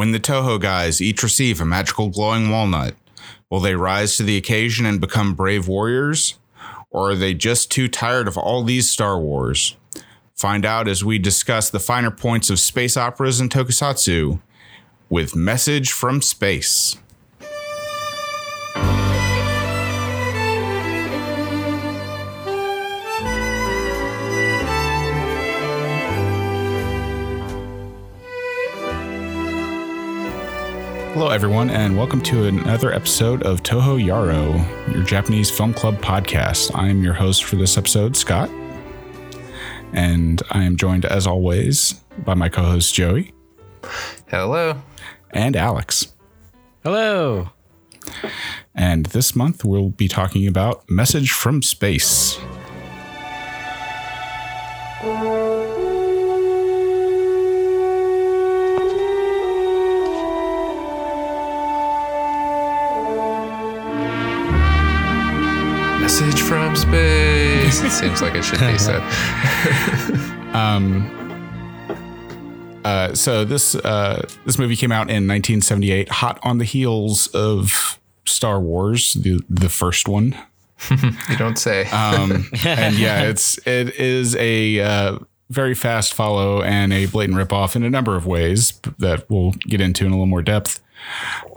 When 0.00 0.12
the 0.12 0.18
Toho 0.18 0.58
guys 0.58 1.02
each 1.02 1.22
receive 1.22 1.60
a 1.60 1.66
magical 1.66 2.08
glowing 2.08 2.48
walnut, 2.48 2.94
will 3.50 3.60
they 3.60 3.74
rise 3.74 4.16
to 4.16 4.22
the 4.22 4.38
occasion 4.38 4.86
and 4.86 4.98
become 4.98 5.34
brave 5.34 5.68
warriors? 5.68 6.38
Or 6.88 7.10
are 7.10 7.14
they 7.14 7.34
just 7.34 7.70
too 7.70 7.86
tired 7.86 8.26
of 8.26 8.38
all 8.38 8.64
these 8.64 8.88
Star 8.88 9.20
Wars? 9.20 9.76
Find 10.34 10.64
out 10.64 10.88
as 10.88 11.04
we 11.04 11.18
discuss 11.18 11.68
the 11.68 11.78
finer 11.78 12.10
points 12.10 12.48
of 12.48 12.58
space 12.58 12.96
operas 12.96 13.40
and 13.40 13.50
tokusatsu 13.50 14.40
with 15.10 15.36
Message 15.36 15.92
from 15.92 16.22
Space. 16.22 16.96
Hello, 31.20 31.32
everyone, 31.32 31.68
and 31.68 31.98
welcome 31.98 32.22
to 32.22 32.46
another 32.46 32.94
episode 32.94 33.42
of 33.42 33.62
Toho 33.62 34.02
Yaro, 34.02 34.90
your 34.90 35.02
Japanese 35.02 35.50
film 35.50 35.74
club 35.74 35.96
podcast. 35.96 36.74
I 36.74 36.88
am 36.88 37.02
your 37.02 37.12
host 37.12 37.44
for 37.44 37.56
this 37.56 37.76
episode, 37.76 38.16
Scott, 38.16 38.48
and 39.92 40.42
I 40.50 40.64
am 40.64 40.78
joined, 40.78 41.04
as 41.04 41.26
always, 41.26 41.92
by 42.24 42.32
my 42.32 42.48
co 42.48 42.62
host, 42.62 42.94
Joey. 42.94 43.34
Hello. 44.28 44.80
And 45.32 45.56
Alex. 45.56 46.14
Hello. 46.84 47.50
And 48.74 49.04
this 49.04 49.36
month, 49.36 49.62
we'll 49.62 49.90
be 49.90 50.08
talking 50.08 50.46
about 50.46 50.88
Message 50.88 51.32
from 51.32 51.62
Space. 51.62 52.40
Space. 67.70 67.84
it 67.84 67.90
seems 67.90 68.22
like 68.22 68.34
it 68.34 68.42
should 68.44 68.60
be 68.60 68.78
said. 68.78 69.00
um, 70.54 71.16
uh, 72.84 73.14
so 73.14 73.44
this 73.44 73.74
uh, 73.74 74.26
this 74.44 74.58
movie 74.58 74.76
came 74.76 74.92
out 74.92 75.08
in 75.10 75.26
1978, 75.28 76.08
hot 76.08 76.38
on 76.42 76.58
the 76.58 76.64
heels 76.64 77.26
of 77.28 77.98
Star 78.24 78.60
Wars, 78.60 79.14
the 79.14 79.40
the 79.48 79.68
first 79.68 80.08
one. 80.08 80.36
you 80.90 81.36
don't 81.36 81.58
say. 81.58 81.84
um, 81.90 82.48
and 82.64 82.98
yeah, 82.98 83.22
it's 83.22 83.58
it 83.66 83.94
is 83.96 84.34
a 84.36 84.80
uh, 84.80 85.18
very 85.50 85.74
fast 85.74 86.14
follow 86.14 86.62
and 86.62 86.92
a 86.92 87.06
blatant 87.06 87.36
ripoff 87.38 87.76
in 87.76 87.82
a 87.82 87.90
number 87.90 88.16
of 88.16 88.26
ways 88.26 88.80
that 88.98 89.28
we'll 89.28 89.52
get 89.60 89.80
into 89.80 90.06
in 90.06 90.10
a 90.12 90.14
little 90.14 90.26
more 90.26 90.42
depth. 90.42 90.80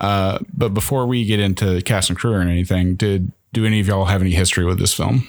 Uh, 0.00 0.38
but 0.56 0.70
before 0.70 1.06
we 1.06 1.24
get 1.24 1.40
into 1.40 1.80
cast 1.82 2.10
and 2.10 2.18
crew 2.18 2.32
or 2.32 2.40
anything, 2.40 2.96
did 2.96 3.32
do 3.52 3.64
any 3.64 3.80
of 3.80 3.86
y'all 3.86 4.06
have 4.06 4.20
any 4.20 4.32
history 4.32 4.64
with 4.64 4.78
this 4.78 4.92
film? 4.92 5.26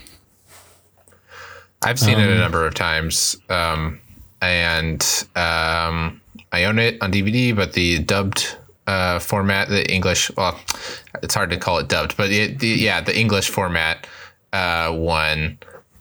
I've 1.84 2.00
seen 2.00 2.16
um, 2.16 2.22
it 2.22 2.30
a 2.30 2.34
um, 2.34 2.40
number 2.40 2.66
of 2.66 2.73
times, 2.73 3.36
um, 3.50 4.00
and 4.42 5.02
um, 5.36 6.22
I 6.52 6.64
own 6.66 6.80
it 6.80 7.02
on 7.02 7.12
DVD, 7.12 7.56
but 7.56 7.73
the 7.73 8.00
dubbed 8.00 8.58
uh, 8.88 9.20
format, 9.20 9.70
the 9.70 9.92
English, 9.92 10.32
well, 10.36 10.59
it's 11.22 11.34
hard 11.34 11.50
to 11.52 11.58
call 11.58 11.78
it 11.80 11.88
dubbed, 11.88 12.17
but 12.17 12.32
it, 12.32 12.59
the, 12.59 12.67
yeah, 12.67 13.02
the 13.02 13.17
English 13.17 13.50
format 13.50 14.08
uh, 14.54 14.92
one, 14.92 15.58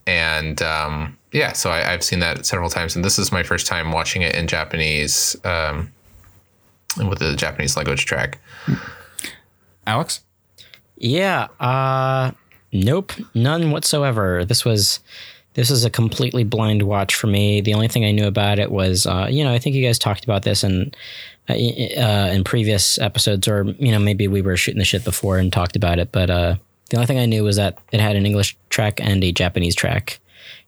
and 0.07 0.63
um, 0.63 1.19
yeah, 1.33 1.53
so 1.53 1.71
I, 1.71 1.81
have 1.81 2.05
seen 2.05 2.21
that 2.21 2.47
several 2.47 2.71
times, 2.71 2.95
and 2.95 3.05
this 3.05 3.19
is 3.19 3.33
my 3.33 3.43
first 3.43 3.67
time 3.67 3.91
watching 3.91 4.23
it 4.23 4.35
in 4.35 4.47
Japanese 4.47 5.37
um, 5.45 5.93
with 6.97 7.19
the 7.19 7.35
Japanese 7.35 7.77
language 7.77 8.07
track. 8.07 8.39
Alex. 9.87 10.23
Yeah. 10.97 11.49
Uh, 11.59 12.33
nope. 12.73 13.13
None 13.35 13.71
whatsoever. 13.71 14.45
This 14.45 14.65
was 14.65 15.01
this 15.55 15.71
is 15.71 15.85
a 15.85 15.91
completely 15.91 16.45
blind 16.45 16.83
watch 16.83 17.15
for 17.15 17.27
me. 17.27 17.61
The 17.61 17.75
only 17.75 17.89
thing 17.89 18.05
I 18.05 18.11
knew 18.11 18.27
about 18.27 18.59
it 18.59 18.71
was, 18.71 19.07
uh, 19.07 19.29
you 19.31 19.45
know, 19.45 19.53
I 19.53 19.59
think 19.59 19.75
you 19.75 19.85
guys 19.85 19.99
talked 19.99 20.25
about 20.25 20.43
this 20.43 20.65
in 20.65 20.93
uh, 21.49 21.53
uh, 21.53 22.31
in 22.33 22.45
previous 22.45 22.99
episodes, 22.99 23.47
or 23.49 23.65
you 23.79 23.93
know, 23.93 23.99
maybe 23.99 24.29
we 24.29 24.43
were 24.43 24.57
shooting 24.57 24.79
the 24.79 24.85
shit 24.85 25.05
before 25.05 25.39
and 25.39 25.53
talked 25.53 25.77
about 25.77 25.99
it. 25.99 26.11
But 26.11 26.31
uh, 26.31 26.57
the 26.91 26.97
only 26.97 27.07
thing 27.07 27.19
I 27.19 27.27
knew 27.27 27.45
was 27.45 27.57
that 27.57 27.79
it 27.93 28.01
had 28.01 28.17
an 28.17 28.27
English 28.27 28.57
track 28.69 29.01
and 29.01 29.23
a 29.23 29.33
Japanese 29.33 29.75
track, 29.75 30.21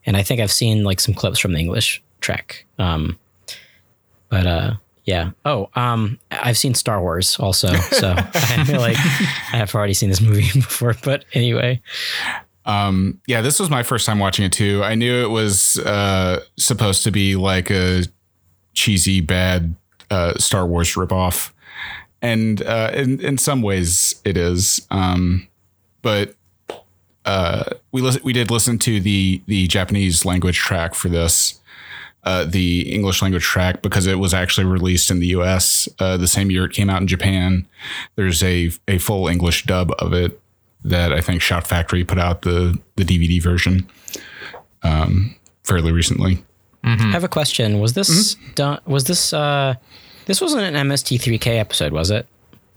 and 0.04 0.16
I 0.16 0.22
think 0.22 0.40
I've 0.40 0.52
seen 0.52 0.84
like 0.84 1.00
some 1.00 1.14
clips 1.14 1.38
from 1.38 1.52
the 1.52 1.58
English 1.58 2.02
track. 2.20 2.64
Um, 2.78 3.18
but 4.28 4.46
uh, 4.46 4.74
yeah. 5.06 5.30
Oh, 5.44 5.70
um, 5.74 6.18
I've 6.30 6.58
seen 6.58 6.74
Star 6.74 7.00
Wars 7.00 7.38
also, 7.38 7.72
so 7.74 8.14
I 8.18 8.64
feel 8.64 8.80
like 8.80 8.96
I 8.98 9.56
have 9.56 9.74
already 9.74 9.94
seen 9.94 10.10
this 10.10 10.20
movie 10.20 10.50
before. 10.54 10.94
But 11.02 11.24
anyway, 11.32 11.80
um, 12.66 13.20
yeah, 13.26 13.40
this 13.40 13.60
was 13.60 13.70
my 13.70 13.82
first 13.84 14.06
time 14.06 14.18
watching 14.18 14.44
it 14.44 14.52
too. 14.52 14.82
I 14.82 14.96
knew 14.96 15.24
it 15.24 15.30
was 15.30 15.78
uh, 15.78 16.42
supposed 16.58 17.04
to 17.04 17.12
be 17.12 17.36
like 17.36 17.70
a 17.70 18.04
cheesy, 18.74 19.20
bad 19.20 19.76
uh, 20.10 20.34
Star 20.34 20.66
Wars 20.66 20.94
ripoff, 20.94 21.52
and 22.20 22.60
uh, 22.62 22.90
in 22.92 23.20
in 23.20 23.38
some 23.38 23.62
ways 23.62 24.20
it 24.24 24.36
is. 24.36 24.84
Um, 24.90 25.46
but 26.02 26.34
uh, 27.24 27.64
we 27.92 28.02
li- 28.02 28.20
we 28.24 28.32
did 28.32 28.50
listen 28.50 28.78
to 28.80 29.00
the 29.00 29.40
the 29.46 29.68
Japanese 29.68 30.24
language 30.24 30.58
track 30.58 30.96
for 30.96 31.08
this, 31.08 31.60
uh, 32.24 32.44
the 32.44 32.92
English 32.92 33.22
language 33.22 33.44
track 33.44 33.80
because 33.80 34.06
it 34.06 34.18
was 34.18 34.34
actually 34.34 34.66
released 34.66 35.08
in 35.08 35.20
the 35.20 35.28
U.S. 35.28 35.88
Uh, 36.00 36.16
the 36.16 36.28
same 36.28 36.50
year 36.50 36.64
it 36.64 36.72
came 36.72 36.90
out 36.90 37.00
in 37.00 37.06
Japan. 37.06 37.64
There's 38.16 38.42
a 38.42 38.72
a 38.88 38.98
full 38.98 39.28
English 39.28 39.66
dub 39.66 39.92
of 40.00 40.12
it 40.12 40.40
that 40.84 41.12
I 41.12 41.20
think 41.20 41.42
Shout 41.42 41.66
Factory 41.66 42.04
put 42.04 42.18
out 42.18 42.42
the 42.42 42.78
the 42.96 43.04
DVD 43.04 43.42
version 43.42 43.88
um, 44.82 45.34
fairly 45.64 45.92
recently. 45.92 46.44
Mm-hmm. 46.84 47.08
I 47.08 47.12
have 47.12 47.24
a 47.24 47.28
question. 47.28 47.80
Was 47.80 47.94
this 47.94 48.34
mm-hmm. 48.34 48.52
done? 48.54 48.80
Was 48.86 49.04
this 49.04 49.32
uh, 49.32 49.74
this 50.26 50.40
wasn't 50.40 50.62
an 50.62 50.88
MST3K 50.88 51.58
episode, 51.58 51.92
was 51.92 52.10
it? 52.10 52.26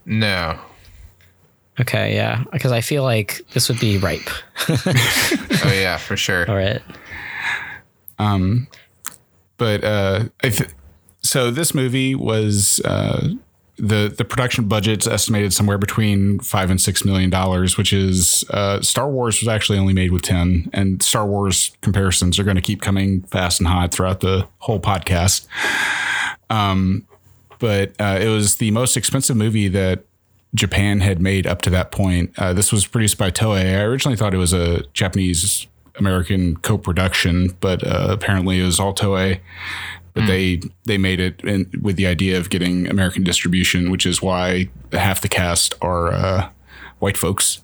No. 0.06 0.60
Okay, 1.80 2.14
yeah, 2.14 2.44
because 2.52 2.72
I 2.72 2.82
feel 2.82 3.04
like 3.04 3.46
this 3.54 3.70
would 3.70 3.80
be 3.80 3.98
ripe. 3.98 4.30
oh 4.70 5.72
yeah, 5.74 5.98
for 5.98 6.18
sure. 6.18 6.50
All 6.50 6.56
right. 6.56 6.82
Um, 8.18 8.68
but 9.58 9.84
uh, 9.84 10.26
th- 10.42 10.70
so 11.22 11.52
this 11.52 11.74
movie 11.74 12.16
was 12.16 12.82
uh, 12.84 13.30
the 13.80 14.14
the 14.16 14.26
production 14.26 14.68
budget's 14.68 15.08
estimated 15.08 15.54
somewhere 15.54 15.78
between 15.78 16.40
five 16.40 16.70
and 16.70 16.80
six 16.80 17.06
million 17.06 17.30
dollars, 17.30 17.78
which 17.78 17.94
is 17.94 18.44
uh, 18.52 18.82
Star 18.82 19.10
Wars 19.10 19.40
was 19.40 19.48
actually 19.48 19.80
only 19.80 19.94
made 19.94 20.12
with 20.12 20.22
ten, 20.22 20.70
and 20.74 21.02
Star 21.02 21.26
Wars 21.26 21.72
comparisons 21.82 22.38
are 22.40 22.44
going 22.44 22.56
to 22.56 22.62
keep 22.62 22.82
coming 22.82 23.22
fast 23.24 23.60
and 23.60 23.68
hot 23.68 23.92
throughout 23.92 24.20
the 24.20 24.48
whole 24.60 24.80
podcast. 24.80 25.48
Um, 26.50 27.08
but 27.60 27.94
uh, 28.00 28.20
it 28.22 28.28
was 28.28 28.56
the 28.56 28.72
most 28.72 28.98
expensive 28.98 29.36
movie 29.36 29.68
that 29.68 30.04
Japan 30.56 31.02
had 31.02 31.22
made 31.22 31.46
up 31.46 31.62
to 31.64 31.70
that 31.70 31.92
point. 31.92 32.34
Uh, 32.38 32.54
this 32.54 32.72
was 32.72 32.88
produced 32.88 33.18
by 33.18 33.32
Toei. 33.32 33.78
I 33.78 33.82
originally 33.82 34.18
thought 34.18 34.34
it 34.34 34.38
was 34.38 34.54
a 34.54 34.84
Japanese 34.94 35.68
American 35.98 36.56
co-production, 36.58 37.56
but 37.60 37.86
uh, 37.86 38.08
apparently 38.10 38.60
it 38.60 38.66
was 38.66 38.80
all 38.80 38.94
Toei. 38.94 39.40
But 40.14 40.24
mm. 40.24 40.28
they 40.28 40.62
they 40.86 40.98
made 40.98 41.20
it 41.20 41.42
in, 41.42 41.70
with 41.82 41.96
the 41.96 42.08
idea 42.08 42.38
of 42.38 42.50
getting 42.50 42.88
American 42.88 43.24
distribution, 43.24 43.92
which 43.92 44.06
is 44.06 44.22
why 44.22 44.70
half 44.92 45.22
the 45.22 45.30
cast 45.30 45.76
are 45.82 46.12
uh, 46.12 46.50
white 47.00 47.18
folks, 47.18 47.62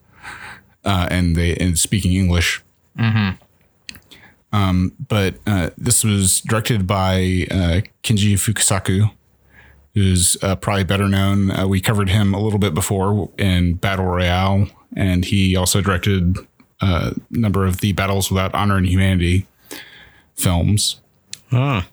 uh, 0.83 1.07
and 1.09 1.35
they 1.35 1.56
and 1.56 1.78
speaking 1.78 2.13
English. 2.13 2.63
Mm-hmm. 2.97 3.44
Um, 4.56 4.94
but 5.07 5.35
uh, 5.45 5.72
this 5.78 6.03
was 6.03 6.39
directed 6.41 6.88
by 6.88 7.47
uh, 7.51 7.81
Kinji 8.03 8.35
Fukasaku, 8.35 9.12
who's 9.94 10.38
uh, 10.41 10.56
probably 10.56 10.85
better 10.85 11.09
known. 11.09 11.68
we 11.68 11.81
covered 11.81 12.09
him 12.09 12.33
a 12.33 12.39
little 12.39 12.59
bit 12.59 12.74
before 12.74 13.30
in 13.38 13.74
Battle 13.74 14.06
Royale, 14.06 14.69
and 14.95 15.25
he 15.25 15.57
also 15.57 15.81
directed 15.81 16.38
uh, 16.81 17.12
number 17.30 17.65
of 17.65 17.81
the 17.81 17.94
Battles 17.94 18.30
Without 18.30 18.53
Honor 18.53 18.77
and 18.77 18.88
Humanity 18.88 19.47
films. 20.36 21.01
Huh. 21.50 21.83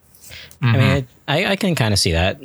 Mm-hmm. 0.63 0.75
I 0.75 0.79
mean, 0.79 1.09
I, 1.29 1.45
I 1.53 1.57
can 1.57 1.75
kind 1.75 1.93
of 1.93 1.99
see 1.99 2.13
that. 2.13 2.41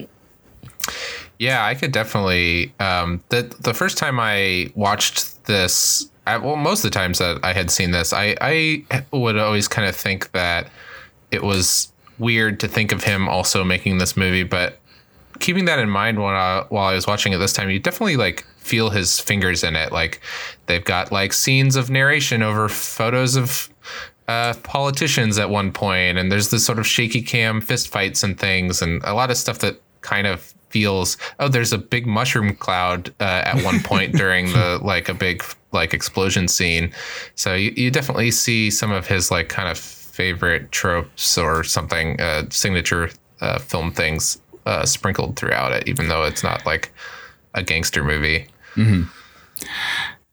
Yeah, 1.39 1.63
I 1.65 1.75
could 1.75 1.91
definitely. 1.91 2.73
Um, 2.79 3.23
the 3.29 3.43
the 3.59 3.73
first 3.73 3.97
time 3.97 4.19
I 4.19 4.71
watched 4.75 5.45
this, 5.45 6.09
I, 6.25 6.37
well, 6.37 6.55
most 6.55 6.83
of 6.83 6.91
the 6.91 6.97
times 6.97 7.19
that 7.19 7.39
I 7.43 7.53
had 7.53 7.69
seen 7.69 7.91
this, 7.91 8.13
I 8.13 8.35
I 8.41 8.85
would 9.11 9.37
always 9.37 9.67
kind 9.67 9.87
of 9.87 9.95
think 9.95 10.31
that 10.31 10.69
it 11.31 11.43
was 11.43 11.91
weird 12.17 12.59
to 12.61 12.67
think 12.67 12.91
of 12.91 13.03
him 13.03 13.29
also 13.29 13.63
making 13.63 13.99
this 13.99 14.17
movie, 14.17 14.43
but 14.43 14.79
keeping 15.39 15.65
that 15.65 15.79
in 15.79 15.89
mind 15.89 16.19
while 16.19 16.35
I, 16.35 16.65
while 16.69 16.87
I 16.87 16.95
was 16.95 17.05
watching 17.05 17.33
it 17.33 17.37
this 17.37 17.53
time, 17.53 17.69
you 17.69 17.79
definitely 17.79 18.17
like 18.17 18.43
feel 18.57 18.89
his 18.89 19.19
fingers 19.19 19.63
in 19.63 19.75
it. 19.75 19.91
Like 19.91 20.21
they've 20.65 20.83
got 20.83 21.11
like 21.11 21.33
scenes 21.33 21.75
of 21.75 21.89
narration 21.89 22.41
over 22.41 22.67
photos 22.69 23.35
of 23.35 23.69
uh, 24.27 24.53
politicians 24.63 25.37
at 25.37 25.49
one 25.49 25.71
point, 25.71 26.17
and 26.17 26.31
there's 26.31 26.49
this 26.49 26.65
sort 26.65 26.79
of 26.79 26.87
shaky 26.87 27.21
cam 27.21 27.61
fist 27.61 27.87
fights 27.87 28.23
and 28.23 28.39
things, 28.39 28.81
and 28.81 29.01
a 29.03 29.13
lot 29.13 29.31
of 29.31 29.37
stuff 29.37 29.59
that 29.59 29.81
kind 30.01 30.27
of 30.27 30.53
feels 30.69 31.17
oh 31.39 31.47
there's 31.47 31.71
a 31.71 31.77
big 31.77 32.05
mushroom 32.05 32.53
cloud 32.55 33.07
uh, 33.21 33.41
at 33.45 33.63
one 33.63 33.79
point 33.79 34.13
during 34.17 34.51
the 34.51 34.79
like 34.83 35.07
a 35.07 35.13
big 35.13 35.43
like 35.71 35.93
explosion 35.93 36.47
scene. 36.47 36.91
So 37.35 37.53
you, 37.53 37.71
you 37.75 37.91
definitely 37.91 38.31
see 38.31 38.69
some 38.69 38.91
of 38.91 39.07
his 39.07 39.31
like 39.31 39.49
kind 39.49 39.69
of 39.69 39.77
favorite 39.77 40.71
tropes 40.71 41.37
or 41.37 41.63
something 41.63 42.19
uh, 42.19 42.43
signature 42.49 43.11
uh, 43.41 43.59
film 43.59 43.91
things 43.91 44.41
uh, 44.65 44.85
sprinkled 44.85 45.35
throughout 45.37 45.71
it 45.71 45.87
even 45.87 46.07
though 46.09 46.23
it's 46.23 46.43
not 46.43 46.65
like 46.65 46.91
a 47.53 47.63
gangster 47.63 48.03
movie 48.03 48.47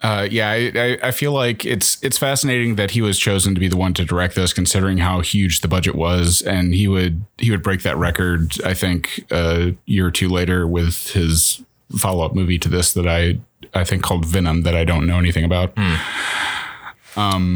Uh, 0.05 0.29
yeah, 0.31 0.51
I, 0.51 0.73
I, 0.75 0.99
I 1.05 1.11
feel 1.13 1.33
like 1.33 1.65
it's 1.65 1.97
it's 2.03 2.19
fascinating 2.19 2.75
that 2.75 2.91
he 2.91 3.01
was 3.01 3.19
chosen 3.19 3.55
to 3.55 3.61
be 3.61 3.69
the 3.69 3.77
one 3.79 3.95
to 3.95 4.05
direct 4.05 4.35
this, 4.35 4.53
considering 4.53 4.99
how 4.99 5.21
huge 5.23 5.63
the 5.63 5.69
budget 5.69 5.95
was, 5.95 6.43
and 6.43 6.75
he 6.75 6.87
would 6.87 7.25
he 7.39 7.51
would 7.51 7.63
break 7.63 7.85
that 7.85 7.97
record. 7.97 8.53
I 8.63 8.75
think 8.75 9.25
a 9.31 9.75
year 9.87 10.07
or 10.07 10.11
two 10.11 10.29
later 10.29 10.67
with 10.67 11.13
his 11.13 11.63
follow 11.97 12.23
up 12.23 12.35
movie 12.35 12.59
to 12.59 12.69
this 12.69 12.93
that 12.93 13.09
I 13.09 13.39
I 13.73 13.85
think 13.85 14.03
called 14.03 14.27
Venom 14.27 14.61
that 14.65 14.77
I 14.77 14.85
don't 14.85 15.07
know 15.07 15.19
anything 15.19 15.43
about. 15.43 15.73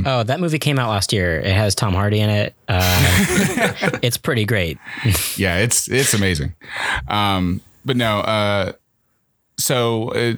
Oh, 0.07 0.23
that 0.23 0.41
movie 0.41 0.59
came 0.59 0.79
out 0.79 0.89
last 0.89 1.13
year. 1.13 1.41
It 1.41 1.53
has 1.53 1.75
Tom 1.75 1.93
Hardy 1.93 2.21
in 2.21 2.31
it. 2.31 2.55
Uh, 2.67 3.99
it's 4.03 4.17
pretty 4.17 4.47
great. 4.47 4.79
yeah, 5.37 5.59
it's 5.59 5.87
it's 5.91 6.15
amazing. 6.15 6.55
Um, 7.09 7.61
but 7.85 7.99
no, 7.99 8.21
uh, 8.21 8.73
so 9.59 10.13
uh, 10.13 10.37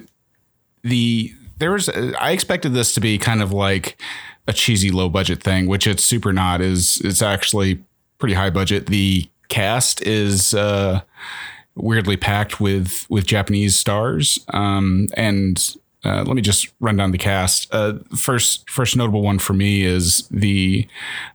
the 0.83 1.33
there 1.61 1.71
was 1.71 1.87
I 1.89 2.31
expected 2.31 2.73
this 2.73 2.93
to 2.95 2.99
be 2.99 3.17
kind 3.17 3.41
of 3.41 3.53
like 3.53 4.01
a 4.47 4.53
cheesy 4.53 4.91
low 4.91 5.07
budget 5.07 5.41
thing, 5.41 5.67
which 5.67 5.85
it's 5.87 6.03
super 6.03 6.33
not. 6.33 6.59
Is 6.59 6.99
it's 7.05 7.21
actually 7.21 7.83
pretty 8.17 8.33
high 8.33 8.49
budget. 8.49 8.87
The 8.87 9.29
cast 9.47 10.01
is 10.01 10.53
uh, 10.53 11.01
weirdly 11.75 12.17
packed 12.17 12.59
with 12.59 13.05
with 13.09 13.25
Japanese 13.25 13.77
stars, 13.77 14.43
um, 14.49 15.07
and 15.15 15.75
uh, 16.03 16.23
let 16.25 16.35
me 16.35 16.41
just 16.41 16.69
run 16.79 16.95
down 16.97 17.11
the 17.11 17.17
cast. 17.17 17.67
Uh, 17.71 17.93
first, 18.17 18.67
first 18.69 18.95
notable 18.95 19.21
one 19.21 19.37
for 19.37 19.53
me 19.53 19.83
is 19.83 20.27
the 20.31 20.87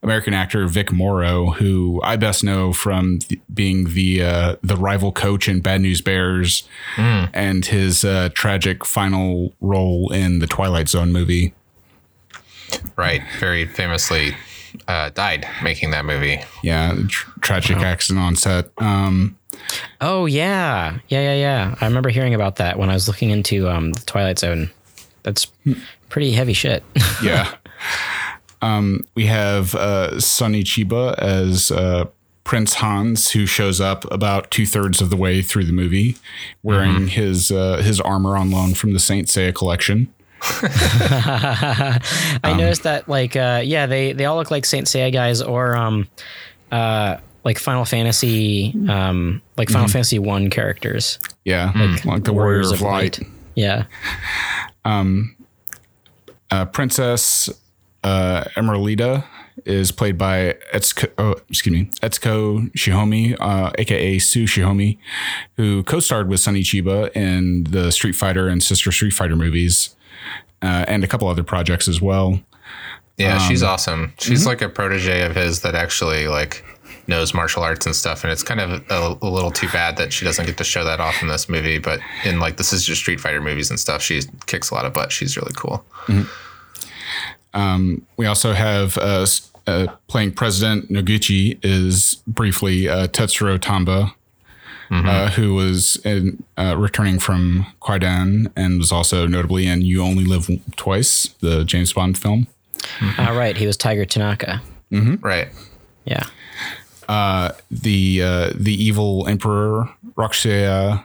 American 0.03 0.35
actor 0.35 0.67
Vic 0.67 0.91
Morrow, 0.93 1.51
who 1.53 2.01
I 2.03 2.17
best 2.17 2.43
know 2.43 2.73
from 2.73 3.21
th- 3.21 3.41
being 3.53 3.93
the 3.95 4.23
uh, 4.23 4.57
the 4.63 4.77
rival 4.77 5.13
coach 5.13 5.49
in 5.49 5.61
Bad 5.61 5.83
News 5.83 6.01
Bears, 6.01 6.69
and 6.97 7.65
his 7.65 8.05
uh, 8.05 8.31
tragic 8.35 8.85
final 8.85 9.53
role 9.61 10.13
in 10.13 10.41
the 10.41 10.47
Twilight 10.49 10.89
Zone 10.89 11.13
movie. 11.13 11.55
right 12.97 13.23
very 13.39 13.67
famously 13.67 14.35
uh, 14.89 15.11
died 15.11 15.47
making 15.63 15.91
that 15.91 16.05
movie 16.05 16.41
Yeah, 16.63 16.95
tr- 17.09 17.31
tragic 17.41 17.79
accident 17.79 18.25
on 18.25 18.37
set. 18.37 18.71
Um, 18.79 19.37
Oh 20.01 20.27
yeah, 20.27 20.99
yeah, 21.09 21.21
yeah, 21.21 21.35
yeah. 21.35 21.75
I 21.81 21.87
remember 21.87 22.11
hearing 22.11 22.35
about 22.35 22.57
that 22.57 22.79
when 22.79 22.91
I 22.91 22.95
was 22.95 23.09
looking 23.09 23.31
into 23.31 23.69
um, 23.69 23.93
the 23.93 24.01
Twilight 24.01 24.39
Zone. 24.39 24.71
That's 25.23 25.47
pretty 26.09 26.33
heavy 26.33 26.53
shit. 26.53 26.85
yeah. 27.23 27.55
um, 28.63 29.07
we 29.15 29.27
have 29.27 29.75
uh, 29.75 30.21
Sonny 30.21 30.63
Chiba 30.63 31.19
as 31.19 31.71
uh, 31.71 32.05
Prince 32.45 32.75
Hans, 32.75 33.33
who 33.33 33.45
shows 33.47 33.81
up 33.81 34.11
about 34.13 34.51
two 34.51 34.67
thirds 34.67 35.01
of 35.01 35.11
the 35.11 35.17
way 35.17 35.43
through 35.43 35.65
the 35.65 35.73
movie, 35.73 36.17
wearing 36.63 37.09
his 37.09 37.51
uh, 37.51 37.79
his 37.79 38.01
armor 38.01 38.37
on 38.37 38.51
loan 38.51 38.75
from 38.75 38.93
the 38.93 39.01
Saint 39.01 39.29
Seiya 39.29 39.55
collection. 39.55 40.13
I 42.43 42.55
noticed 42.57 42.83
that, 42.85 43.09
like, 43.09 43.37
uh, 43.37 43.63
yeah, 43.65 43.87
they 43.87 44.13
they 44.13 44.25
all 44.27 44.37
look 44.37 44.51
like 44.51 44.65
Saint 44.65 44.87
Seiya 44.87 45.13
guys 45.13 45.43
or 45.43 45.77
um, 45.77 46.09
uh, 46.71 47.17
like 47.45 47.59
Final 47.59 47.85
Fantasy, 47.85 48.75
um, 48.89 49.43
like 49.57 49.71
Final 49.71 49.89
Fantasy 49.89 50.19
One 50.19 50.51
characters, 50.51 51.19
Yeah, 51.45 51.73
like, 52.05 52.25
the 52.25 52.33
Warrior 52.33 52.61
of 52.73 52.81
Light. 52.81 53.21
Yeah. 53.55 53.85
Uh, 54.85 56.65
Princess 56.67 57.51
uh, 58.05 58.45
Emeralida 58.57 59.25
is 59.65 59.91
played 59.91 60.17
by 60.17 60.55
Etsuko, 60.73 61.11
oh, 61.19 61.35
excuse 61.49 61.73
me, 61.73 61.87
Etsuko 62.01 62.71
Shihomi, 62.73 63.37
uh, 63.41 63.73
aka 63.79 64.19
Sue 64.21 64.45
Shihomi, 64.45 64.99
who 65.57 65.83
co-starred 65.83 66.29
with 66.29 66.39
Sonny 66.39 66.63
Chiba 66.63 67.11
in 67.17 67.65
the 67.65 67.91
Street 67.91 68.13
Fighter 68.13 68.47
and 68.47 68.63
Sister 68.63 68.93
Street 68.93 69.13
Fighter 69.13 69.35
movies, 69.35 69.96
uh, 70.63 70.85
and 70.89 71.05
a 71.05 71.07
couple 71.07 71.29
other 71.29 71.45
projects 71.45 71.89
as 71.89 72.01
well. 72.01 72.41
Yeah, 73.17 73.39
she's 73.39 73.63
awesome. 73.63 74.13
She's 74.19 74.45
like 74.47 74.61
a 74.61 74.69
protege 74.69 75.23
of 75.23 75.35
his 75.35 75.63
that 75.63 75.75
actually 75.75 76.29
like 76.29 76.63
knows 77.07 77.33
martial 77.33 77.63
arts 77.63 77.87
and 77.87 77.95
stuff, 77.95 78.25
and 78.25 78.33
it's 78.33 78.43
kind 78.43 78.61
of 78.61 78.85
a, 78.91 79.17
a 79.25 79.29
little 79.31 79.51
too 79.51 79.69
bad 79.69 79.97
that 79.97 80.13
she 80.13 80.25
doesn't 80.25 80.45
get 80.45 80.59
to 80.59 80.65
show 80.65 80.85
that 80.85 81.01
off 81.01 81.23
in 81.23 81.29
this 81.29 81.49
movie. 81.49 81.79
But 81.79 82.01
in 82.25 82.41
like 82.41 82.57
this 82.59 82.73
is 82.73 82.85
just 82.85 83.01
Street 83.01 83.21
Fighter 83.21 83.41
movies 83.41 83.71
and 83.71 83.81
stuff, 83.81 84.03
she 84.03 84.21
kicks 84.47 84.71
a 84.71 84.75
lot 84.75 84.85
of 84.85 84.93
butt. 84.93 85.13
She's 85.13 85.37
really 85.37 85.55
cool. 85.57 85.85
We 88.19 88.27
also 88.27 88.53
have 88.53 88.99
uh, 88.99 89.27
uh, 89.67 89.87
playing 90.09 90.33
President 90.33 90.91
Noguchi 90.91 91.59
is 91.63 92.23
briefly 92.27 92.89
uh, 92.89 93.09
Tetsuro 93.09 93.59
Tamba, 93.59 94.15
uh, 94.91 95.31
who 95.31 95.55
was 95.55 95.97
in, 96.05 96.43
uh, 96.57 96.77
returning 96.77 97.19
from 97.19 97.67
Kwaidan 97.81 98.51
and 98.57 98.79
was 98.79 98.93
also 98.93 99.27
notably 99.27 99.67
in 99.67 99.83
You 99.83 100.03
Only 100.03 100.25
Live 100.25 100.49
Twice, 100.77 101.29
the 101.41 101.65
James 101.65 101.93
Bond 101.93 102.17
film. 102.19 102.47
All 103.19 103.35
right, 103.35 103.57
he 103.57 103.67
was 103.67 103.77
Tiger 103.77 104.05
Tanaka. 104.05 104.63
Right. 105.21 105.49
Yeah. 106.05 106.27
The 107.71 108.23
uh, 108.23 108.53
the 108.55 108.75
evil 108.75 109.27
Emperor 109.27 109.91
Rakushaya 110.17 111.05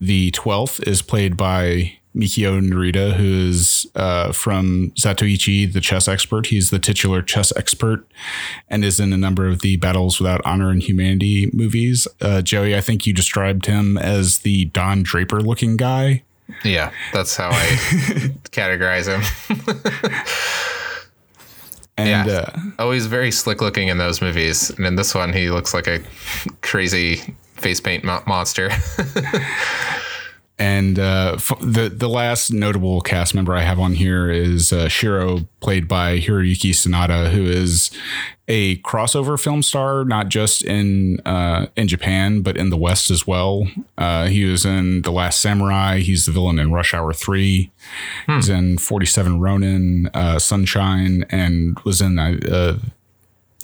the 0.00 0.30
Twelfth 0.32 0.86
is 0.86 1.02
played 1.02 1.36
by 1.36 1.98
Mikio 2.14 2.60
Narita, 2.60 3.14
who 3.14 3.48
is 3.48 3.86
uh, 3.96 4.30
from 4.32 4.92
Zatoichi, 4.96 5.72
the 5.72 5.80
chess 5.80 6.06
expert. 6.06 6.46
He's 6.46 6.70
the 6.70 6.78
titular 6.78 7.22
chess 7.22 7.52
expert 7.56 8.06
and 8.68 8.84
is 8.84 9.00
in 9.00 9.12
a 9.12 9.16
number 9.16 9.48
of 9.48 9.60
the 9.62 9.76
Battles 9.78 10.20
Without 10.20 10.40
Honor 10.44 10.70
and 10.70 10.82
Humanity 10.82 11.50
movies. 11.52 12.06
Uh, 12.20 12.40
Joey, 12.42 12.76
I 12.76 12.80
think 12.80 13.06
you 13.06 13.12
described 13.12 13.66
him 13.66 13.98
as 13.98 14.38
the 14.38 14.66
Don 14.66 15.02
Draper 15.02 15.40
looking 15.40 15.76
guy. 15.76 16.22
Yeah, 16.62 16.92
that's 17.12 17.36
how 17.36 17.48
I 17.50 17.54
categorize 18.52 19.06
him. 19.08 19.22
And 21.96 22.28
Yeah. 22.28 22.36
uh, 22.54 22.60
Always 22.78 23.06
very 23.06 23.30
slick 23.30 23.60
looking 23.60 23.88
in 23.88 23.98
those 23.98 24.20
movies, 24.20 24.70
and 24.70 24.84
in 24.86 24.96
this 24.96 25.14
one, 25.14 25.32
he 25.32 25.50
looks 25.50 25.72
like 25.72 25.86
a 25.86 26.00
crazy 26.60 27.16
face 27.56 27.80
paint 27.80 28.04
mo- 28.04 28.22
monster. 28.26 28.70
And 30.56 31.00
uh, 31.00 31.32
f- 31.34 31.58
the 31.60 31.88
the 31.88 32.08
last 32.08 32.52
notable 32.52 33.00
cast 33.00 33.34
member 33.34 33.56
I 33.56 33.62
have 33.62 33.80
on 33.80 33.94
here 33.94 34.30
is 34.30 34.72
uh, 34.72 34.88
Shiro, 34.88 35.48
played 35.60 35.88
by 35.88 36.20
Hiroyuki 36.20 36.70
Sanada, 36.70 37.32
who 37.32 37.44
is 37.44 37.90
a 38.46 38.76
crossover 38.78 39.40
film 39.40 39.62
star, 39.62 40.04
not 40.04 40.28
just 40.28 40.62
in 40.64 41.18
uh, 41.26 41.66
in 41.74 41.88
Japan 41.88 42.40
but 42.42 42.56
in 42.56 42.70
the 42.70 42.76
West 42.76 43.10
as 43.10 43.26
well. 43.26 43.66
Uh, 43.98 44.26
he 44.26 44.44
was 44.44 44.64
in 44.64 45.02
The 45.02 45.10
Last 45.10 45.40
Samurai. 45.40 45.98
He's 45.98 46.24
the 46.26 46.30
villain 46.32 46.60
in 46.60 46.70
Rush 46.70 46.94
Hour 46.94 47.12
Three. 47.12 47.72
He's 48.28 48.48
in 48.48 48.78
Forty 48.78 49.06
Seven 49.06 49.40
Ronin, 49.40 50.08
uh, 50.14 50.38
Sunshine, 50.38 51.24
and 51.30 51.76
was 51.80 52.00
in 52.00 52.16
uh, 52.16 52.78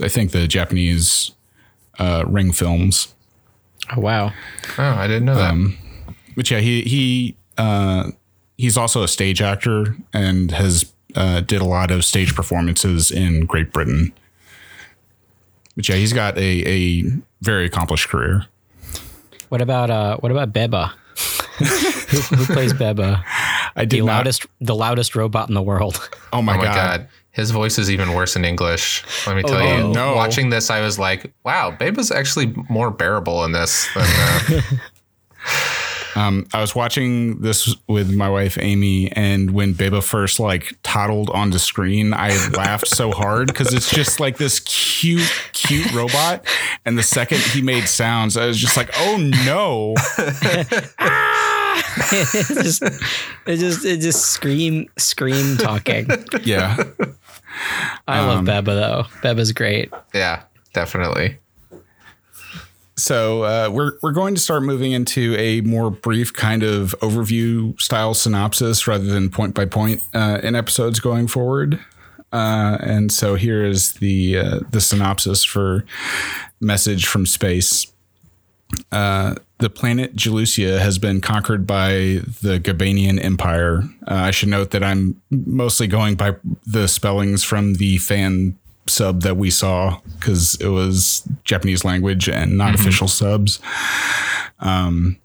I 0.03 0.09
think 0.09 0.33
the 0.33 0.49
Japanese 0.49 1.31
uh, 2.01 2.25
Ring 2.27 2.51
films. 2.51 3.15
Oh 3.97 4.01
wow. 4.01 4.33
oh, 4.77 4.83
I 4.83 5.07
didn't 5.07 5.27
know 5.27 5.37
that. 5.37 5.55
But 6.37 6.51
yeah, 6.51 6.59
he 6.61 6.83
he 6.83 7.37
uh, 7.59 8.11
he's 8.59 8.77
also 8.77 9.03
a 9.03 9.09
stage 9.09 9.41
actor 9.43 9.97
and 10.13 10.51
has 10.53 10.93
uh, 11.17 11.41
did 11.41 11.61
a 11.61 11.65
lot 11.65 11.91
of 11.91 12.05
stage 12.05 12.35
performances 12.35 13.11
in 13.11 13.47
Great 13.47 13.73
Britain. 13.73 14.13
But 15.77 15.89
yeah, 15.89 15.97
he's 15.97 16.13
got 16.13 16.37
a 16.39 16.69
a 16.69 17.05
very 17.43 17.65
accomplished 17.67 18.09
career. 18.09 18.47
What 19.49 19.61
about 19.63 19.91
uh? 19.91 20.17
What 20.19 20.31
about 20.33 20.53
Beba? 20.53 20.93
who, 21.59 22.37
who 22.37 22.55
plays 22.55 22.73
Beba? 22.73 23.23
I 23.77 23.85
did 23.85 23.91
The 23.91 24.07
not. 24.07 24.13
loudest, 24.19 24.47
the 24.61 24.75
loudest 24.75 25.15
robot 25.15 25.49
in 25.49 25.55
the 25.55 25.63
world. 25.63 26.09
oh 26.33 26.43
my, 26.43 26.55
Oh 26.55 26.57
my 26.59 26.65
god. 26.65 26.75
god. 26.75 27.09
His 27.33 27.51
voice 27.53 27.79
is 27.79 27.91
even 27.91 28.15
worse 28.15 28.35
in 28.35 28.45
English. 28.45 29.05
Let 29.27 29.37
me 29.37 29.43
tell 29.43 29.57
Oh, 29.63 29.77
you. 29.89 29.93
no. 29.95 30.15
Watching 30.17 30.51
this, 30.51 30.69
I 30.71 30.81
was 30.81 30.99
like, 30.99 31.33
wow, 31.45 31.71
Beba's 31.71 32.11
actually 32.11 32.53
more 32.69 32.91
bearable 32.91 33.45
in 33.45 33.53
this 33.53 33.87
than. 33.95 34.05
Uh, 34.05 34.61
Um, 36.17 36.47
I 36.53 36.61
was 36.61 36.75
watching 36.75 37.41
this 37.41 37.75
with 37.89 38.15
my 38.15 38.29
wife 38.29 38.59
Amy, 38.61 39.11
and 39.13 39.53
when 39.53 39.75
Beba 39.75 40.03
first 40.03 40.41
like 40.41 40.77
toddled 40.83 41.31
onto 41.31 41.59
screen, 41.59 42.13
I 42.13 42.31
laughed 42.51 42.89
so 42.89 43.13
hard 43.13 43.47
because 43.49 43.73
it's 43.73 43.91
just 43.91 44.21
like 44.21 44.37
this 44.37 44.61
cute, 44.61 45.31
cute 45.53 45.93
robot. 45.93 46.45
And 46.85 46.99
the 46.99 47.03
second 47.03 47.39
he 47.39 47.63
made 47.63 47.89
sounds, 47.89 48.37
I 48.37 48.47
was 48.47 48.59
just 48.59 48.77
like, 48.77 48.91
"Oh 48.97 49.17
no!" 49.19 49.95
it 52.23 52.63
just, 52.63 52.83
it 52.83 53.57
just, 53.57 53.85
it 53.85 54.01
just 54.01 54.27
scream, 54.27 54.89
scream 54.99 55.57
talking. 55.57 56.09
Yeah. 56.43 56.77
I 58.09 58.27
love 58.27 58.45
Beba 58.45 58.65
though. 58.65 59.05
Beba's 59.23 59.53
great. 59.53 59.93
yeah, 60.15 60.43
definitely. 60.73 61.39
So 63.01 63.45
uh, 63.45 63.71
we're 63.73 63.93
we're 64.03 64.13
going 64.13 64.35
to 64.35 64.41
start 64.41 64.63
moving 64.63 64.93
into 64.93 65.35
a 65.39 65.61
more 65.63 65.91
brief 65.91 66.33
kind 66.33 66.63
of 66.63 66.95
overview 67.01 67.79
style 67.81 68.15
synopsis 68.15 68.87
rather 68.87 69.05
than 69.05 69.31
point 69.31 69.55
by 69.55 69.65
point 69.65 70.03
uh, 70.15 70.41
in 70.43 70.55
episodes 70.55 71.01
going 71.01 71.27
forward. 71.27 71.81
Uh, 72.33 72.79
and 72.81 73.11
so 73.11 73.35
here 73.35 73.65
is 73.65 73.95
the 73.95 74.39
uh, 74.39 74.61
the 74.71 74.81
synopsis 74.81 75.45
for 75.45 75.85
message 76.61 77.07
from 77.07 77.27
space. 77.27 77.87
Uh, 78.93 79.35
the 79.59 79.71
planet 79.71 80.15
Jalusia 80.15 80.79
has 80.79 80.99
been 80.99 81.21
conquered 81.21 81.67
by 81.67 82.21
the 82.43 82.61
Gabanian 82.63 83.23
Empire. 83.23 83.83
Uh, 84.07 84.15
I 84.15 84.31
should 84.31 84.49
note 84.49 84.71
that 84.71 84.85
I'm 84.85 85.21
mostly 85.31 85.89
going 85.89 86.15
by 86.15 86.37
the 86.67 86.87
spellings 86.87 87.43
from 87.43 87.75
the 87.75 87.99
fan 87.99 88.57
sub 88.91 89.23
that 89.23 89.37
we 89.37 89.51
saw 89.51 89.99
because 90.19 90.57
it 90.61 90.69
was 90.69 91.23
Japanese 91.45 91.85
language 91.85 92.29
and 92.29 92.59
not 92.59 92.75
official 92.75 93.09
subs. 93.09 93.61
Um, 94.61 95.17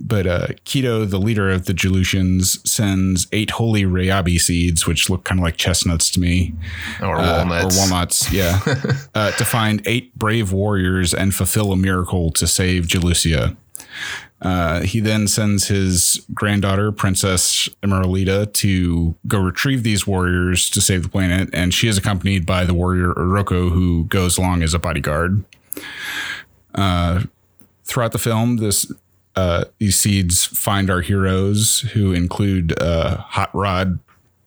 but 0.00 0.26
uh, 0.26 0.46
Keto, 0.64 1.08
the 1.10 1.18
leader 1.18 1.50
of 1.50 1.64
the 1.66 1.72
Jalusians, 1.72 2.64
sends 2.66 3.26
eight 3.32 3.50
holy 3.50 3.82
Rayabi 3.82 4.38
seeds, 4.40 4.86
which 4.86 5.10
look 5.10 5.24
kind 5.24 5.40
of 5.40 5.42
like 5.44 5.56
chestnuts 5.56 6.10
to 6.12 6.20
me, 6.20 6.54
Or 7.02 7.16
uh, 7.16 7.38
walnuts. 7.44 7.76
or 7.76 7.80
walnuts, 7.80 8.32
yeah, 8.32 8.60
uh, 9.14 9.32
to 9.32 9.44
find 9.44 9.82
eight 9.86 10.14
brave 10.16 10.52
warriors 10.52 11.12
and 11.12 11.34
fulfill 11.34 11.72
a 11.72 11.76
miracle 11.76 12.30
to 12.32 12.46
save 12.46 12.84
Jalusia. 12.86 13.56
Uh, 14.40 14.80
he 14.82 15.00
then 15.00 15.26
sends 15.26 15.66
his 15.66 16.24
granddaughter, 16.32 16.92
Princess 16.92 17.68
Emeralita, 17.82 18.52
to 18.54 19.16
go 19.26 19.40
retrieve 19.40 19.82
these 19.82 20.06
warriors 20.06 20.70
to 20.70 20.80
save 20.80 21.02
the 21.02 21.08
planet, 21.08 21.50
and 21.52 21.74
she 21.74 21.88
is 21.88 21.98
accompanied 21.98 22.46
by 22.46 22.64
the 22.64 22.74
warrior 22.74 23.12
Oroko, 23.14 23.70
who 23.70 24.04
goes 24.04 24.38
along 24.38 24.62
as 24.62 24.74
a 24.74 24.78
bodyguard. 24.78 25.44
Uh, 26.74 27.24
throughout 27.84 28.12
the 28.12 28.18
film, 28.18 28.58
this 28.58 28.90
uh, 29.34 29.64
these 29.78 29.96
seeds 29.96 30.44
find 30.44 30.90
our 30.90 31.00
heroes, 31.00 31.80
who 31.92 32.12
include 32.12 32.80
uh, 32.80 33.18
Hot 33.18 33.54
Rod, 33.54 33.98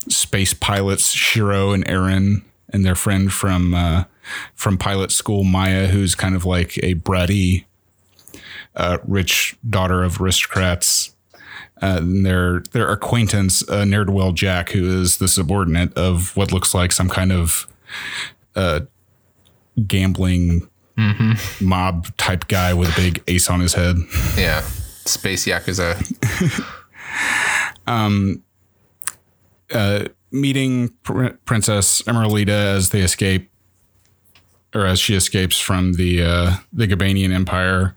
space 0.09 0.53
pilots 0.53 1.11
Shiro 1.11 1.71
and 1.71 1.87
Aaron, 1.87 2.43
and 2.69 2.85
their 2.85 2.95
friend 2.95 3.31
from 3.31 3.73
uh, 3.73 4.05
from 4.55 4.77
pilot 4.77 5.11
school, 5.11 5.43
Maya, 5.43 5.87
who's 5.87 6.15
kind 6.15 6.35
of 6.35 6.45
like 6.45 6.77
a 6.77 6.95
bratty 6.95 7.65
uh, 8.75 8.97
rich 9.05 9.55
daughter 9.69 10.03
of 10.03 10.19
aristocrats. 10.21 11.15
Uh, 11.81 11.97
and 11.97 12.25
their 12.25 12.59
their 12.73 12.89
acquaintance, 12.91 13.67
uh, 13.67 13.83
ne'er 13.85 14.05
do 14.05 14.11
well 14.11 14.31
Jack, 14.31 14.69
who 14.69 15.01
is 15.01 15.17
the 15.17 15.27
subordinate 15.27 15.91
of 15.97 16.35
what 16.37 16.51
looks 16.51 16.75
like 16.75 16.91
some 16.91 17.09
kind 17.09 17.31
of 17.31 17.67
uh, 18.55 18.81
gambling 19.87 20.67
mob 21.59 22.15
type 22.17 22.47
guy 22.47 22.73
with 22.75 22.89
a 22.89 23.01
big 23.01 23.23
ace 23.27 23.49
on 23.49 23.59
his 23.59 23.73
head. 23.73 23.95
yeah. 24.37 24.61
Space 25.05 25.45
Yakuza. 25.47 25.97
Meeting 30.31 30.89
Pr- 31.03 31.29
Princess 31.45 32.01
Emeralita 32.03 32.49
as 32.49 32.91
they 32.91 33.01
escape, 33.01 33.49
or 34.73 34.85
as 34.85 34.99
she 34.99 35.15
escapes 35.15 35.59
from 35.59 35.93
the 35.93 36.21
uh, 36.23 36.55
the 36.71 36.87
Gabanian 36.87 37.33
Empire. 37.33 37.95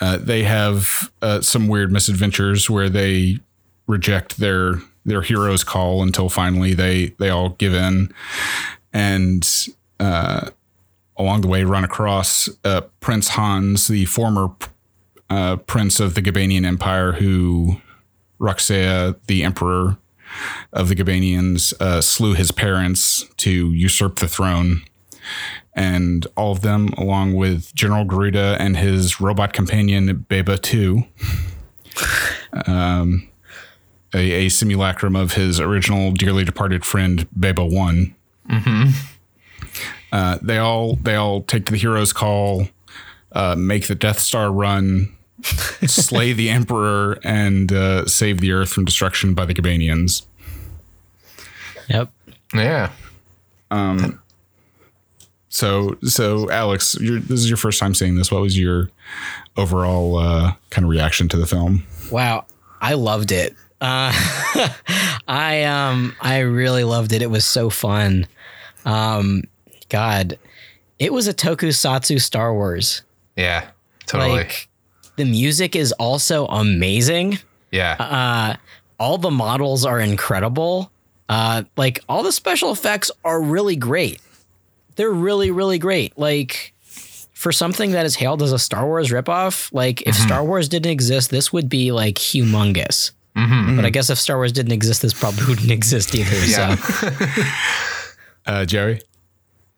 Uh, 0.00 0.18
they 0.18 0.42
have 0.42 1.10
uh, 1.22 1.40
some 1.40 1.68
weird 1.68 1.92
misadventures 1.92 2.68
where 2.68 2.88
they 2.88 3.38
reject 3.86 4.38
their 4.38 4.74
their 5.06 5.22
hero's 5.22 5.62
call 5.62 6.02
until 6.02 6.28
finally 6.28 6.72
they 6.74 7.08
they 7.18 7.28
all 7.28 7.50
give 7.50 7.74
in, 7.74 8.12
and 8.92 9.68
uh, 10.00 10.48
along 11.16 11.42
the 11.42 11.48
way 11.48 11.64
run 11.64 11.84
across 11.84 12.48
uh, 12.64 12.82
Prince 13.00 13.28
Hans, 13.28 13.86
the 13.88 14.04
former 14.06 14.50
uh, 15.30 15.56
prince 15.56 16.00
of 16.00 16.14
the 16.14 16.22
Gabanian 16.22 16.64
Empire, 16.64 17.12
who 17.12 17.80
Roxea, 18.38 19.16
the 19.26 19.42
emperor 19.44 19.96
of 20.72 20.88
the 20.88 20.94
Gabanians, 20.94 21.72
uh, 21.80 22.00
slew 22.00 22.34
his 22.34 22.50
parents 22.50 23.24
to 23.38 23.72
usurp 23.72 24.16
the 24.16 24.28
throne 24.28 24.82
and 25.74 26.26
all 26.36 26.52
of 26.52 26.60
them, 26.60 26.88
along 26.96 27.34
with 27.34 27.74
General 27.74 28.04
Garuda 28.04 28.56
and 28.60 28.76
his 28.76 29.20
robot 29.20 29.52
companion 29.52 30.26
Beba 30.28 30.60
Two, 30.60 31.04
um, 32.66 33.28
a, 34.14 34.46
a 34.46 34.48
simulacrum 34.48 35.16
of 35.16 35.32
his 35.32 35.60
original 35.60 36.12
dearly 36.12 36.44
departed 36.44 36.84
friend 36.84 37.28
Beba 37.38 37.68
One. 37.70 38.14
Uh, 40.12 40.38
they 40.42 40.58
all 40.58 40.96
they 40.96 41.16
all 41.16 41.42
take 41.42 41.66
the 41.66 41.76
hero's 41.76 42.12
call, 42.12 42.68
uh, 43.32 43.56
make 43.56 43.88
the 43.88 43.96
Death 43.96 44.20
Star 44.20 44.52
run, 44.52 45.12
slay 45.42 46.32
the 46.32 46.50
Emperor, 46.50 47.18
and 47.24 47.72
uh, 47.72 48.06
save 48.06 48.40
the 48.40 48.52
Earth 48.52 48.70
from 48.70 48.84
destruction 48.84 49.34
by 49.34 49.44
the 49.44 49.54
Gabanians. 49.54 50.22
Yep. 51.88 52.10
Yeah. 52.54 52.92
So, 55.54 55.96
so 56.02 56.50
Alex, 56.50 56.96
you're, 57.00 57.20
this 57.20 57.38
is 57.38 57.48
your 57.48 57.56
first 57.56 57.78
time 57.78 57.94
seeing 57.94 58.16
this. 58.16 58.32
What 58.32 58.42
was 58.42 58.58
your 58.58 58.90
overall 59.56 60.16
uh, 60.16 60.54
kind 60.70 60.84
of 60.84 60.90
reaction 60.90 61.28
to 61.28 61.36
the 61.36 61.46
film? 61.46 61.84
Wow, 62.10 62.46
I 62.80 62.94
loved 62.94 63.30
it. 63.30 63.54
Uh, 63.80 64.10
I 65.28 65.62
um 65.62 66.16
I 66.20 66.40
really 66.40 66.82
loved 66.82 67.12
it. 67.12 67.22
It 67.22 67.30
was 67.30 67.44
so 67.44 67.70
fun. 67.70 68.26
Um, 68.84 69.44
God, 69.90 70.40
it 70.98 71.12
was 71.12 71.28
a 71.28 71.34
tokusatsu 71.34 72.20
Star 72.20 72.52
Wars. 72.52 73.02
Yeah. 73.36 73.68
Totally. 74.06 74.32
Like 74.32 74.68
the 75.14 75.24
music 75.24 75.76
is 75.76 75.92
also 75.92 76.46
amazing. 76.46 77.38
yeah. 77.70 77.94
Uh, 78.00 78.56
all 78.98 79.18
the 79.18 79.30
models 79.30 79.84
are 79.84 80.00
incredible. 80.00 80.90
Uh, 81.28 81.62
like 81.76 82.00
all 82.08 82.24
the 82.24 82.32
special 82.32 82.72
effects 82.72 83.12
are 83.24 83.40
really 83.40 83.76
great. 83.76 84.20
They're 84.96 85.10
really, 85.10 85.50
really 85.50 85.78
great. 85.78 86.16
Like 86.18 86.72
for 87.32 87.52
something 87.52 87.90
that 87.92 88.06
is 88.06 88.14
hailed 88.16 88.42
as 88.42 88.52
a 88.52 88.58
Star 88.58 88.86
Wars 88.86 89.10
ripoff, 89.10 89.72
like 89.72 90.02
if 90.02 90.14
Star 90.14 90.44
Wars 90.44 90.68
didn't 90.68 90.90
exist, 90.92 91.30
this 91.30 91.52
would 91.52 91.68
be 91.68 91.92
like 91.92 92.14
humongous. 92.16 93.10
But 93.34 93.84
I 93.84 93.90
guess 93.90 94.10
if 94.10 94.18
Star 94.18 94.36
Wars 94.36 94.52
didn't 94.52 94.72
exist, 94.72 95.02
this 95.02 95.12
probably 95.12 95.44
wouldn't 95.48 95.70
exist 95.70 96.14
either. 96.14 96.36
Yeah. 96.46 96.76
So 96.76 97.10
Uh, 98.46 98.64
Jerry? 98.64 99.00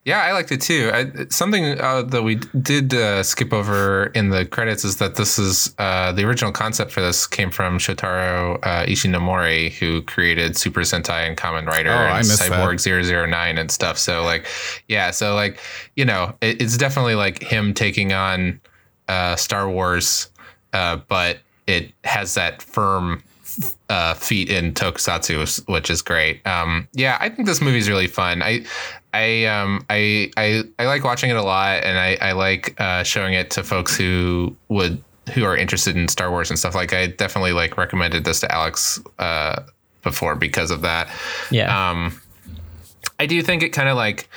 Yeah, 0.07 0.23
I 0.23 0.33
liked 0.35 0.53
it 0.53 0.61
too. 0.61 0.93
I, 0.95 1.27
something 1.31 1.81
uh, 1.81 2.03
that 2.03 2.23
we 2.23 2.37
did 2.37 2.95
uh, 2.95 3.25
skip 3.25 3.53
over 3.53 4.07
in 4.15 4.31
the 4.31 4.47
credits 4.47 4.85
is 4.85 4.99
that 4.99 5.17
this 5.17 5.37
is 5.37 5.75
uh, 5.79 6.13
the 6.13 6.23
original 6.23 6.53
concept 6.53 6.93
for 6.93 7.01
this 7.01 7.27
came 7.27 7.51
from 7.51 7.79
Shotaro 7.81 8.55
uh, 8.63 8.87
Ishinomori, 8.87 9.73
who 9.73 10.03
created 10.03 10.57
Super 10.57 10.83
Sentai 10.83 11.27
and 11.27 11.37
Kamen 11.37 11.67
Rider 11.67 11.91
Oh, 11.91 11.95
and 11.95 12.19
missed 12.19 12.39
that. 12.39 12.53
Cyborg 12.53 13.29
009 13.29 13.59
and 13.59 13.69
stuff. 13.69 13.99
So, 13.99 14.23
like, 14.23 14.47
yeah, 14.87 15.11
so, 15.11 15.35
like, 15.35 15.59
you 15.97 16.05
know, 16.05 16.37
it, 16.41 16.63
it's 16.63 16.77
definitely 16.77 17.17
like 17.17 17.43
him 17.43 17.75
taking 17.75 18.13
on 18.13 18.61
uh, 19.09 19.35
Star 19.35 19.69
Wars, 19.69 20.31
uh, 20.73 20.99
but 21.09 21.41
it 21.67 21.91
has 22.05 22.35
that 22.35 22.63
firm 22.63 23.25
uh, 23.89 24.15
feet 24.15 24.51
in 24.51 24.73
tokusatsu, 24.73 25.67
which 25.69 25.91
is 25.91 26.03
great. 26.03 26.47
Um, 26.47 26.89
yeah, 26.93 27.17
I 27.21 27.29
think 27.29 27.49
this 27.49 27.61
movie's 27.61 27.89
really 27.89 28.07
fun. 28.07 28.43
I, 28.43 28.65
I, 29.17 29.45
um, 29.47 29.85
I, 29.89 30.31
I, 30.37 30.63
I 30.79 30.87
like 30.87 31.05
watching 31.05 31.31
it 31.31 31.37
a 31.37 31.43
lot, 31.43 31.85
and 31.85 31.99
I, 31.99 32.19
I 32.21 32.33
like 32.33 32.79
uh, 32.81 33.03
showing 33.03 33.35
it 33.35 33.51
to 33.53 33.65
folks 33.65 33.97
who 33.97 34.55
would 34.69 35.03
who 35.35 35.45
are 35.45 35.57
interested 35.57 35.97
in 35.97 36.07
Star 36.07 36.31
Wars 36.31 36.51
and 36.51 36.59
stuff. 36.59 36.75
Like, 36.75 36.93
I 36.93 37.09
definitely 37.09 37.53
like 37.53 37.77
recommended 37.77 38.25
this 38.25 38.41
to 38.41 38.53
Alex 38.53 39.01
uh, 39.19 39.63
before 40.03 40.37
because 40.37 40.71
of 40.71 40.83
that. 40.83 41.09
yeah, 41.51 41.91
Um, 41.91 42.21
I 43.19 43.27
do 43.27 43.43
think 43.43 43.63
it 43.63 43.71
kind 43.71 43.89
of 43.89 43.97
like 43.97 44.29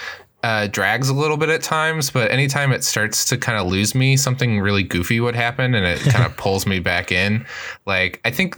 uh, 0.43 0.67
drags 0.67 1.09
a 1.09 1.13
little 1.13 1.37
bit 1.37 1.49
at 1.49 1.61
times, 1.61 2.09
but 2.09 2.31
anytime 2.31 2.71
it 2.71 2.83
starts 2.83 3.25
to 3.25 3.37
kind 3.37 3.57
of 3.59 3.67
lose 3.67 3.93
me, 3.93 4.15
something 4.15 4.59
really 4.59 4.83
goofy 4.83 5.19
would 5.19 5.35
happen, 5.35 5.75
and 5.75 5.85
it 5.85 5.99
kind 5.99 6.25
of 6.25 6.35
pulls 6.37 6.65
me 6.65 6.79
back 6.79 7.11
in. 7.11 7.45
Like 7.85 8.21
I 8.23 8.31
think 8.31 8.55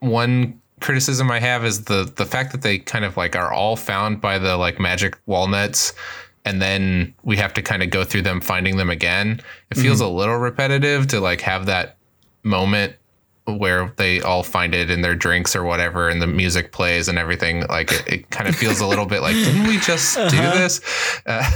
one 0.00 0.57
criticism 0.80 1.30
I 1.30 1.40
have 1.40 1.64
is 1.64 1.84
the 1.84 2.10
the 2.16 2.26
fact 2.26 2.52
that 2.52 2.62
they 2.62 2.78
kind 2.78 3.04
of 3.04 3.16
like 3.16 3.36
are 3.36 3.52
all 3.52 3.76
found 3.76 4.20
by 4.20 4.38
the 4.38 4.56
like 4.56 4.78
magic 4.78 5.18
walnuts. 5.26 5.92
And 6.44 6.62
then 6.62 7.14
we 7.24 7.36
have 7.36 7.52
to 7.54 7.62
kind 7.62 7.82
of 7.82 7.90
go 7.90 8.04
through 8.04 8.22
them, 8.22 8.40
finding 8.40 8.78
them 8.78 8.88
again. 8.88 9.42
It 9.70 9.76
feels 9.76 10.00
a 10.00 10.08
little 10.08 10.36
repetitive 10.36 11.06
to 11.08 11.20
like 11.20 11.42
have 11.42 11.66
that 11.66 11.96
moment 12.42 12.94
where 13.44 13.92
they 13.96 14.22
all 14.22 14.42
find 14.42 14.74
it 14.74 14.90
in 14.90 15.02
their 15.02 15.14
drinks 15.14 15.54
or 15.54 15.64
whatever 15.64 16.08
and 16.08 16.22
the 16.22 16.26
music 16.26 16.70
plays 16.70 17.08
and 17.08 17.18
everything 17.18 17.66
like 17.68 17.90
it, 17.90 18.06
it 18.06 18.30
kind 18.30 18.46
of 18.48 18.54
feels 18.54 18.80
a 18.80 18.86
little 18.86 19.06
bit 19.06 19.22
like 19.22 19.34
didn't 19.34 19.66
we 19.66 19.78
just 19.78 20.16
do 20.16 20.36
this 20.36 20.82
uh, 21.26 21.50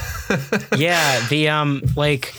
yeah. 0.76 1.26
The 1.28 1.48
um, 1.48 1.82
like 1.96 2.34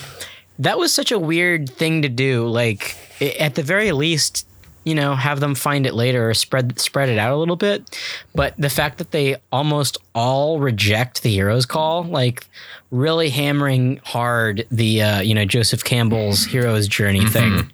that 0.59 0.77
was 0.77 0.93
such 0.93 1.11
a 1.11 1.19
weird 1.19 1.69
thing 1.69 2.01
to 2.01 2.09
do. 2.09 2.47
Like 2.47 2.95
at 3.39 3.55
the 3.55 3.63
very 3.63 3.91
least, 3.91 4.47
you 4.83 4.95
know 4.95 5.15
have 5.15 5.39
them 5.39 5.55
find 5.55 5.85
it 5.85 5.93
later 5.93 6.29
or 6.29 6.33
spread 6.33 6.79
spread 6.79 7.09
it 7.09 7.17
out 7.17 7.33
a 7.33 7.37
little 7.37 7.55
bit. 7.55 7.97
But 8.35 8.55
the 8.57 8.69
fact 8.69 8.97
that 8.97 9.11
they 9.11 9.37
almost 9.51 9.97
all 10.13 10.59
reject 10.59 11.23
the 11.23 11.29
hero's 11.29 11.65
call, 11.65 12.03
like 12.03 12.45
really 12.91 13.29
hammering 13.29 13.99
hard 14.03 14.67
the 14.71 15.01
uh, 15.01 15.21
you 15.21 15.33
know 15.33 15.45
Joseph 15.45 15.83
Campbell's 15.83 16.45
hero's 16.45 16.87
journey 16.87 17.25
thing. 17.25 17.71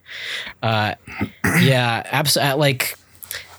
Uh, 0.62 0.96
yeah, 1.62 2.04
absolutely. 2.12 2.60
Like 2.60 2.98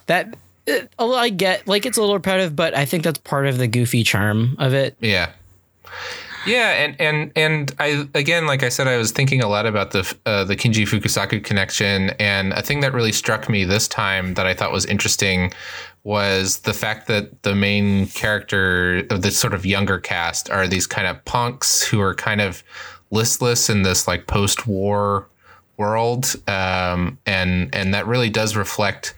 that. 0.07 0.37
It, 0.66 0.92
I 0.99 1.30
get 1.30 1.66
like 1.66 1.87
it's 1.87 1.97
a 1.97 2.00
little 2.00 2.14
repetitive, 2.14 2.54
but 2.54 2.76
I 2.76 2.85
think 2.85 3.02
that's 3.02 3.19
part 3.19 3.47
of 3.47 3.59
the 3.59 3.66
goofy 3.66 4.04
charm 4.04 4.57
of 4.59 4.75
it. 4.75 4.95
Yeah. 5.00 5.30
Yeah, 6.47 6.71
and 6.71 6.97
and 7.01 7.33
and 7.37 7.75
I 7.79 8.09
again, 8.15 8.47
like 8.47 8.63
I 8.63 8.69
said, 8.69 8.89
I 8.89 8.97
was 8.97 9.13
thinking 9.13 9.43
a 9.43 9.49
lot 9.49 9.67
about 9.67 9.91
the 9.91 10.15
uh, 10.27 10.45
the 10.45 10.57
Kinji 10.57 10.87
Fukasaku 10.87 11.45
connection, 11.45 12.11
and 12.19 12.53
a 12.53 12.63
thing 12.63 12.81
that 12.81 12.95
really 12.95 13.13
struck 13.13 13.49
me 13.49 13.65
this 13.65 13.87
time 13.87 14.35
that 14.35 14.47
I 14.47 14.55
thought 14.55 14.73
was 14.73 14.87
interesting 14.87 15.53
was 16.03 16.61
the 16.61 16.73
fact 16.73 17.09
that 17.09 17.43
the 17.43 17.55
main 17.55 18.07
character 18.07 19.05
of 19.11 19.21
this 19.21 19.39
sort 19.39 19.53
of 19.53 19.67
younger 19.67 19.99
cast 19.99 20.49
are 20.49 20.67
these 20.67 20.87
kind 20.87 21.07
of 21.07 21.23
punks 21.27 21.83
who 21.83 22.01
are 22.01 22.15
kind 22.15 22.41
of 22.41 22.63
listless 23.11 23.69
in 23.69 23.83
this 23.83 24.09
like 24.09 24.27
post-war 24.27 25.29
world, 25.77 26.37
um, 26.49 27.19
and 27.27 27.75
and 27.75 27.93
that 27.93 28.07
really 28.07 28.31
does 28.31 28.57
reflect 28.57 29.15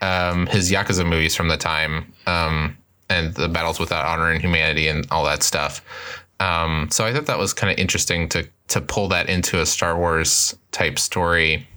um, 0.00 0.46
his 0.46 0.70
yakuza 0.70 1.06
movies 1.06 1.36
from 1.36 1.48
the 1.48 1.56
time. 1.56 2.12
Um, 2.26 2.78
and 3.08 3.34
the 3.34 3.48
battles 3.48 3.78
without 3.78 4.06
honor 4.06 4.30
and 4.30 4.40
humanity 4.40 4.88
and 4.88 5.06
all 5.10 5.24
that 5.24 5.42
stuff. 5.42 5.84
Um, 6.42 6.88
so 6.90 7.04
I 7.04 7.12
thought 7.12 7.26
that 7.26 7.38
was 7.38 7.54
kind 7.54 7.72
of 7.72 7.78
interesting 7.78 8.28
to 8.30 8.48
to 8.68 8.80
pull 8.80 9.08
that 9.08 9.28
into 9.28 9.60
a 9.60 9.66
Star 9.66 9.96
Wars 9.96 10.56
type 10.72 10.98
story. 10.98 11.68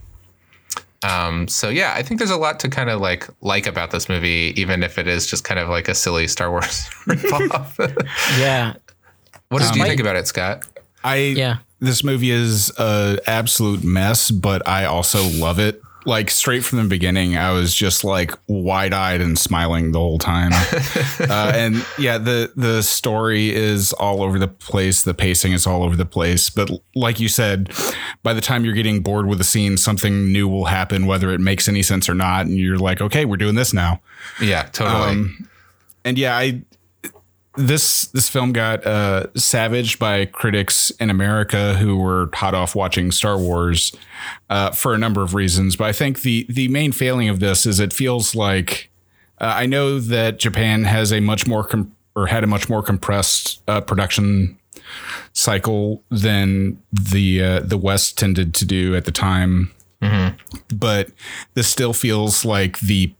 Um, 1.04 1.48
so 1.48 1.70
yeah, 1.70 1.94
I 1.96 2.02
think 2.02 2.20
there's 2.20 2.32
a 2.32 2.38
lot 2.38 2.60
to 2.62 2.70
kind 2.70 2.90
of 2.90 3.00
like 3.00 3.28
like 3.42 3.68
about 3.68 3.92
this 3.92 4.10
movie, 4.10 4.54
even 4.56 4.82
if 4.82 4.98
it 4.98 5.08
is 5.08 5.28
just 5.28 5.44
kind 5.44 5.60
of 5.60 5.70
like 5.70 5.88
a 5.88 5.94
silly 5.94 6.28
Star 6.28 6.50
Wars 6.50 6.66
ripoff. 7.06 7.78
Yeah, 8.40 8.74
what 9.50 9.62
did 9.62 9.76
you 9.76 9.84
think 9.84 10.00
about 10.00 10.16
it, 10.16 10.26
Scott? 10.26 10.66
I 11.04 11.18
yeah. 11.18 11.58
this 11.80 12.04
movie 12.04 12.32
is 12.32 12.72
a 12.80 13.20
absolute 13.28 13.84
mess, 13.84 14.32
but 14.32 14.68
I 14.68 14.86
also 14.86 15.24
love 15.24 15.60
it. 15.60 15.80
Like 16.06 16.30
straight 16.30 16.64
from 16.64 16.78
the 16.78 16.88
beginning, 16.88 17.36
I 17.36 17.52
was 17.52 17.74
just 17.74 18.04
like 18.04 18.32
wide 18.48 18.94
eyed 18.94 19.22
and 19.22 19.38
smiling 19.38 19.92
the 19.92 20.00
whole 20.00 20.20
time. 20.20 20.52
uh, 21.20 21.52
and 21.56 21.86
yeah, 21.98 22.18
the 22.18 22.52
the 22.56 22.84
story 22.84 23.54
is 23.54 23.92
all 23.94 24.22
over 24.22 24.38
the 24.38 24.48
place. 24.48 25.02
The 25.02 25.16
pacing 25.16 25.54
is 25.54 25.66
all 25.66 25.84
over 25.84 25.96
the 25.96 26.06
place. 26.06 26.50
But 26.50 26.70
like 26.94 27.20
you 27.20 27.28
said, 27.28 27.74
by 28.22 28.34
the 28.34 28.42
time 28.42 28.66
you're 28.66 28.76
getting 28.76 29.02
bored 29.02 29.26
with 29.26 29.40
the 29.40 29.44
scene, 29.44 29.78
something 29.78 30.32
new 30.32 30.48
will 30.48 30.66
happen, 30.66 31.08
whether 31.08 31.32
it 31.32 31.40
makes 31.40 31.68
any 31.68 31.82
sense 31.82 32.08
or 32.08 32.14
not. 32.14 32.46
And 32.46 32.58
you're 32.58 32.78
like, 32.78 33.02
okay, 33.02 33.26
we're 33.26 33.38
doing 33.38 33.56
this 33.56 33.74
now. 33.74 34.02
Yeah, 34.40 34.64
totally. 34.64 35.10
Um, 35.10 35.50
and 36.04 36.20
yeah, 36.20 36.38
I 36.38 36.62
this 37.58 38.08
this 38.08 38.30
film 38.30 38.54
got 38.54 38.86
uh, 38.86 39.28
savaged 39.36 40.00
by 40.00 40.26
critics 40.26 40.90
in 40.92 41.10
America 41.10 41.76
who 41.76 41.98
were 41.98 42.30
hot 42.34 42.54
off 42.54 42.76
watching 42.76 43.12
Star 43.12 43.38
Wars 43.38 43.96
uh, 44.50 44.72
for 44.72 44.94
a 44.94 44.98
number 44.98 45.22
of 45.22 45.34
reasons. 45.34 45.76
But 45.76 45.86
I 45.86 45.92
think 45.92 46.22
the 46.22 46.46
the 46.50 46.68
main 46.68 46.92
failing 46.92 47.30
of 47.30 47.40
this 47.40 47.66
is 47.66 47.80
it 47.80 47.94
feels 47.94 48.36
like 48.36 48.90
uh, 49.40 49.54
I 49.56 49.66
know 49.66 50.00
that 50.00 50.40
Japan 50.40 50.84
has 50.86 51.12
a 51.12 51.20
much 51.20 51.48
more 51.48 51.64
com- 51.64 51.96
or 52.16 52.28
had 52.28 52.44
a 52.44 52.48
much 52.48 52.70
more 52.70 52.82
compressed 52.82 53.62
uh, 53.68 53.82
production 53.82 54.58
cycle 55.34 56.04
than 56.10 56.82
the 56.92 57.44
uh, 57.44 57.60
the 57.60 57.78
West 57.78 58.18
tended 58.18 58.54
to 58.56 58.66
do 58.66 58.96
at 58.96 59.06
the 59.06 59.12
time. 59.12 59.72
But 60.74 61.10
this 61.54 61.68
still 61.70 61.94
feels 61.94 62.46
like 62.46 62.80
the 62.80 63.14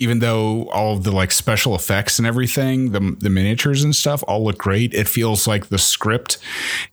even 0.00 0.18
though 0.18 0.68
all 0.70 0.96
of 0.96 1.04
the 1.04 1.12
like 1.12 1.30
special 1.30 1.74
effects 1.74 2.18
and 2.18 2.26
everything, 2.26 2.90
the 2.92 3.16
the 3.20 3.30
miniatures 3.30 3.84
and 3.84 3.94
stuff 3.94 4.24
all 4.26 4.44
look 4.44 4.58
great, 4.58 4.92
it 4.92 5.06
feels 5.08 5.46
like 5.46 5.68
the 5.68 5.78
script 5.78 6.38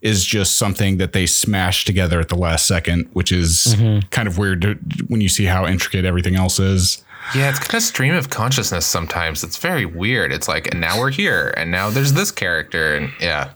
is 0.01 0.23
just 0.25 0.57
something 0.57 0.97
that 0.97 1.13
they 1.13 1.25
smashed 1.25 1.87
together 1.87 2.19
at 2.19 2.29
the 2.29 2.35
last 2.37 2.67
second, 2.67 3.09
which 3.13 3.31
is 3.31 3.75
kind 4.11 4.27
of 4.27 4.37
weird 4.37 4.61
to, 4.61 4.75
when 5.07 5.19
you 5.21 5.29
see 5.29 5.45
how 5.45 5.65
intricate 5.65 6.05
everything 6.05 6.35
else 6.35 6.59
is. 6.59 7.03
yeah, 7.35 7.49
it's 7.49 7.59
kind 7.59 7.75
of 7.75 7.83
stream 7.83 8.13
of 8.15 8.29
consciousness 8.29 8.85
sometimes. 8.85 9.43
It's 9.43 9.57
very 9.57 9.85
weird. 9.85 10.31
It's 10.31 10.47
like, 10.47 10.67
and 10.71 10.81
now 10.81 10.99
we're 10.99 11.11
here, 11.11 11.53
and 11.55 11.69
now 11.71 11.89
there's 11.91 12.13
this 12.13 12.31
character, 12.31 12.95
and 12.95 13.11
yeah, 13.19 13.51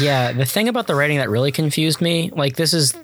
Yeah, 0.00 0.32
the 0.32 0.44
thing 0.44 0.68
about 0.68 0.86
the 0.88 0.94
writing 0.94 1.18
that 1.18 1.30
really 1.30 1.52
confused 1.52 2.00
me, 2.00 2.30
like 2.34 2.56
this 2.56 2.74
is, 2.74 2.96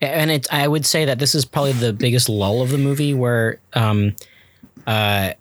and 0.00 0.30
it, 0.30 0.46
I 0.52 0.68
would 0.68 0.84
say 0.86 1.04
that 1.04 1.18
this 1.18 1.34
is 1.34 1.44
probably 1.44 1.72
the 1.72 1.92
biggest 1.92 2.28
lull 2.28 2.62
of 2.62 2.70
the 2.70 2.78
movie, 2.78 3.12
where, 3.14 3.60
um, 3.74 4.14
uh, 4.86 5.32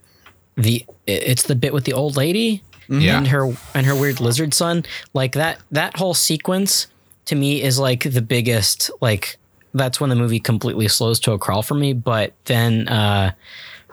the 0.55 0.85
it's 1.07 1.43
the 1.43 1.55
bit 1.55 1.73
with 1.73 1.85
the 1.85 1.93
old 1.93 2.15
lady 2.17 2.61
Yeah. 2.89 3.17
and 3.17 3.27
her 3.29 3.53
and 3.73 3.85
her 3.85 3.95
weird 3.95 4.19
lizard 4.19 4.53
son, 4.53 4.83
like 5.13 5.33
that 5.33 5.59
that 5.71 5.97
whole 5.97 6.13
sequence 6.13 6.87
to 7.25 7.35
me 7.35 7.61
is 7.61 7.79
like 7.79 8.03
the 8.11 8.21
biggest, 8.21 8.91
like 9.01 9.37
that's 9.73 9.99
when 10.01 10.09
the 10.09 10.15
movie 10.15 10.39
completely 10.39 10.87
slows 10.87 11.19
to 11.21 11.31
a 11.31 11.37
crawl 11.39 11.61
for 11.63 11.75
me. 11.75 11.93
But 11.93 12.33
then, 12.45 12.87
uh, 12.89 13.31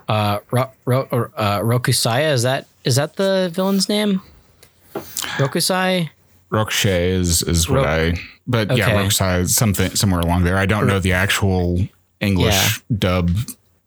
uh, 0.09 0.41
Ro, 0.51 0.71
Ro, 0.85 1.03
uh, 1.37 1.61
Rokusaya 1.61 2.33
is 2.33 2.43
that 2.43 2.67
is 2.85 2.97
that 2.97 3.17
the 3.17 3.51
villain's 3.55 3.89
name? 3.89 4.21
Rokusai. 4.95 6.11
Rokushay 6.51 7.11
is 7.11 7.43
is 7.43 7.69
what 7.69 7.85
Ro- 7.85 7.85
I, 7.85 8.15
but 8.47 8.75
yeah, 8.77 8.91
Rokusai 8.91 9.41
is 9.43 9.55
something 9.55 9.95
somewhere 9.95 10.21
along 10.21 10.45
there. 10.45 10.57
I 10.57 10.67
don't 10.67 10.87
know 10.87 10.99
the 10.99 11.13
actual 11.13 11.79
English 12.21 12.83
dub 12.99 13.31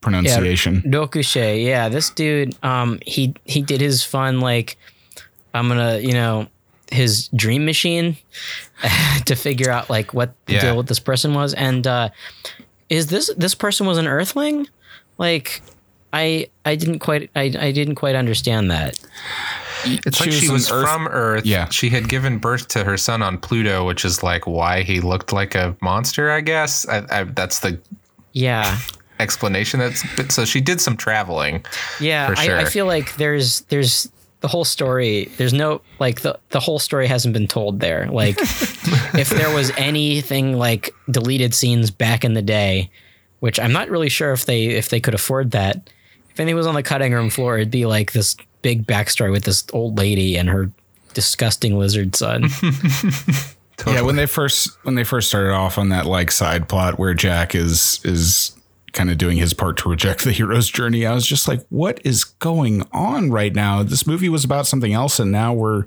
pronunciation. 0.02 0.82
Rokushay, 0.82 1.64
yeah, 1.66 1.90
this 1.90 2.10
dude, 2.10 2.56
um, 2.64 3.00
he 3.06 3.34
he 3.46 3.62
did 3.62 3.82
his 3.82 4.04
fun 4.04 4.40
like, 4.42 4.78
I'm 5.54 5.68
gonna, 5.68 6.00
you 6.00 6.14
know, 6.14 6.48
his 6.92 7.28
dream 7.30 7.66
machine 7.66 8.18
to 9.26 9.36
figure 9.36 9.72
out 9.72 9.90
like 9.90 10.14
what 10.14 10.34
the 10.48 10.54
Yeah. 10.54 10.62
deal 10.62 10.78
with 10.78 10.88
this 10.88 11.00
person 11.00 11.34
was, 11.34 11.54
and 11.54 11.86
uh, 11.88 12.10
is 12.90 13.08
this 13.08 13.32
this 13.38 13.56
person 13.56 13.86
was 13.86 13.98
an 13.98 14.06
Earthling? 14.08 14.68
Like, 15.18 15.62
I 16.12 16.48
I 16.66 16.76
didn't 16.76 17.00
quite 17.00 17.30
I 17.36 17.44
I 17.58 17.72
didn't 17.72 17.96
quite 17.96 18.16
understand 18.16 18.72
that. 18.72 19.00
It's 19.84 20.18
She 20.18 20.24
like 20.26 20.28
was 20.32 20.40
she 20.40 20.50
was 20.52 20.72
Earth- 20.72 20.84
from 20.88 21.08
Earth. 21.08 21.46
Yeah. 21.46 21.68
She 21.70 21.90
had 21.90 22.08
given 22.10 22.38
birth 22.38 22.68
to 22.70 22.84
her 22.84 22.98
son 22.98 23.22
on 23.24 23.38
Pluto, 23.40 23.86
which 23.86 24.06
is 24.06 24.22
like 24.22 24.46
why 24.46 24.84
he 24.84 25.00
looked 25.00 25.34
like 25.34 25.56
a 25.56 25.76
monster, 25.82 26.30
I 26.32 26.42
guess. 26.42 26.88
I, 26.88 27.04
I, 27.10 27.24
that's 27.24 27.60
the 27.60 27.80
Yeah, 28.34 28.78
explanation. 29.22 29.80
That's 29.80 30.34
so 30.34 30.46
she 30.46 30.62
did 30.62 30.82
some 30.82 30.98
traveling. 30.98 31.66
yeah. 32.00 32.28
For 32.28 32.40
I, 32.40 32.62
I 32.62 32.66
feel 32.66 32.86
like 32.86 33.16
there's 33.16 33.62
there's 33.62 34.12
the 34.42 34.48
whole 34.48 34.66
story. 34.66 35.26
There's 35.38 35.54
no 35.54 35.82
like 36.00 36.22
the 36.22 36.38
the 36.50 36.60
whole 36.60 36.80
story 36.80 37.08
hasn't 37.08 37.34
been 37.34 37.48
told 37.48 37.80
there. 37.80 38.08
Like, 38.08 38.38
if 38.42 39.30
there 39.30 39.54
was 39.54 39.72
anything 39.78 40.58
like 40.58 40.94
deleted 41.10 41.54
scenes 41.54 41.92
back 41.92 42.26
in 42.26 42.34
the 42.34 42.42
day, 42.42 42.90
which 43.40 43.60
I'm 43.60 43.72
not 43.72 43.90
really 43.90 44.10
sure 44.10 44.34
if 44.34 44.46
they 44.46 44.66
if 44.66 44.90
they 44.90 45.00
could 45.00 45.14
afford 45.14 45.52
that. 45.52 45.90
If 46.32 46.40
anything 46.40 46.56
was 46.56 46.68
on 46.68 46.76
the 46.76 46.84
cutting 46.84 47.12
room 47.12 47.30
floor, 47.30 47.58
it'd 47.58 47.72
be 47.72 47.86
like 47.86 48.14
this 48.14 48.38
big 48.62 48.88
backstory 48.88 49.32
with 49.32 49.44
this 49.44 49.66
old 49.74 49.98
lady 49.98 50.38
and 50.38 50.48
her 50.48 50.72
disgusting 51.14 51.78
lizard 51.78 52.16
son. 52.16 52.48
Yeah, 53.88 54.02
when 54.02 54.16
they 54.16 54.28
first 54.28 54.78
when 54.84 54.94
they 54.94 55.04
first 55.04 55.28
started 55.30 55.54
off 55.54 55.80
on 55.80 55.90
that 55.90 56.06
like 56.06 56.32
side 56.32 56.70
plot 56.70 57.00
where 57.00 57.14
Jack 57.14 57.56
is 57.56 58.00
is 58.04 58.56
kind 58.94 59.10
of 59.10 59.18
doing 59.18 59.38
his 59.38 59.54
part 59.54 59.78
to 59.78 59.90
reject 59.90 60.24
the 60.24 60.32
hero's 60.32 60.70
journey, 60.70 61.06
I 61.06 61.14
was 61.14 61.26
just 61.26 61.48
like, 61.48 61.66
what 61.70 62.00
is 62.04 62.24
going 62.24 62.84
on 62.92 63.32
right 63.32 63.54
now? 63.54 63.84
This 63.84 64.06
movie 64.06 64.30
was 64.30 64.44
about 64.44 64.68
something 64.68 64.94
else, 64.94 65.20
and 65.20 65.32
now 65.32 65.54
we're 65.54 65.86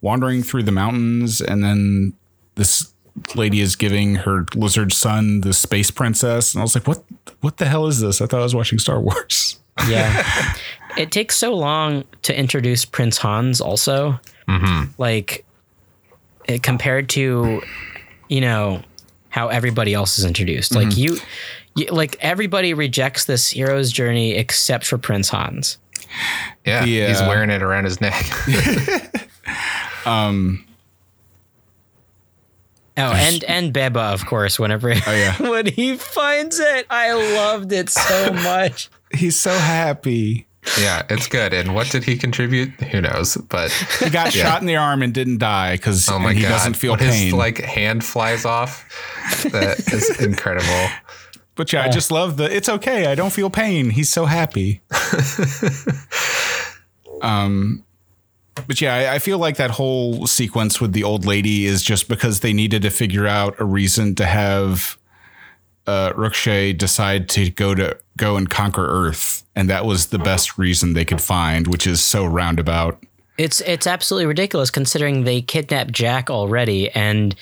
wandering 0.00 0.42
through 0.42 0.64
the 0.64 0.72
mountains, 0.72 1.40
and 1.40 1.62
then 1.62 2.14
this 2.54 2.92
lady 3.34 3.60
is 3.60 3.76
giving 3.76 4.16
her 4.16 4.46
lizard 4.54 4.92
son 4.92 5.40
the 5.42 5.52
space 5.52 5.90
princess, 5.90 6.54
and 6.54 6.60
I 6.60 6.64
was 6.64 6.74
like, 6.74 6.86
what 6.86 7.04
what 7.40 7.58
the 7.58 7.66
hell 7.66 7.86
is 7.86 8.00
this? 8.00 8.20
I 8.20 8.26
thought 8.26 8.40
I 8.40 8.44
was 8.44 8.54
watching 8.54 8.78
Star 8.78 9.00
Wars. 9.00 9.58
yeah, 9.88 10.54
it 10.96 11.10
takes 11.10 11.36
so 11.36 11.54
long 11.54 12.04
to 12.22 12.38
introduce 12.38 12.84
Prince 12.84 13.18
Hans. 13.18 13.60
Also, 13.60 14.18
mm-hmm. 14.48 14.90
like 14.98 15.44
it, 16.46 16.62
compared 16.62 17.08
to 17.10 17.62
you 18.28 18.40
know 18.40 18.82
how 19.30 19.48
everybody 19.48 19.94
else 19.94 20.18
is 20.18 20.24
introduced. 20.24 20.74
Like 20.74 20.88
mm-hmm. 20.88 21.00
you, 21.00 21.12
you, 21.14 21.20
like 21.90 22.16
everybody 22.20 22.74
rejects 22.74 23.24
this 23.26 23.50
hero's 23.50 23.90
journey 23.92 24.32
except 24.32 24.86
for 24.86 24.98
Prince 24.98 25.28
Hans. 25.28 25.78
Yeah, 26.64 26.84
The, 26.84 27.06
he's 27.06 27.20
wearing 27.22 27.50
it 27.50 27.62
around 27.62 27.84
his 27.84 28.00
neck. 28.00 28.24
Um, 30.06 30.64
oh, 32.96 33.02
and 33.12 33.44
and 33.44 33.74
Beba, 33.74 34.12
of 34.14 34.24
course. 34.26 34.58
Whenever 34.58 34.90
oh 34.90 34.94
yeah. 35.12 35.36
when 35.50 35.66
he 35.66 35.96
finds 35.96 36.58
it, 36.58 36.86
I 36.88 37.12
loved 37.12 37.72
it 37.72 37.90
so 37.90 38.32
much. 38.32 38.88
He's 39.12 39.38
so 39.38 39.50
happy. 39.50 40.46
yeah, 40.80 41.02
it's 41.10 41.26
good. 41.28 41.52
And 41.52 41.74
what 41.74 41.90
did 41.90 42.04
he 42.04 42.16
contribute? 42.16 42.70
Who 42.90 43.00
knows? 43.00 43.36
But 43.36 43.70
He 44.00 44.10
got 44.10 44.32
shot 44.32 44.60
in 44.60 44.66
the 44.66 44.76
arm 44.76 45.02
and 45.02 45.12
didn't 45.12 45.38
die 45.38 45.74
because 45.76 46.08
oh 46.08 46.18
my 46.18 46.32
he 46.32 46.42
god, 46.42 46.48
doesn't 46.50 46.74
feel 46.74 46.92
when 46.92 47.00
pain. 47.00 47.24
His 47.24 47.32
like 47.34 47.58
hand 47.58 48.04
flies 48.04 48.44
off. 48.44 48.84
That 49.52 49.78
is 49.92 50.20
incredible. 50.22 50.88
But 51.58 51.72
yeah, 51.72 51.82
I 51.82 51.88
just 51.88 52.12
love 52.12 52.36
the 52.36 52.44
it's 52.44 52.68
okay. 52.68 53.06
I 53.06 53.16
don't 53.16 53.32
feel 53.32 53.50
pain. 53.50 53.90
He's 53.90 54.08
so 54.08 54.26
happy. 54.26 54.80
um 57.22 57.84
but 58.66 58.80
yeah, 58.80 58.94
I, 58.94 59.14
I 59.14 59.18
feel 59.18 59.38
like 59.38 59.56
that 59.56 59.70
whole 59.72 60.26
sequence 60.26 60.80
with 60.80 60.92
the 60.92 61.04
old 61.04 61.24
lady 61.26 61.66
is 61.66 61.82
just 61.82 62.08
because 62.08 62.40
they 62.40 62.52
needed 62.52 62.82
to 62.82 62.90
figure 62.90 63.26
out 63.26 63.58
a 63.60 63.64
reason 63.64 64.14
to 64.16 64.24
have 64.26 64.96
uh 65.88 66.12
Rookshay 66.16 66.72
decide 66.74 67.28
to 67.30 67.50
go 67.50 67.74
to 67.74 67.98
go 68.16 68.36
and 68.36 68.48
conquer 68.48 68.86
Earth. 68.86 69.44
And 69.56 69.68
that 69.68 69.84
was 69.84 70.06
the 70.06 70.18
best 70.20 70.58
reason 70.58 70.94
they 70.94 71.04
could 71.04 71.20
find, 71.20 71.66
which 71.66 71.88
is 71.88 72.00
so 72.00 72.24
roundabout. 72.24 73.02
It's 73.36 73.60
it's 73.62 73.88
absolutely 73.88 74.26
ridiculous 74.26 74.70
considering 74.70 75.24
they 75.24 75.40
kidnapped 75.40 75.90
Jack 75.90 76.30
already, 76.30 76.88
and 76.90 77.34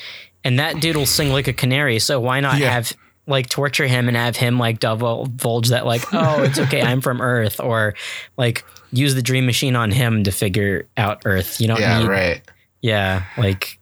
and 0.43 0.59
that 0.59 0.81
dude 0.81 0.97
will 0.97 1.05
sing 1.05 1.31
like 1.31 1.49
a 1.49 1.53
canary. 1.53 1.99
So 1.99 2.19
why 2.19 2.41
not 2.41 2.59
Yeah. 2.59 2.71
have 2.73 2.95
like 3.27 3.49
torture 3.49 3.87
him 3.87 4.09
and 4.09 4.17
have 4.17 4.37
him 4.37 4.59
like 4.59 4.79
divulge 4.81 5.69
that 5.69 5.85
like 5.87 6.03
oh 6.15 6.43
it's 6.43 6.59
okay 6.59 6.81
I'm 6.83 7.01
from 7.01 7.21
Earth 7.21 7.59
or 7.61 7.95
like 8.37 8.65
use 8.93 9.15
the 9.15 9.23
dream 9.23 9.47
machine 9.47 9.75
on 9.77 9.91
him 9.91 10.23
to 10.25 10.31
figure 10.31 10.87
out 10.97 11.23
Earth. 11.25 11.61
You 11.61 11.69
don't 11.69 11.81
Yeah, 11.81 11.99
need 12.01 12.09
right. 12.09 12.41
yeah 12.83 13.25
like 13.37 13.79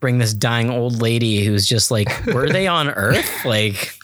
bring 0.00 0.18
this 0.18 0.34
dying 0.34 0.70
old 0.70 1.00
lady 1.02 1.44
who's 1.44 1.66
just 1.66 1.90
like 1.90 2.08
were 2.26 2.48
they 2.48 2.66
on 2.66 2.88
Earth 2.90 3.44
like 3.44 3.94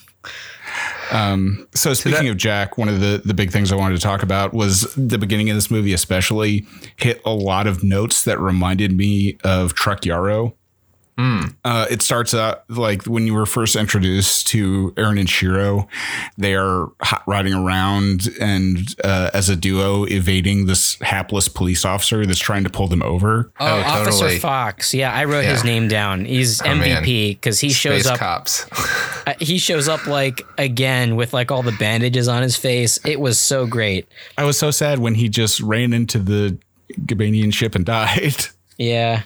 Um, 1.11 1.67
so 1.75 1.93
speaking 1.93 2.29
of 2.29 2.37
Jack, 2.37 2.77
one 2.77 2.87
of 2.87 3.01
the, 3.01 3.21
the 3.25 3.33
big 3.33 3.51
things 3.51 3.71
I 3.73 3.75
wanted 3.75 3.95
to 3.97 4.01
talk 4.01 4.23
about 4.23 4.53
was 4.53 4.93
the 4.95 5.17
beginning 5.17 5.49
of 5.49 5.57
this 5.57 5.69
movie, 5.69 5.91
especially 5.93 6.65
hit 6.95 7.21
a 7.25 7.31
lot 7.33 7.67
of 7.67 7.83
notes 7.83 8.23
that 8.23 8.39
reminded 8.39 8.95
me 8.95 9.37
of 9.43 9.73
Truck 9.73 10.01
Yaro. 10.03 10.53
Uh, 11.63 11.85
it 11.89 12.01
starts 12.01 12.33
out 12.33 12.63
like 12.69 13.03
when 13.03 13.27
you 13.27 13.33
were 13.33 13.45
first 13.45 13.75
introduced 13.75 14.47
to 14.47 14.93
Aaron 14.97 15.17
and 15.17 15.29
Shiro, 15.29 15.87
they 16.37 16.55
are 16.55 16.89
hot 17.01 17.23
riding 17.27 17.53
around 17.53 18.29
and 18.39 18.79
uh, 19.03 19.29
as 19.33 19.47
a 19.49 19.55
duo 19.55 20.05
evading 20.05 20.65
this 20.65 20.95
hapless 21.01 21.47
police 21.47 21.85
officer 21.85 22.25
that's 22.25 22.39
trying 22.39 22.63
to 22.63 22.69
pull 22.69 22.87
them 22.87 23.03
over. 23.03 23.51
oh, 23.59 23.67
Oh, 23.67 23.79
Officer 23.81 24.11
totally. 24.21 24.39
Fox 24.39 24.93
yeah 24.93 25.13
I 25.13 25.25
wrote 25.25 25.45
his 25.45 25.63
name 25.63 25.87
down 25.87 26.25
he's 26.25 26.61
man. 26.63 26.79
MVP 27.03 27.29
because 27.35 27.59
he 27.59 27.69
shows 27.69 28.01
Space 28.01 28.11
up 28.11 28.19
cops. 28.19 28.65
Uh, 29.27 29.35
he 29.39 29.59
shows 29.59 29.87
up 29.87 30.07
like 30.07 30.41
again 30.57 31.15
with 31.15 31.31
like 31.31 31.51
all 31.51 31.61
the 31.61 31.71
bandages 31.73 32.27
on 32.27 32.41
his 32.41 32.57
face. 32.57 32.97
It 33.05 33.19
was 33.19 33.37
so 33.37 33.67
great. 33.67 34.07
I 34.35 34.45
was 34.45 34.57
so 34.57 34.71
sad 34.71 34.97
when 34.97 35.13
he 35.13 35.29
just 35.29 35.59
ran 35.59 35.93
into 35.93 36.17
the 36.17 36.57
Gabanian 37.05 37.53
ship 37.53 37.75
and 37.75 37.85
died. 37.85 38.33
Yeah. 38.79 39.21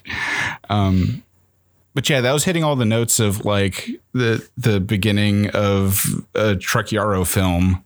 But 1.95 2.07
yeah, 2.09 2.21
that 2.21 2.31
was 2.33 2.43
hitting 2.43 2.63
all 2.63 2.75
the 2.75 2.85
notes 2.85 3.19
of 3.19 3.43
like 3.45 3.89
the 4.13 4.47
the 4.57 4.79
beginning 4.79 5.49
of 5.51 5.97
a 6.35 6.55
Truck 6.55 6.87
Yaro 6.87 7.25
film 7.25 7.83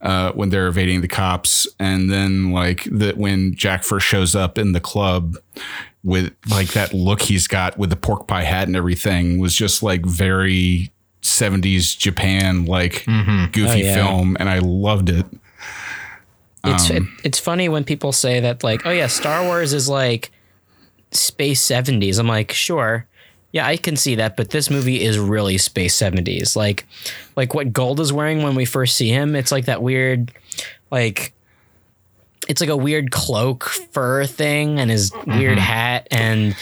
uh, 0.00 0.32
when 0.32 0.48
they're 0.48 0.68
evading 0.68 1.02
the 1.02 1.08
cops, 1.08 1.68
and 1.78 2.10
then 2.10 2.52
like 2.52 2.84
that 2.84 3.18
when 3.18 3.54
Jack 3.54 3.84
first 3.84 4.06
shows 4.06 4.34
up 4.34 4.56
in 4.56 4.72
the 4.72 4.80
club 4.80 5.36
with 6.04 6.32
like 6.48 6.68
that 6.72 6.94
look 6.94 7.20
he's 7.22 7.46
got 7.46 7.76
with 7.76 7.90
the 7.90 7.96
pork 7.96 8.26
pie 8.26 8.42
hat 8.44 8.66
and 8.66 8.74
everything 8.76 9.38
was 9.38 9.54
just 9.54 9.82
like 9.82 10.04
very 10.06 10.90
70s 11.22 11.96
Japan 11.98 12.64
like 12.64 13.04
goofy 13.04 13.66
Oh, 13.68 13.74
yeah. 13.74 13.94
film, 13.94 14.36
and 14.40 14.48
I 14.48 14.58
loved 14.60 15.08
it. 15.10 15.26
It's 16.64 16.90
Um, 16.90 16.96
it, 16.96 17.02
it's 17.24 17.38
funny 17.38 17.68
when 17.68 17.84
people 17.84 18.12
say 18.12 18.40
that 18.40 18.62
like, 18.64 18.86
oh 18.86 18.90
yeah, 18.90 19.08
Star 19.08 19.44
Wars 19.44 19.72
is 19.72 19.88
like 19.88 20.30
space 21.10 21.64
70s. 21.66 22.18
I'm 22.18 22.26
like, 22.28 22.52
sure. 22.52 23.06
Yeah, 23.52 23.66
I 23.66 23.76
can 23.76 23.96
see 23.96 24.14
that, 24.14 24.36
but 24.36 24.50
this 24.50 24.70
movie 24.70 25.02
is 25.02 25.18
really 25.18 25.58
space 25.58 25.96
70s. 25.96 26.56
Like 26.56 26.86
like 27.36 27.54
what 27.54 27.72
Gold 27.72 28.00
is 28.00 28.12
wearing 28.12 28.42
when 28.42 28.54
we 28.54 28.64
first 28.64 28.96
see 28.96 29.08
him, 29.10 29.36
it's 29.36 29.52
like 29.52 29.66
that 29.66 29.82
weird 29.82 30.32
like 30.90 31.32
it's 32.48 32.60
like 32.60 32.70
a 32.70 32.76
weird 32.76 33.10
cloak 33.10 33.64
fur 33.64 34.24
thing 34.26 34.80
and 34.80 34.90
his 34.90 35.10
mm-hmm. 35.10 35.38
weird 35.38 35.58
hat 35.58 36.08
and 36.10 36.56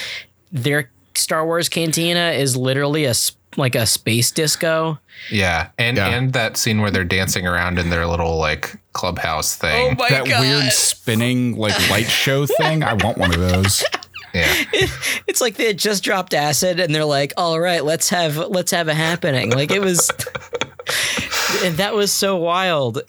their 0.52 0.90
Star 1.14 1.44
Wars 1.44 1.68
cantina 1.68 2.30
is 2.32 2.56
literally 2.56 3.04
a 3.04 3.10
s- 3.10 3.32
like 3.56 3.74
a 3.74 3.86
space 3.86 4.30
disco. 4.30 4.98
Yeah, 5.30 5.68
and 5.78 5.96
Yeah. 5.96 6.08
and 6.08 6.32
that 6.32 6.56
scene 6.56 6.80
where 6.80 6.90
they're 6.90 7.04
dancing 7.04 7.46
around 7.46 7.78
in 7.78 7.90
their 7.90 8.06
little 8.06 8.38
like 8.38 8.76
clubhouse 8.92 9.56
Oh 9.58 9.66
thing. 9.66 9.96
that 10.08 10.24
weird 10.24 10.72
spinning 10.72 11.56
like 11.56 11.90
light 11.90 12.06
show 12.08 12.46
thing. 12.46 12.82
I 12.82 12.94
want 12.94 13.18
one 13.18 13.32
of 13.34 13.40
those. 13.40 13.84
yeah, 14.34 14.52
It's 15.26 15.40
like 15.40 15.56
they 15.56 15.66
had 15.66 15.78
just 15.78 16.02
dropped 16.04 16.34
acid 16.34 16.80
and 16.80 16.94
they're 16.94 17.04
like, 17.04 17.32
"All 17.36 17.58
right, 17.60 17.84
let's 17.84 18.08
have 18.10 18.36
let's 18.36 18.70
have 18.70 18.88
a 18.88 18.94
happening." 18.94 19.50
Like 19.50 19.70
it 19.70 19.80
was 19.80 20.10
and 21.64 21.76
that 21.76 21.94
was 21.94 22.12
so 22.12 22.36
wild. 22.36 23.02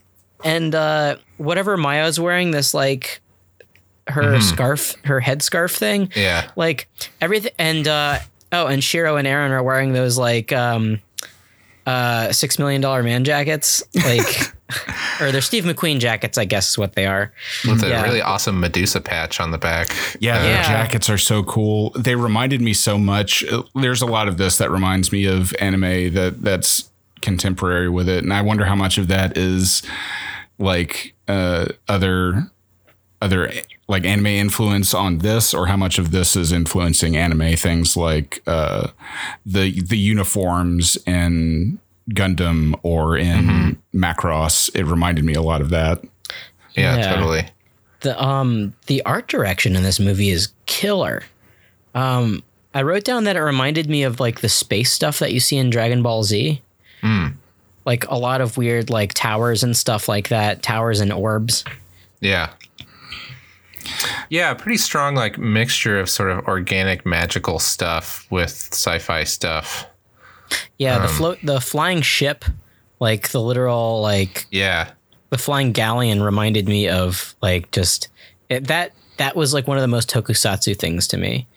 And 0.43 0.73
uh 0.73 1.17
whatever 1.37 1.77
Maya's 1.77 2.19
wearing 2.19 2.51
this 2.51 2.73
like 2.73 3.21
her 4.07 4.41
scarf, 4.41 4.95
her 5.05 5.21
headscarf 5.21 5.75
thing, 5.77 6.11
yeah, 6.15 6.49
like 6.55 6.87
everything 7.21 7.53
and 7.57 7.87
uh 7.87 8.19
oh, 8.51 8.67
and 8.67 8.83
Shiro 8.83 9.17
and 9.17 9.27
Aaron 9.27 9.51
are 9.51 9.63
wearing 9.63 9.93
those 9.93 10.17
like 10.17 10.51
um 10.51 10.99
uh 11.85 12.31
6 12.31 12.59
million 12.59 12.81
dollar 12.81 13.03
man 13.03 13.23
jackets, 13.23 13.83
like 14.05 14.53
or 15.21 15.31
they're 15.31 15.41
Steve 15.41 15.63
McQueen 15.63 15.99
jackets, 15.99 16.37
I 16.37 16.45
guess 16.45 16.69
is 16.71 16.77
what 16.77 16.93
they 16.93 17.05
are. 17.05 17.31
with 17.65 17.83
a 17.83 17.89
Yeah. 17.89 18.01
really 18.03 18.21
awesome 18.21 18.59
Medusa 18.59 19.01
patch 19.01 19.39
on 19.39 19.51
the 19.51 19.57
back. 19.57 19.95
Yeah, 20.19 20.37
Uh, 20.37 20.41
their 20.43 20.51
Yeah. 20.55 20.63
jackets 20.67 21.09
are 21.09 21.17
so 21.17 21.43
cool. 21.43 21.91
They 21.91 22.15
reminded 22.15 22.61
me 22.61 22.73
so 22.73 22.97
much. 22.97 23.43
uh, 23.45 23.63
There's 23.75 24.01
a 24.01 24.05
lot 24.05 24.27
of 24.27 24.37
this 24.37 24.57
that 24.57 24.71
reminds 24.71 25.11
me 25.11 25.25
of 25.25 25.53
anime 25.59 26.13
that 26.13 26.41
that's 26.43 26.89
contemporary 27.21 27.89
with 27.89 28.09
it, 28.09 28.23
and 28.23 28.33
I 28.33 28.41
wonder 28.41 28.65
how 28.65 28.75
much 28.75 28.97
of 28.97 29.07
that 29.09 29.37
is 29.37 29.83
like 30.57 31.13
uh, 31.27 31.67
other 31.87 32.47
other 33.21 33.51
like 33.87 34.03
anime 34.05 34.25
influence 34.27 34.93
on 34.95 35.19
this, 35.19 35.53
or 35.53 35.67
how 35.67 35.77
much 35.77 35.99
of 35.99 36.09
this 36.11 36.35
is 36.35 36.51
influencing 36.51 37.15
anime 37.15 37.55
things 37.55 37.95
like 37.95 38.41
uh, 38.47 38.87
the 39.45 39.81
the 39.81 39.97
uniforms 39.97 40.97
in 41.05 41.77
Gundam 42.13 42.73
or 42.83 43.17
in 43.17 43.81
Macross. 43.93 44.69
It 44.75 44.85
reminded 44.85 45.23
me 45.25 45.33
a 45.33 45.41
lot 45.41 45.61
of 45.61 45.69
that. 45.71 46.03
yeah, 46.75 46.97
Yeah. 46.97 47.13
totally. 47.15 47.45
the 48.01 48.21
um 48.21 48.73
the 48.87 49.03
art 49.05 49.27
direction 49.27 49.75
in 49.75 49.83
this 49.83 49.99
movie 49.99 50.29
is 50.29 50.53
killer. 50.65 51.23
Um, 51.93 52.41
I 52.73 52.81
wrote 52.83 53.03
down 53.03 53.25
that 53.25 53.35
it 53.35 53.41
reminded 53.41 53.89
me 53.89 54.03
of 54.03 54.19
like 54.19 54.39
the 54.41 54.49
space 54.49 54.91
stuff 54.91 55.19
that 55.19 55.33
you 55.33 55.39
see 55.39 55.57
in 55.57 55.69
Dragon 55.69 56.01
Ball 56.01 56.23
Z. 56.23 56.61
Like 57.83 58.07
a 58.09 58.15
lot 58.17 58.41
of 58.41 58.57
weird 58.57 58.89
like 58.89 59.13
towers 59.13 59.63
and 59.63 59.75
stuff 59.75 60.07
like 60.07 60.29
that, 60.29 60.61
towers 60.63 60.99
and 60.99 61.11
orbs. 61.11 61.63
Yeah. 62.19 62.49
Yeah, 64.29 64.53
pretty 64.53 64.77
strong 64.77 65.15
like 65.15 65.37
mixture 65.37 65.99
of 65.99 66.09
sort 66.09 66.29
of 66.31 66.45
organic 66.47 67.05
magical 67.05 67.59
stuff 67.59 68.25
with 68.29 68.51
sci-fi 68.71 69.23
stuff. 69.23 69.85
Yeah, 70.77 70.97
the 70.99 71.05
um, 71.07 71.15
float 71.15 71.39
the 71.43 71.61
flying 71.61 72.01
ship, 72.01 72.45
like 72.99 73.29
the 73.29 73.41
literal 73.41 74.01
like 74.01 74.47
Yeah. 74.51 74.91
the 75.29 75.37
flying 75.37 75.71
galleon 75.71 76.21
reminded 76.23 76.67
me 76.67 76.87
of 76.89 77.35
like 77.41 77.71
just 77.71 78.09
it, 78.49 78.67
that 78.67 78.91
that 79.17 79.35
was 79.35 79.53
like 79.53 79.67
one 79.67 79.77
of 79.77 79.81
the 79.81 79.87
most 79.87 80.09
tokusatsu 80.09 80.75
things 80.79 81.07
to 81.09 81.17
me. 81.17 81.47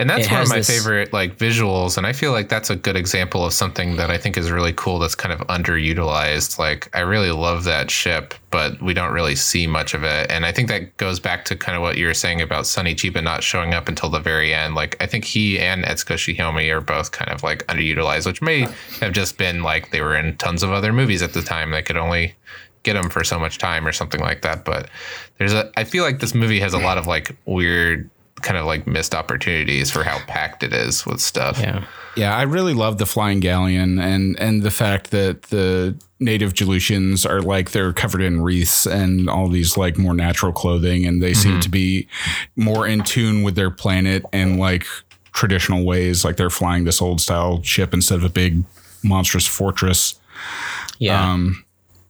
And 0.00 0.10
that's 0.10 0.26
It 0.26 0.32
one 0.32 0.42
of 0.42 0.48
my 0.48 0.56
this- 0.56 0.68
favorite 0.68 1.12
like 1.12 1.38
visuals 1.38 1.96
and 1.96 2.06
I 2.06 2.12
feel 2.12 2.32
like 2.32 2.48
that's 2.48 2.70
a 2.70 2.76
good 2.76 2.96
example 2.96 3.44
of 3.44 3.52
something 3.52 3.96
that 3.96 4.10
I 4.10 4.18
think 4.18 4.36
is 4.36 4.50
really 4.50 4.72
cool 4.72 4.98
that's 4.98 5.14
kind 5.14 5.32
of 5.32 5.46
underutilized. 5.46 6.58
Like 6.58 6.88
I 6.96 7.00
really 7.00 7.30
love 7.30 7.64
that 7.64 7.90
ship, 7.90 8.34
but 8.50 8.80
we 8.82 8.94
don't 8.94 9.12
really 9.12 9.36
see 9.36 9.66
much 9.66 9.94
of 9.94 10.02
it. 10.02 10.30
And 10.30 10.44
I 10.44 10.52
think 10.52 10.68
that 10.68 10.96
goes 10.96 11.20
back 11.20 11.44
to 11.46 11.56
kind 11.56 11.76
of 11.76 11.82
what 11.82 11.96
you 11.96 12.06
were 12.06 12.14
saying 12.14 12.40
about 12.40 12.66
Sonny 12.66 12.94
Chiba 12.94 13.22
not 13.22 13.42
showing 13.44 13.74
up 13.74 13.88
until 13.88 14.08
the 14.08 14.20
very 14.20 14.52
end. 14.52 14.74
Like 14.74 14.96
I 15.00 15.06
think 15.06 15.24
he 15.24 15.58
and 15.60 15.84
Etsuko 15.84 16.14
Shihomi 16.16 16.70
are 16.74 16.80
both 16.80 17.12
kind 17.12 17.30
of 17.30 17.42
like 17.42 17.66
underutilized, 17.68 18.26
which 18.26 18.42
may 18.42 18.66
have 19.00 19.12
just 19.12 19.38
been 19.38 19.62
like 19.62 19.90
they 19.90 20.00
were 20.00 20.16
in 20.16 20.36
tons 20.38 20.62
of 20.62 20.72
other 20.72 20.92
movies 20.92 21.22
at 21.22 21.32
the 21.32 21.42
time. 21.42 21.70
They 21.70 21.82
could 21.82 21.96
only 21.96 22.34
get 22.84 22.94
them 22.94 23.10
for 23.10 23.24
so 23.24 23.38
much 23.38 23.58
time 23.58 23.86
or 23.86 23.92
something 23.92 24.20
like 24.20 24.42
that. 24.42 24.64
But 24.64 24.88
there's 25.38 25.52
a 25.52 25.70
I 25.76 25.84
feel 25.84 26.04
like 26.04 26.20
this 26.20 26.34
movie 26.34 26.60
has 26.60 26.72
a 26.72 26.78
lot 26.78 26.96
of 26.96 27.06
like 27.06 27.36
weird 27.46 28.08
kind 28.42 28.58
of 28.58 28.66
like 28.66 28.86
missed 28.86 29.14
opportunities 29.14 29.90
for 29.90 30.04
how 30.04 30.18
packed 30.26 30.62
it 30.62 30.72
is 30.72 31.06
with 31.06 31.20
stuff. 31.20 31.58
Yeah. 31.58 31.84
Yeah, 32.16 32.36
I 32.36 32.42
really 32.42 32.74
love 32.74 32.98
the 32.98 33.06
flying 33.06 33.40
galleon 33.40 33.98
and 33.98 34.38
and 34.38 34.62
the 34.62 34.70
fact 34.70 35.10
that 35.10 35.42
the 35.44 35.96
native 36.20 36.54
Jelutians 36.54 37.28
are 37.28 37.42
like 37.42 37.72
they're 37.72 37.92
covered 37.92 38.22
in 38.22 38.40
wreaths 38.40 38.86
and 38.86 39.28
all 39.28 39.48
these 39.48 39.76
like 39.76 39.98
more 39.98 40.14
natural 40.14 40.52
clothing 40.52 41.04
and 41.04 41.22
they 41.22 41.34
seem 41.34 41.60
to 41.60 41.68
be 41.68 42.06
more 42.54 42.86
in 42.86 43.02
tune 43.02 43.42
with 43.42 43.56
their 43.56 43.70
planet 43.70 44.24
and 44.32 44.60
like 44.60 44.86
traditional 45.32 45.84
ways 45.84 46.24
like 46.24 46.36
they're 46.36 46.50
flying 46.50 46.84
this 46.84 47.02
old 47.02 47.20
style 47.20 47.60
ship 47.62 47.92
instead 47.92 48.18
of 48.18 48.24
a 48.24 48.28
big 48.28 48.62
monstrous 49.02 49.46
fortress. 49.46 50.18
Yeah. 50.98 51.32
Um, 51.32 51.63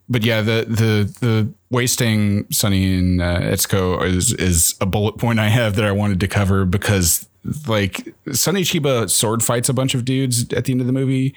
but 0.09 0.25
yeah, 0.25 0.41
the 0.43 0.65
the 0.69 1.27
the 1.27 1.49
wasting 1.71 2.47
Sonny 2.51 2.97
and 2.99 3.21
uh, 3.23 3.41
Etsuko 3.41 4.05
is 4.05 4.33
is 4.35 4.75
a 4.81 4.87
bullet 4.87 5.19
point 5.19 5.39
I 5.39 5.49
have 5.49 5.77
that 5.77 5.85
I 5.85 5.93
wanted 5.93 6.21
to 6.21 6.29
cover 6.29 6.65
because 6.65 7.29
like 7.67 8.15
Sonny 8.33 8.63
Chiba 8.63 9.11
sword 9.11 9.43
fights 9.43 9.69
a 9.69 9.73
bunch 9.75 9.95
of 9.95 10.05
dudes 10.05 10.51
at 10.53 10.65
the 10.65 10.73
end 10.73 10.81
of 10.81 10.87
the 10.87 10.93
movie, 10.93 11.35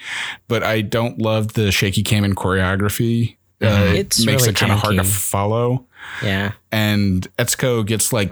but 0.47 0.63
I 0.63 0.81
don't 0.81 1.19
love 1.19 1.53
the 1.53 1.71
shaky 1.71 2.03
cam 2.03 2.23
and 2.23 2.35
choreography. 2.35 3.35
Uh, 3.61 3.91
It's 3.95 4.19
it 4.19 4.25
makes 4.25 4.43
really 4.43 4.51
it 4.51 4.55
kind 4.57 4.71
of 4.71 4.79
hard 4.79 4.95
to 4.97 5.03
follow. 5.03 5.85
Yeah. 6.23 6.53
And 6.71 7.27
Etsuko 7.37 7.85
gets 7.85 8.13
like 8.13 8.31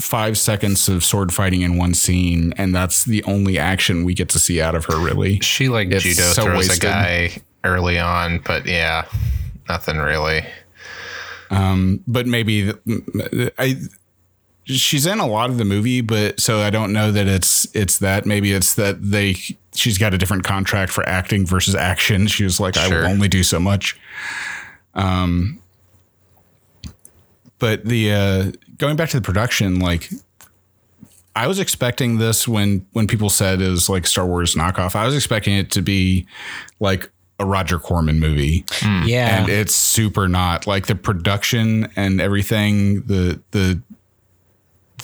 five 0.00 0.36
seconds 0.38 0.88
of 0.88 1.04
sword 1.04 1.32
fighting 1.32 1.62
in 1.62 1.76
one 1.76 1.94
scene, 1.94 2.52
and 2.56 2.74
that's 2.74 3.04
the 3.04 3.22
only 3.24 3.58
action 3.58 4.04
we 4.04 4.14
get 4.14 4.28
to 4.30 4.38
see 4.38 4.60
out 4.60 4.74
of 4.74 4.84
her. 4.86 4.98
Really, 4.98 5.40
She 5.40 5.68
like 5.68 5.88
It's 5.90 6.04
judo 6.04 6.22
so 6.32 6.42
throws 6.44 6.68
wasted. 6.68 6.84
a 6.84 6.86
guy 6.86 7.36
early 7.64 7.98
on, 7.98 8.38
but 8.44 8.66
yeah, 8.66 9.06
nothing 9.68 9.98
really. 9.98 10.44
um, 11.50 12.02
but 12.06 12.26
maybe 12.26 12.72
I. 13.58 13.76
She's 14.64 15.06
in 15.06 15.18
a 15.18 15.26
lot 15.26 15.48
of 15.48 15.56
the 15.56 15.64
movie, 15.64 16.02
but 16.02 16.38
so 16.38 16.58
I 16.58 16.68
don't 16.68 16.92
know 16.92 17.10
that 17.10 17.26
it's 17.26 17.66
it's 17.74 18.00
that. 18.00 18.26
Maybe 18.26 18.52
it's 18.52 18.74
that 18.74 18.98
they 19.00 19.34
she's 19.74 19.96
got 19.96 20.12
a 20.12 20.18
different 20.18 20.44
contract 20.44 20.92
for 20.92 21.08
acting 21.08 21.46
versus 21.46 21.74
action. 21.74 22.26
She 22.26 22.44
was 22.44 22.60
like, 22.60 22.76
I 22.76 22.86
will 22.88 23.06
only 23.06 23.28
do 23.28 23.42
so 23.42 23.58
much. 23.58 23.98
Um, 24.94 25.62
but 27.58 27.86
the 27.86 28.12
uh, 28.12 28.52
going 28.76 28.96
back 28.96 29.08
to 29.10 29.16
the 29.16 29.22
production, 29.22 29.80
like 29.80 30.10
I 31.34 31.46
was 31.46 31.58
expecting 31.58 32.18
this 32.18 32.46
when 32.46 32.84
when 32.92 33.06
people 33.06 33.30
said 33.30 33.62
it 33.62 33.70
was 33.70 33.88
like 33.88 34.06
Star 34.06 34.26
Wars 34.26 34.54
knockoff. 34.54 34.94
I 34.94 35.06
was 35.06 35.14
expecting 35.14 35.54
it 35.54 35.70
to 35.70 35.80
be 35.80 36.26
like 36.78 37.10
a 37.38 37.46
Roger 37.46 37.78
Corman 37.78 38.18
movie. 38.18 38.64
Hmm. 38.72 39.02
Yeah. 39.06 39.40
and 39.40 39.48
it's 39.48 39.74
super 39.74 40.28
not 40.28 40.66
like 40.66 40.86
the 40.86 40.94
production 40.94 41.88
and 41.96 42.20
everything 42.20 43.02
the 43.02 43.40
the 43.52 43.80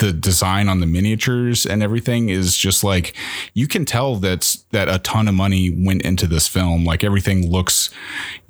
the 0.01 0.13
design 0.13 0.69
on 0.69 0.81
the 0.81 0.87
miniatures 0.87 1.65
and 1.65 1.81
everything 1.81 2.29
is 2.29 2.57
just 2.57 2.83
like 2.83 3.15
you 3.55 3.69
can 3.69 3.85
tell 3.85 4.17
that's 4.17 4.65
that 4.73 4.89
a 4.89 4.99
ton 4.99 5.29
of 5.29 5.35
money 5.35 5.71
went 5.71 6.03
into 6.03 6.27
this 6.27 6.49
film. 6.49 6.85
Like 6.85 7.05
everything 7.05 7.49
looks 7.49 7.91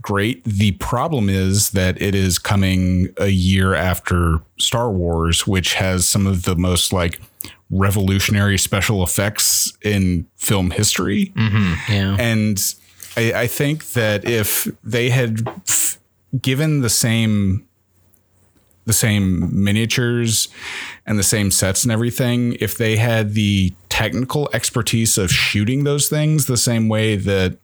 great. 0.01 0.43
The 0.45 0.73
problem 0.73 1.29
is 1.29 1.71
that 1.73 2.01
it 2.01 2.15
is 2.15 2.39
coming 2.39 3.13
a 3.19 3.27
year 3.29 3.75
after 3.75 4.39
Star 4.59 4.91
Wars 4.91 5.47
which 5.47 5.75
has 5.75 6.09
some 6.09 6.27
of 6.27 6.45
the 6.45 6.57
most 6.57 6.95
like 6.95 7.21
revolutionary 7.71 8.57
special 8.57 9.03
effects 9.03 9.77
in 9.83 10.27
film 10.37 10.71
history. 10.71 11.27
Mm-hmm. 11.37 11.93
Yeah. 11.93 12.17
and 12.19 12.75
I, 13.17 13.33
I 13.43 13.47
think 13.47 13.93
that 13.93 14.25
if 14.25 14.69
they 14.83 15.11
had 15.11 15.47
given 16.41 16.81
the 16.81 16.91
same 16.91 17.67
the 18.87 18.93
same 18.93 19.65
miniatures 19.65 20.49
and 21.07 21.19
the 21.19 21.23
same 21.23 21.51
sets 21.51 21.85
and 21.85 21.93
everything, 21.93 22.55
if 22.61 22.77
they 22.77 22.97
had 22.97 23.33
the 23.33 23.73
technical 23.89 24.51
expertise 24.53 25.17
of 25.17 25.31
shooting 25.31 25.85
those 25.85 26.09
things 26.09 26.45
the 26.45 26.57
same 26.59 26.89
way 26.89 27.17
that 27.17 27.57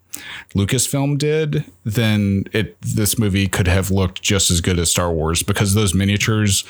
Lucasfilm 0.55 1.19
did, 1.19 1.65
then 1.85 2.45
it 2.53 2.81
this 2.81 3.19
movie 3.19 3.47
could 3.47 3.69
have 3.69 3.91
looked 3.91 4.23
just 4.23 4.51
as 4.51 4.61
good 4.61 4.79
as 4.79 4.91
Star 4.91 5.13
Wars 5.13 5.43
because 5.43 5.75
those 5.75 5.95
miniatures 5.95 6.65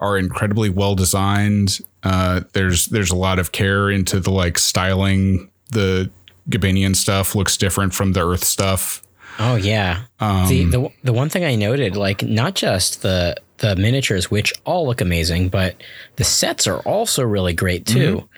are 0.00 0.18
incredibly 0.18 0.68
well 0.68 0.94
designed. 0.94 1.78
Uh, 2.02 2.42
there's 2.52 2.86
there's 2.86 3.10
a 3.10 3.16
lot 3.16 3.38
of 3.38 3.52
care 3.52 3.90
into 3.90 4.20
the 4.20 4.30
like 4.30 4.58
styling. 4.58 5.50
The 5.70 6.10
Gabanian 6.48 6.96
stuff 6.96 7.34
looks 7.34 7.56
different 7.56 7.94
from 7.94 8.12
the 8.12 8.26
Earth 8.26 8.44
stuff. 8.44 9.02
Oh 9.38 9.56
yeah. 9.56 10.04
Um, 10.20 10.48
the, 10.48 10.64
the 10.64 10.88
the 11.04 11.12
one 11.12 11.28
thing 11.28 11.44
I 11.44 11.54
noted, 11.54 11.96
like 11.96 12.22
not 12.22 12.54
just 12.54 13.02
the 13.02 13.36
the 13.58 13.76
miniatures, 13.76 14.30
which 14.30 14.52
all 14.64 14.86
look 14.86 15.00
amazing, 15.00 15.48
but 15.48 15.82
the 16.16 16.24
sets 16.24 16.66
are 16.66 16.80
also 16.80 17.22
really 17.24 17.54
great 17.54 17.86
too. 17.86 18.28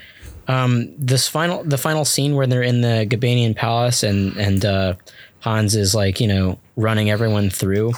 Um, 0.47 0.95
this 0.99 1.27
final 1.27 1.64
the 1.64 1.79
final 1.79 2.05
scene 2.05 2.35
where 2.37 2.47
they're 2.47 2.62
in 2.62 2.83
the 2.83 3.07
Gabanian 3.09 3.57
palace 3.57 4.03
and 4.03 4.37
and 4.37 4.64
uh, 4.64 4.95
Hans 5.40 5.75
is 5.75 5.95
like 5.95 6.21
you 6.21 6.29
know 6.29 6.59
running 6.77 7.11
everyone 7.11 7.51
through. 7.51 7.93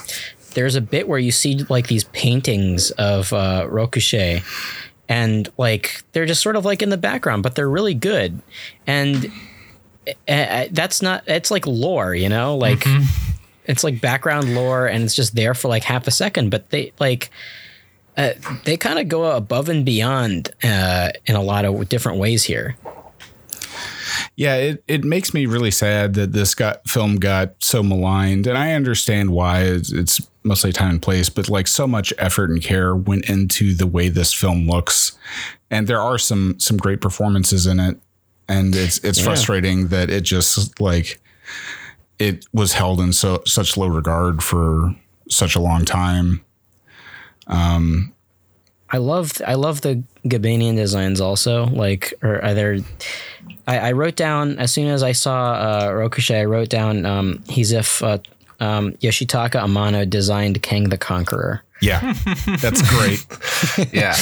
There's 0.55 0.75
a 0.75 0.81
bit 0.81 1.07
where 1.07 1.19
you 1.19 1.33
see 1.33 1.65
like 1.69 1.89
these 1.89 2.05
paintings 2.05 2.91
of 2.93 3.33
uh, 3.33 3.67
Rokushe, 3.69 4.43
and 5.09 5.49
like 5.59 6.03
they're 6.13 6.27
just 6.27 6.43
sort 6.43 6.57
of 6.57 6.65
like 6.65 6.81
in 6.81 6.89
the 6.89 6.97
background, 6.97 7.43
but 7.43 7.57
they're 7.57 7.69
really 7.69 7.95
good. 7.95 8.41
And 8.87 9.31
uh, 10.29 10.65
that's 10.71 11.03
not 11.03 11.25
it's 11.27 11.51
like 11.51 11.67
lore 11.67 12.15
you 12.15 12.29
know? 12.29 12.57
Like 12.57 12.85
it's 13.65 13.85
like 13.85 14.01
background 14.01 14.55
lore 14.55 14.87
and 14.87 15.05
it's 15.05 15.15
just 15.15 15.35
there 15.35 15.55
for 15.55 15.69
like 15.69 15.83
half 15.83 16.07
a 16.07 16.11
second 16.11 16.51
but 16.51 16.71
they 16.71 16.93
like 16.99 17.31
uh, 18.17 18.33
they 18.65 18.77
kind 18.77 18.99
of 18.99 19.09
go 19.09 19.37
above 19.37 19.69
and 19.69 19.85
beyond 19.85 20.51
uh, 20.65 21.11
in 21.27 21.37
a 21.37 21.43
lot 21.43 21.65
of 21.65 21.89
different 21.89 22.19
ways 22.19 22.45
here. 22.45 22.77
Yeah, 24.37 24.57
it, 24.57 24.85
it 24.89 25.05
makes 25.05 25.35
me 25.35 25.47
really 25.47 25.71
sad 25.71 26.15
that 26.15 26.33
this 26.33 26.55
got 26.55 26.87
film 26.89 27.17
got 27.17 27.63
so 27.63 27.83
maligned, 27.83 28.47
and 28.47 28.57
I 28.57 28.73
understand 28.73 29.31
why. 29.31 29.63
It's, 29.63 29.93
it's 29.93 30.21
mostly 30.45 30.73
time 30.73 30.91
and 30.91 31.03
place, 31.03 31.29
but 31.29 31.49
like 31.49 31.67
so 31.67 31.87
much 31.87 32.15
effort 32.19 32.51
and 32.51 32.63
care 32.63 32.95
went 32.95 33.29
into 33.29 33.75
the 33.75 33.87
way 33.87 34.09
this 34.09 34.33
film 34.33 34.69
looks, 34.69 35.19
and 35.71 35.87
there 35.87 36.01
are 36.01 36.19
some 36.19 36.59
some 36.59 36.77
great 36.77 37.01
performances 37.01 37.67
in 37.67 37.81
it, 37.81 37.99
and 38.49 38.75
it's 38.75 38.99
it's 38.99 39.21
frustrating 39.21 39.89
that 39.89 40.11
it 40.11 40.23
just 40.23 40.81
like 40.81 41.21
it 42.19 42.47
was 42.53 42.73
held 42.73 43.01
in 43.01 43.13
so 43.13 43.43
such 43.47 43.77
low 43.77 43.89
regard 43.89 44.43
for 44.43 44.95
such 45.29 45.55
a 45.55 45.61
long 45.61 45.85
time. 45.85 46.45
Um, 47.47 48.13
I 48.89 48.99
love 48.99 49.33
i 49.45 49.55
love 49.55 49.81
the 49.81 50.03
gabanian 50.25 50.77
designs 50.77 51.21
also 51.21 51.67
like 51.67 52.15
or 52.23 52.43
either 52.45 52.79
I, 53.67 53.79
I 53.79 53.93
wrote 53.93 54.15
down 54.15 54.61
as 54.61 54.73
soon 54.73 54.87
as 54.87 55.03
i 55.03 55.11
saw 55.11 55.55
uh 55.55 55.89
rokushe 55.89 56.33
i 56.33 56.45
wrote 56.45 56.69
down 56.69 57.05
um 57.05 57.43
he's 57.49 57.73
if 57.73 58.01
uh, 58.01 58.19
um, 58.61 58.93
Yoshitaka 58.93 59.61
Amano 59.61 60.09
designed 60.09 60.63
Kang 60.63 60.89
the 60.89 60.99
Conqueror. 60.99 61.63
Yeah, 61.83 62.01
that's 62.61 62.83
great. 62.91 63.25
Yeah, 63.93 64.17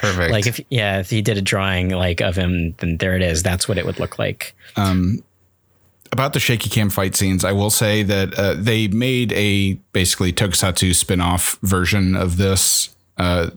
perfect. 0.00 0.32
Like 0.32 0.46
if 0.46 0.60
yeah, 0.70 1.00
if 1.00 1.10
he 1.10 1.22
did 1.22 1.36
a 1.36 1.42
drawing 1.42 1.90
like 1.90 2.20
of 2.20 2.36
him, 2.36 2.74
then 2.78 2.96
there 2.96 3.14
it 3.14 3.22
is. 3.22 3.42
That's 3.42 3.68
what 3.68 3.78
it 3.78 3.86
would 3.86 3.98
look 3.98 4.18
like. 4.18 4.54
about 6.12 6.32
the 6.32 6.40
shaky 6.40 6.68
cam 6.68 6.90
fight 6.90 7.14
scenes, 7.14 7.44
I 7.44 7.52
will 7.52 7.70
say 7.70 8.02
that 8.02 8.34
uh, 8.34 8.54
they 8.54 8.88
made 8.88 9.32
a 9.32 9.74
basically 9.92 10.32
tokusatsu 10.32 10.94
spin-off 10.94 11.58
version 11.62 12.16
of 12.16 12.36
this 12.36 12.94
uh, 13.16 13.50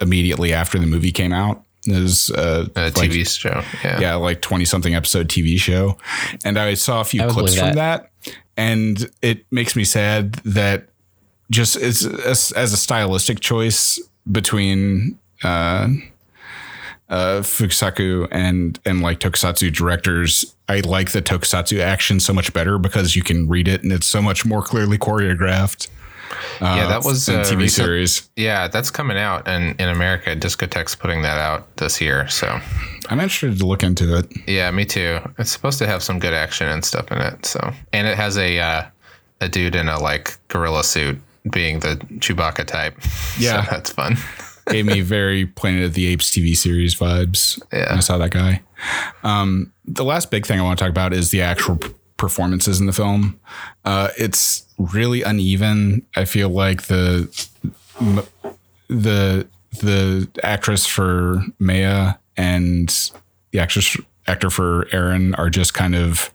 immediately 0.00 0.52
after 0.52 0.78
the 0.78 0.86
movie 0.86 1.12
came 1.12 1.32
out. 1.32 1.64
Is 1.86 2.30
uh, 2.30 2.66
a 2.76 2.80
like, 2.80 2.94
TV 2.94 3.26
show. 3.26 3.62
Yeah. 3.82 4.00
yeah, 4.00 4.14
like 4.16 4.42
twenty 4.42 4.66
something 4.66 4.94
episode 4.94 5.28
TV 5.28 5.58
show, 5.58 5.96
and 6.44 6.58
I 6.58 6.74
saw 6.74 7.00
a 7.00 7.04
few 7.04 7.22
clips 7.22 7.54
believe 7.54 7.58
from 7.58 7.72
that, 7.76 8.10
and 8.54 9.10
it 9.22 9.46
makes 9.50 9.74
me 9.74 9.84
sad 9.84 10.34
that 10.44 10.88
just 11.50 11.76
as 11.76 12.04
as, 12.04 12.52
as 12.52 12.74
a 12.74 12.76
stylistic 12.76 13.40
choice 13.40 13.98
between. 14.30 15.18
Uh, 15.42 15.88
uh, 17.08 17.40
Fukasaku 17.42 18.28
and 18.30 18.78
and 18.84 19.00
like 19.02 19.18
tokusatsu 19.18 19.72
directors, 19.72 20.54
I 20.68 20.80
like 20.80 21.10
the 21.10 21.20
tokusatsu 21.22 21.80
action 21.80 22.20
so 22.20 22.32
much 22.32 22.52
better 22.52 22.78
because 22.78 23.16
you 23.16 23.22
can 23.22 23.48
read 23.48 23.66
it 23.66 23.82
and 23.82 23.92
it's 23.92 24.06
so 24.06 24.22
much 24.22 24.44
more 24.46 24.62
clearly 24.62 24.96
choreographed. 24.98 25.88
Uh, 26.60 26.76
Yeah, 26.76 26.86
that 26.86 27.02
was, 27.04 27.28
in 27.28 27.40
uh, 27.40 27.42
TV 27.42 27.56
recent- 27.58 27.84
series. 27.84 28.30
Yeah, 28.36 28.68
that's 28.68 28.90
coming 28.90 29.16
out 29.18 29.48
and 29.48 29.74
in 29.80 29.88
America. 29.88 30.36
Discotek's 30.36 30.94
putting 30.94 31.22
that 31.22 31.38
out 31.38 31.76
this 31.78 32.00
year. 32.00 32.28
So 32.28 32.46
I'm 33.08 33.18
interested 33.18 33.58
to 33.58 33.66
look 33.66 33.82
into 33.82 34.16
it. 34.16 34.26
yeah, 34.46 34.70
me 34.70 34.84
too. 34.84 35.18
It's 35.38 35.50
supposed 35.50 35.78
to 35.80 35.88
have 35.88 36.04
some 36.04 36.20
good 36.20 36.32
action 36.34 36.68
and 36.68 36.84
stuff 36.84 37.10
in 37.10 37.18
it. 37.18 37.44
So 37.44 37.72
and 37.92 38.06
it 38.06 38.16
has 38.16 38.38
a 38.38 38.60
uh, 38.60 38.82
a 39.40 39.48
dude 39.48 39.74
in 39.74 39.88
a 39.88 39.98
like 39.98 40.36
gorilla 40.46 40.84
suit 40.84 41.20
being 41.50 41.80
the 41.80 41.96
Chewbacca 42.20 42.66
type. 42.66 42.94
Yeah. 43.40 43.64
so 43.64 43.70
that's 43.72 43.90
fun. 43.90 44.16
Gave 44.70 44.86
me 44.86 45.00
very 45.00 45.46
Planet 45.46 45.84
of 45.84 45.94
the 45.94 46.06
Apes 46.06 46.30
TV 46.30 46.56
series 46.56 46.94
vibes. 46.94 47.60
Yeah. 47.72 47.90
when 47.90 47.98
I 47.98 48.00
saw 48.00 48.18
that 48.18 48.30
guy. 48.30 48.62
Um, 49.22 49.72
the 49.84 50.04
last 50.04 50.30
big 50.30 50.46
thing 50.46 50.58
I 50.58 50.62
want 50.62 50.78
to 50.78 50.84
talk 50.84 50.90
about 50.90 51.12
is 51.12 51.30
the 51.30 51.42
actual 51.42 51.78
performances 52.16 52.80
in 52.80 52.86
the 52.86 52.92
film. 52.92 53.40
Uh, 53.84 54.08
it's 54.18 54.66
really 54.78 55.22
uneven. 55.22 56.06
I 56.16 56.24
feel 56.24 56.48
like 56.48 56.82
the 56.82 57.28
the 58.88 59.46
the 59.80 60.28
actress 60.42 60.86
for 60.86 61.42
Maya 61.58 62.14
and 62.36 63.10
the 63.52 63.58
actress 63.60 63.96
actor 64.26 64.50
for 64.50 64.86
Aaron 64.92 65.34
are 65.34 65.50
just 65.50 65.74
kind 65.74 65.94
of 65.94 66.32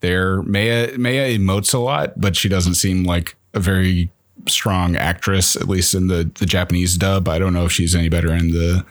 there. 0.00 0.42
Maya 0.42 0.96
Maya 0.98 1.28
emotes 1.36 1.74
a 1.74 1.78
lot, 1.78 2.20
but 2.20 2.36
she 2.36 2.48
doesn't 2.48 2.74
seem 2.74 3.04
like 3.04 3.36
a 3.54 3.60
very 3.60 4.10
strong 4.48 4.96
actress, 4.96 5.56
at 5.56 5.68
least 5.68 5.94
in 5.94 6.08
the 6.08 6.30
the 6.38 6.46
Japanese 6.46 6.96
dub. 6.96 7.28
I 7.28 7.38
don't 7.38 7.52
know 7.52 7.64
if 7.64 7.72
she's 7.72 7.94
any 7.94 8.08
better 8.08 8.32
in 8.32 8.52
the 8.52 8.84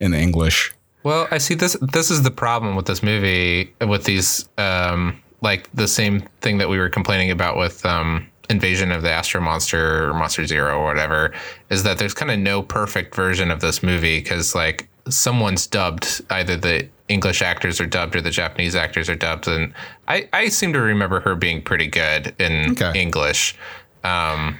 in 0.00 0.10
the 0.12 0.18
English. 0.18 0.72
Well, 1.02 1.28
I 1.30 1.38
see 1.38 1.54
this. 1.54 1.76
This 1.80 2.10
is 2.10 2.22
the 2.22 2.30
problem 2.30 2.76
with 2.76 2.86
this 2.86 3.02
movie. 3.02 3.72
With 3.80 4.04
these, 4.04 4.48
um, 4.58 5.20
like 5.40 5.68
the 5.72 5.88
same 5.88 6.20
thing 6.42 6.58
that 6.58 6.68
we 6.68 6.78
were 6.78 6.90
complaining 6.90 7.30
about 7.30 7.56
with 7.56 7.84
um, 7.86 8.26
Invasion 8.50 8.92
of 8.92 9.00
the 9.02 9.10
Astro 9.10 9.40
Monster 9.40 10.10
or 10.10 10.14
Monster 10.14 10.44
Zero 10.46 10.78
or 10.78 10.84
whatever, 10.84 11.32
is 11.70 11.82
that 11.84 11.98
there's 11.98 12.12
kind 12.14 12.30
of 12.30 12.38
no 12.38 12.62
perfect 12.62 13.14
version 13.14 13.50
of 13.50 13.60
this 13.60 13.82
movie 13.82 14.20
because 14.20 14.54
like 14.54 14.88
someone's 15.08 15.66
dubbed 15.66 16.20
either 16.30 16.56
the 16.56 16.86
English 17.08 17.40
actors 17.42 17.80
are 17.80 17.86
dubbed 17.86 18.14
or 18.14 18.20
the 18.20 18.30
Japanese 18.30 18.76
actors 18.76 19.08
are 19.08 19.16
dubbed, 19.16 19.48
and 19.48 19.72
I 20.06 20.28
I 20.34 20.48
seem 20.48 20.72
to 20.74 20.80
remember 20.80 21.20
her 21.20 21.34
being 21.34 21.62
pretty 21.62 21.86
good 21.86 22.34
in 22.38 22.72
Okay. 22.72 22.92
English. 23.00 23.56
Um, 24.04 24.58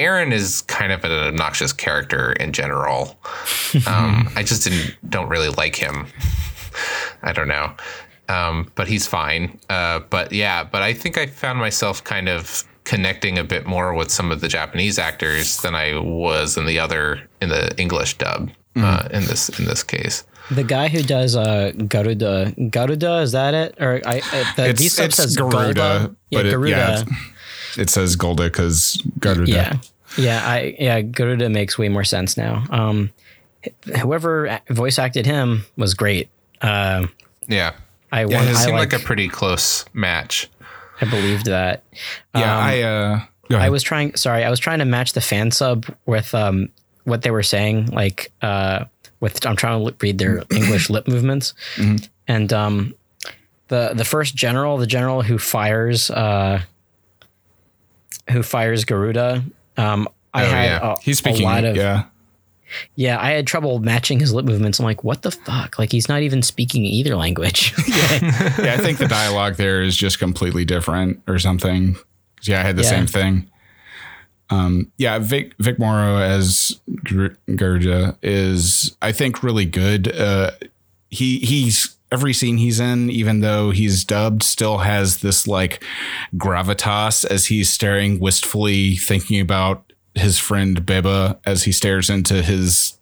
Aaron 0.00 0.32
is 0.32 0.62
kind 0.62 0.90
of 0.92 1.04
an 1.04 1.12
obnoxious 1.12 1.72
character 1.72 2.32
in 2.32 2.52
general. 2.52 3.18
Um, 3.86 4.28
I 4.36 4.42
just 4.42 4.64
didn't 4.64 4.96
don't 5.08 5.28
really 5.28 5.50
like 5.50 5.76
him. 5.76 6.06
I 7.22 7.32
don't 7.32 7.48
know. 7.48 7.72
Um, 8.28 8.70
but 8.76 8.88
he's 8.88 9.06
fine. 9.06 9.58
Uh, 9.68 10.00
but 10.10 10.32
yeah, 10.32 10.64
but 10.64 10.82
I 10.82 10.94
think 10.94 11.18
I 11.18 11.26
found 11.26 11.58
myself 11.58 12.02
kind 12.04 12.28
of 12.28 12.64
connecting 12.84 13.38
a 13.38 13.44
bit 13.44 13.66
more 13.66 13.92
with 13.94 14.10
some 14.10 14.32
of 14.32 14.40
the 14.40 14.48
Japanese 14.48 14.98
actors 14.98 15.58
than 15.58 15.74
I 15.74 15.98
was 15.98 16.56
in 16.56 16.66
the 16.66 16.78
other 16.78 17.20
in 17.40 17.48
the 17.50 17.74
English 17.78 18.18
dub. 18.18 18.50
Uh, 18.76 19.06
in 19.10 19.24
this 19.24 19.48
in 19.58 19.64
this 19.66 19.82
case, 19.82 20.22
The 20.50 20.62
guy 20.62 20.86
who 20.88 21.02
does 21.02 21.34
uh, 21.34 21.72
Garuda, 21.88 22.54
Garuda 22.70 23.18
is 23.18 23.32
that 23.32 23.52
it? 23.52 23.74
Or 23.80 24.00
I, 24.06 24.22
I 24.32 24.52
the 24.56 24.68
It's, 24.70 24.98
it's 24.98 25.16
says 25.16 25.36
Garuda, 25.36 25.74
Golda. 25.74 26.16
Yeah, 26.30 26.38
but 26.38 26.46
it, 26.46 26.50
Garuda. 26.52 26.70
yeah, 26.70 27.00
it's- 27.00 27.16
it 27.76 27.90
says 27.90 28.16
Golda 28.16 28.44
because 28.44 29.02
Garuda. 29.18 29.50
Yeah. 29.50 29.76
Yeah, 30.18 30.42
I 30.44 30.76
yeah, 30.78 31.00
Garuda 31.02 31.48
makes 31.50 31.78
way 31.78 31.88
more 31.88 32.04
sense 32.04 32.36
now. 32.36 32.64
Um 32.70 33.10
whoever 34.00 34.60
voice 34.68 34.98
acted 34.98 35.26
him 35.26 35.64
was 35.76 35.94
great. 35.94 36.28
Uh, 36.60 37.06
yeah, 37.46 37.74
I 38.12 38.24
yeah, 38.24 38.36
want 38.36 38.48
it 38.48 38.56
I 38.56 38.58
seemed 38.60 38.76
like, 38.76 38.92
like 38.92 39.02
a 39.02 39.04
pretty 39.04 39.28
close 39.28 39.84
match. 39.92 40.48
I 41.00 41.04
believed 41.08 41.46
that. 41.46 41.84
Yeah, 42.34 42.56
Um, 42.56 42.64
I 42.64 42.82
uh. 42.82 43.20
I 43.52 43.68
was 43.68 43.82
trying 43.82 44.14
sorry, 44.16 44.44
I 44.44 44.50
was 44.50 44.60
trying 44.60 44.78
to 44.78 44.84
match 44.84 45.12
the 45.12 45.20
fan 45.20 45.50
sub 45.50 45.86
with 46.06 46.34
um 46.34 46.68
what 47.04 47.22
they 47.22 47.30
were 47.30 47.42
saying 47.42 47.86
like 47.86 48.30
uh 48.42 48.84
with 49.20 49.44
I'm 49.44 49.56
trying 49.56 49.84
to 49.84 49.94
read 50.00 50.18
their 50.18 50.42
English 50.50 50.88
lip 50.90 51.08
movements. 51.08 51.54
Mm-hmm. 51.76 52.04
And 52.28 52.52
um 52.52 52.94
the 53.68 53.92
the 53.94 54.04
first 54.04 54.34
general, 54.36 54.76
the 54.76 54.86
general 54.86 55.22
who 55.22 55.38
fires 55.38 56.10
uh 56.10 56.62
who 58.30 58.42
fires 58.42 58.84
Garuda 58.84 59.42
um 59.76 60.08
I 60.32 60.44
Oh, 60.44 60.48
had 60.50 60.64
yeah. 60.64 60.92
a, 60.92 61.00
He's 61.00 61.18
speaking. 61.18 61.42
a 61.42 61.44
lot 61.44 61.64
of 61.64 61.76
yeah, 61.76 62.04
Yeah, 62.94 63.20
I 63.20 63.30
had 63.32 63.46
trouble 63.48 63.80
matching 63.80 64.20
his 64.20 64.32
lip 64.32 64.44
movements. 64.46 64.78
I'm 64.78 64.84
like, 64.84 65.02
what 65.02 65.22
the 65.22 65.32
fuck? 65.32 65.76
Like 65.78 65.90
he's 65.90 66.08
not 66.08 66.22
even 66.22 66.42
speaking 66.42 66.84
either 66.84 67.16
language. 67.16 67.72
yeah. 67.88 68.74
I 68.74 68.76
think 68.78 68.98
the 68.98 69.08
dialogue 69.08 69.56
there 69.56 69.82
is 69.82 69.96
just 69.96 70.18
completely 70.20 70.64
different 70.64 71.20
or 71.26 71.38
something. 71.40 71.96
Yeah, 72.42 72.60
I 72.60 72.62
had 72.62 72.76
the 72.76 72.82
Yeah. 72.84 72.88
same 72.90 73.06
thing. 73.08 73.50
Um, 74.50 74.90
yeah, 74.98 75.18
Vic 75.18 75.52
Vic 75.58 75.78
Morrow 75.78 76.16
as 76.18 76.80
Gar- 77.04 77.36
Garuda 77.54 78.16
is, 78.22 78.96
I 79.02 79.12
think, 79.12 79.42
really 79.42 79.64
good. 79.64 80.12
Uh, 80.16 80.50
he 81.08 81.38
he's 81.40 81.96
every 82.12 82.32
scene 82.32 82.56
he's 82.56 82.80
in, 82.80 83.10
even 83.10 83.40
though 83.40 83.70
he's 83.70 84.04
dubbed, 84.04 84.42
still 84.42 84.78
has 84.78 85.18
this 85.18 85.46
like 85.46 85.84
gravitas 86.34 87.24
as 87.24 87.46
he's 87.46 87.70
staring 87.70 88.18
wistfully, 88.18 88.96
thinking 88.96 89.40
about 89.40 89.92
his 90.14 90.38
friend 90.38 90.84
Beba 90.84 91.38
as 91.44 91.64
he 91.64 91.72
stares 91.72 92.10
into 92.10 92.42
his 92.42 92.98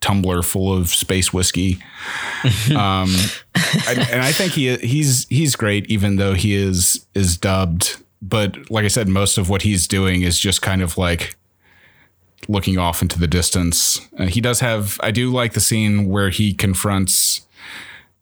tumbler 0.00 0.42
full 0.42 0.72
of 0.76 0.88
space 0.88 1.32
whiskey. 1.32 1.74
um, 2.70 3.14
I, 3.54 4.06
and 4.10 4.22
I 4.22 4.32
think 4.32 4.52
he 4.52 4.76
he's 4.76 5.26
he's 5.28 5.56
great, 5.56 5.86
even 5.90 6.16
though 6.16 6.34
he 6.34 6.54
is 6.54 7.06
is 7.14 7.36
dubbed. 7.36 7.96
But 8.20 8.70
like 8.70 8.84
I 8.84 8.88
said, 8.88 9.08
most 9.08 9.38
of 9.38 9.48
what 9.48 9.62
he's 9.62 9.86
doing 9.86 10.22
is 10.22 10.38
just 10.38 10.60
kind 10.60 10.82
of 10.82 10.98
like 10.98 11.36
looking 12.48 12.78
off 12.78 13.02
into 13.02 13.18
the 13.18 13.26
distance. 13.26 14.00
Uh, 14.18 14.26
he 14.26 14.40
does 14.40 14.60
have. 14.60 14.98
I 15.02 15.10
do 15.10 15.30
like 15.30 15.54
the 15.54 15.60
scene 15.60 16.08
where 16.08 16.30
he 16.30 16.52
confronts 16.52 17.46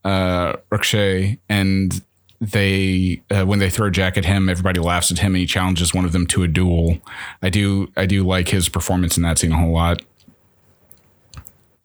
uh, 0.06 0.56
Rukshay 0.70 1.38
and 1.48 2.00
they 2.40 3.22
uh, 3.30 3.44
when 3.44 3.58
they 3.58 3.70
throw 3.70 3.90
Jack 3.90 4.16
at 4.18 4.24
him, 4.24 4.48
everybody 4.48 4.78
laughs 4.80 5.10
at 5.10 5.18
him 5.18 5.34
and 5.34 5.38
he 5.40 5.46
challenges 5.46 5.94
one 5.94 6.04
of 6.04 6.12
them 6.12 6.26
to 6.28 6.42
a 6.42 6.48
duel. 6.48 6.98
I 7.42 7.48
do 7.50 7.90
I 7.96 8.06
do 8.06 8.22
like 8.24 8.48
his 8.48 8.68
performance 8.68 9.16
in 9.16 9.22
that 9.22 9.38
scene 9.38 9.52
a 9.52 9.56
whole 9.58 9.72
lot. 9.72 10.02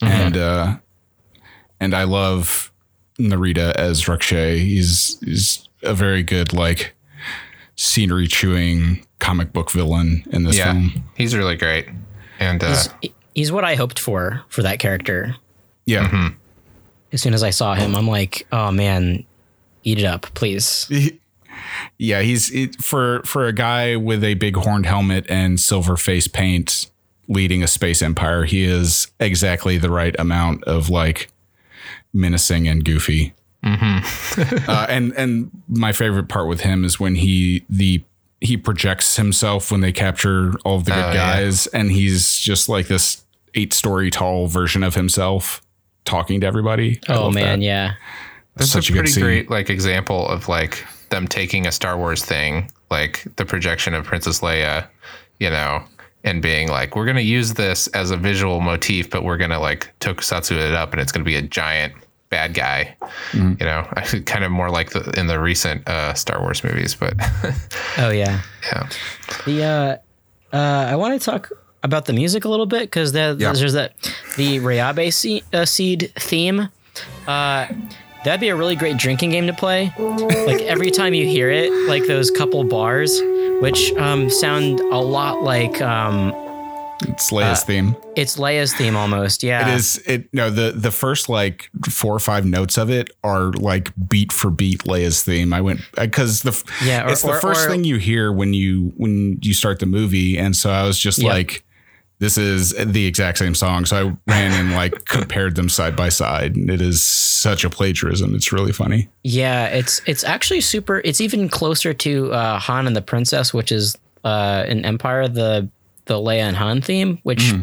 And 0.02 0.36
uh 0.38 0.78
and 1.80 1.94
I 1.94 2.04
love 2.04 2.72
Narita 3.20 3.74
as 3.76 4.04
Rukshay. 4.04 4.58
He's 4.60 5.20
he's 5.22 5.68
a 5.84 5.94
very 5.94 6.22
good 6.24 6.54
like 6.54 6.94
scenery 7.76 8.28
chewing 8.28 9.06
comic 9.20 9.54
book 9.54 9.72
villain 9.72 10.24
in 10.32 10.44
this 10.44 10.58
Yeah, 10.58 10.74
film. 10.74 11.04
he's 11.16 11.36
really 11.36 11.56
great. 11.56 11.88
And 12.40 12.64
uh, 12.64 12.76
he's, 13.02 13.12
he's 13.36 13.52
what 13.52 13.64
I 13.64 13.76
hoped 13.76 14.00
for 14.00 14.44
for 14.50 14.64
that 14.64 14.80
character. 14.80 15.36
Yeah. 15.86 16.32
As 17.12 17.22
soon 17.22 17.34
as 17.34 17.44
I 17.44 17.50
saw 17.50 17.76
him, 17.76 17.96
I'm 17.96 18.08
like, 18.08 18.48
oh 18.52 18.72
man, 18.72 19.26
eat 19.84 20.00
it 20.00 20.06
up, 20.06 20.22
please. 20.34 20.90
Yeah, 21.98 22.22
he's 22.22 22.50
it, 22.52 22.76
for 22.82 23.22
for 23.24 23.46
a 23.48 23.54
guy 23.54 23.96
with 23.96 24.24
a 24.24 24.34
big 24.36 24.56
horned 24.56 24.86
helmet 24.86 25.26
and 25.30 25.60
silver 25.60 25.98
face 25.98 26.28
paint 26.28 26.90
leading 27.28 27.62
a 27.64 27.68
space 27.68 28.02
empire. 28.02 28.46
He 28.46 28.64
is 28.64 29.08
exactly 29.20 29.78
the 29.78 29.90
right 29.90 30.16
amount 30.20 30.64
of 30.64 30.90
like 30.90 31.30
menacing 32.14 32.68
and 32.68 32.84
goofy. 32.84 33.34
uh, 33.64 34.86
and 34.90 35.14
and 35.18 35.52
my 35.68 35.92
favorite 35.92 36.28
part 36.30 36.48
with 36.48 36.62
him 36.62 36.84
is 36.84 37.00
when 37.00 37.16
he 37.16 37.64
the 37.70 38.04
he 38.40 38.58
projects 38.58 39.18
himself 39.18 39.72
when 39.72 39.82
they 39.82 39.92
capture 39.92 40.54
all 40.66 40.78
of 40.78 40.86
the 40.86 40.92
good 40.92 41.04
Oh, 41.04 41.08
yeah. 41.10 41.14
guys, 41.36 41.68
and 41.68 41.92
he's 41.92 42.40
just 42.40 42.68
like 42.70 42.88
this 42.88 43.24
eight 43.54 43.72
story 43.74 44.10
tall 44.10 44.48
version 44.48 44.82
of 44.84 44.96
himself 44.96 45.62
talking 46.06 46.42
to 46.42 46.48
everybody. 46.48 47.00
I 47.08 47.14
Oh 47.14 47.32
man, 47.32 47.60
that. 47.60 47.66
yeah. 47.66 47.94
That's 48.56 48.72
Such 48.72 48.90
a 48.90 48.94
a 48.94 48.96
pretty 48.96 49.12
scene. 49.12 49.24
great 49.24 49.50
like 49.50 49.70
example 49.70 50.28
of 50.28 50.48
like 50.50 50.86
them 51.10 51.28
taking 51.28 51.68
a 51.68 51.72
Star 51.72 51.98
Wars 51.98 52.24
thing, 52.26 52.70
like 52.90 53.26
the 53.38 53.46
projection 53.46 53.94
of 53.94 54.06
Princess 54.06 54.42
Leia, 54.42 54.88
you 55.40 55.50
know, 55.50 55.84
and 56.24 56.42
being 56.42 56.68
like, 56.68 56.96
we're 56.96 57.06
gonna 57.06 57.22
use 57.22 57.54
this 57.54 57.88
as 57.88 58.12
a 58.12 58.18
visual 58.18 58.60
motif, 58.62 59.10
but 59.10 59.24
we're 59.24 59.38
gonna 59.38 59.60
like 59.60 59.90
tokusatsu 60.00 60.52
it 60.58 60.74
up, 60.74 60.92
and 60.92 61.02
it's 61.02 61.12
gonna 61.12 61.26
be 61.26 61.36
a 61.36 61.42
giant 61.42 61.94
bad 62.30 62.54
guy. 62.54 62.96
Mm-hmm. 63.32 63.54
You 63.60 63.66
know, 63.66 64.22
kind 64.26 64.44
of 64.44 64.52
more 64.52 64.70
like 64.70 64.92
the 64.92 65.10
in 65.20 65.28
the 65.28 65.40
recent 65.40 65.88
uh, 65.88 66.14
Star 66.14 66.40
Wars 66.42 66.64
movies, 66.64 66.94
but 66.96 67.14
Oh 67.98 68.10
yeah. 68.10 68.42
yeah, 68.64 68.90
The 69.46 69.64
uh, 69.64 70.56
uh, 70.56 70.86
I 70.92 70.96
want 70.98 71.20
to 71.20 71.26
talk 71.26 71.50
about 71.84 72.06
the 72.06 72.14
music 72.14 72.46
a 72.46 72.50
little 72.50 72.66
bit 72.66 72.82
because 72.84 73.14
Yeah. 73.14 73.34
there's 73.34 73.74
that 73.74 73.94
the 74.38 74.60
Liabe 74.60 75.12
seed, 75.14 75.44
uh, 75.54 75.66
seed 75.66 76.12
theme. 76.16 76.70
Uh, 77.28 77.68
that'd 78.24 78.40
be 78.42 78.50
a 78.50 78.56
really 78.56 78.76
great 78.76 78.98
drinking 78.98 79.32
game 79.32 79.48
to 79.48 79.54
play. 79.54 79.94
Like 79.98 80.62
every 80.62 80.92
time 80.92 81.14
you 81.14 81.26
hear 81.26 81.50
it, 81.50 81.72
like 81.88 82.06
those 82.08 82.30
couple 82.32 82.64
bars, 82.64 83.20
which 83.62 83.92
um, 83.94 84.30
sound 84.30 84.80
a 84.80 84.98
lot 85.00 85.44
like 85.44 85.82
um, 85.82 86.34
It's 87.04 87.32
Leia's 87.32 87.64
theme. 87.64 87.96
it's 88.16 88.38
Leia's 88.38 88.74
theme 88.74 88.96
almost. 88.96 89.42
Yeah, 89.44 89.70
It 89.70 89.76
is 89.76 89.98
it 90.06 90.32
no 90.34 90.50
the 90.52 90.72
the 90.72 90.92
first 90.92 91.30
like 91.30 91.70
four 91.90 92.14
or 92.16 92.20
five 92.20 92.46
notes 92.46 92.78
of 92.78 92.90
it 92.92 93.10
are 93.24 93.52
like 93.54 93.92
beat 94.10 94.32
for 94.32 94.52
beat 94.52 94.84
Leia's 94.84 95.24
theme. 95.24 95.52
I 95.54 95.62
went 95.62 95.82
because 96.00 96.44
the 96.44 96.52
Yeah, 96.86 97.06
or- 97.08 97.12
it's 97.12 97.22
the 97.24 97.30
or- 97.30 97.40
first 97.42 97.66
or- 97.66 97.70
thing 97.72 97.84
you 97.86 97.98
hear 97.98 98.32
when 98.32 98.54
you 98.54 98.94
when 98.98 99.40
you 99.42 99.54
start 99.56 99.80
the 99.80 99.86
movie, 99.88 100.38
and 100.38 100.56
so 100.56 100.70
I 100.70 100.84
was 100.86 101.00
just 101.00 101.20
Yeah. 101.20 101.30
like, 101.30 101.64
this 102.22 102.38
is 102.38 102.76
the 102.78 103.08
exact 103.08 103.40
same 103.40 103.56
song. 103.56 103.84
So 103.84 103.98
I 103.98 104.32
ran 104.32 104.52
and 104.52 104.74
like 104.74 105.06
compared 105.06 105.56
them 105.56 105.68
side 105.68 105.96
by 105.96 106.10
side. 106.10 106.56
And 106.56 106.70
it 106.70 106.80
is 106.80 107.04
such 107.04 107.64
a 107.64 107.70
plagiarism. 107.70 108.36
It's 108.36 108.54
really 108.54 108.72
funny. 108.72 109.10
Yeah, 109.24 109.66
it's 109.66 110.04
it's 110.06 110.24
actually 110.24 110.62
super. 110.62 111.02
It's 111.04 111.20
even 111.20 111.50
closer 111.50 111.96
to 111.96 112.32
uh, 112.32 112.60
Han 112.60 112.86
and 112.86 112.96
the 112.96 113.02
Princess, 113.02 113.56
which 113.56 113.72
is 113.72 113.98
uh, 114.24 114.66
in 114.68 114.86
Empire 114.86 115.28
the 115.28 115.68
the 116.06 116.14
Leia 116.16 116.42
and 116.42 116.56
Han 116.58 116.82
theme, 116.82 117.18
which 117.24 117.54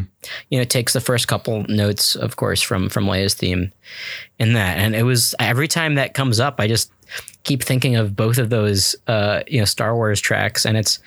you 0.49 0.59
know 0.59 0.65
takes 0.65 0.91
the 0.91 1.01
first 1.01 1.29
couple 1.29 1.63
notes, 1.69 2.17
of 2.17 2.35
course, 2.35 2.61
from 2.61 2.89
from 2.89 3.05
Leia's 3.05 3.35
theme 3.35 3.71
in 4.39 4.53
that. 4.53 4.77
And 4.77 4.93
it 4.93 5.03
was 5.03 5.35
every 5.39 5.69
time 5.69 5.95
that 5.95 6.13
comes 6.13 6.41
up, 6.41 6.55
I 6.59 6.67
just 6.67 6.91
keep 7.49 7.63
thinking 7.63 7.95
of 7.95 8.15
both 8.15 8.37
of 8.37 8.51
those 8.51 8.95
uh, 9.07 9.41
you 9.47 9.57
know 9.57 9.65
Star 9.65 9.95
Wars 9.95 10.21
tracks, 10.21 10.67
and 10.67 10.77
it's 10.77 10.99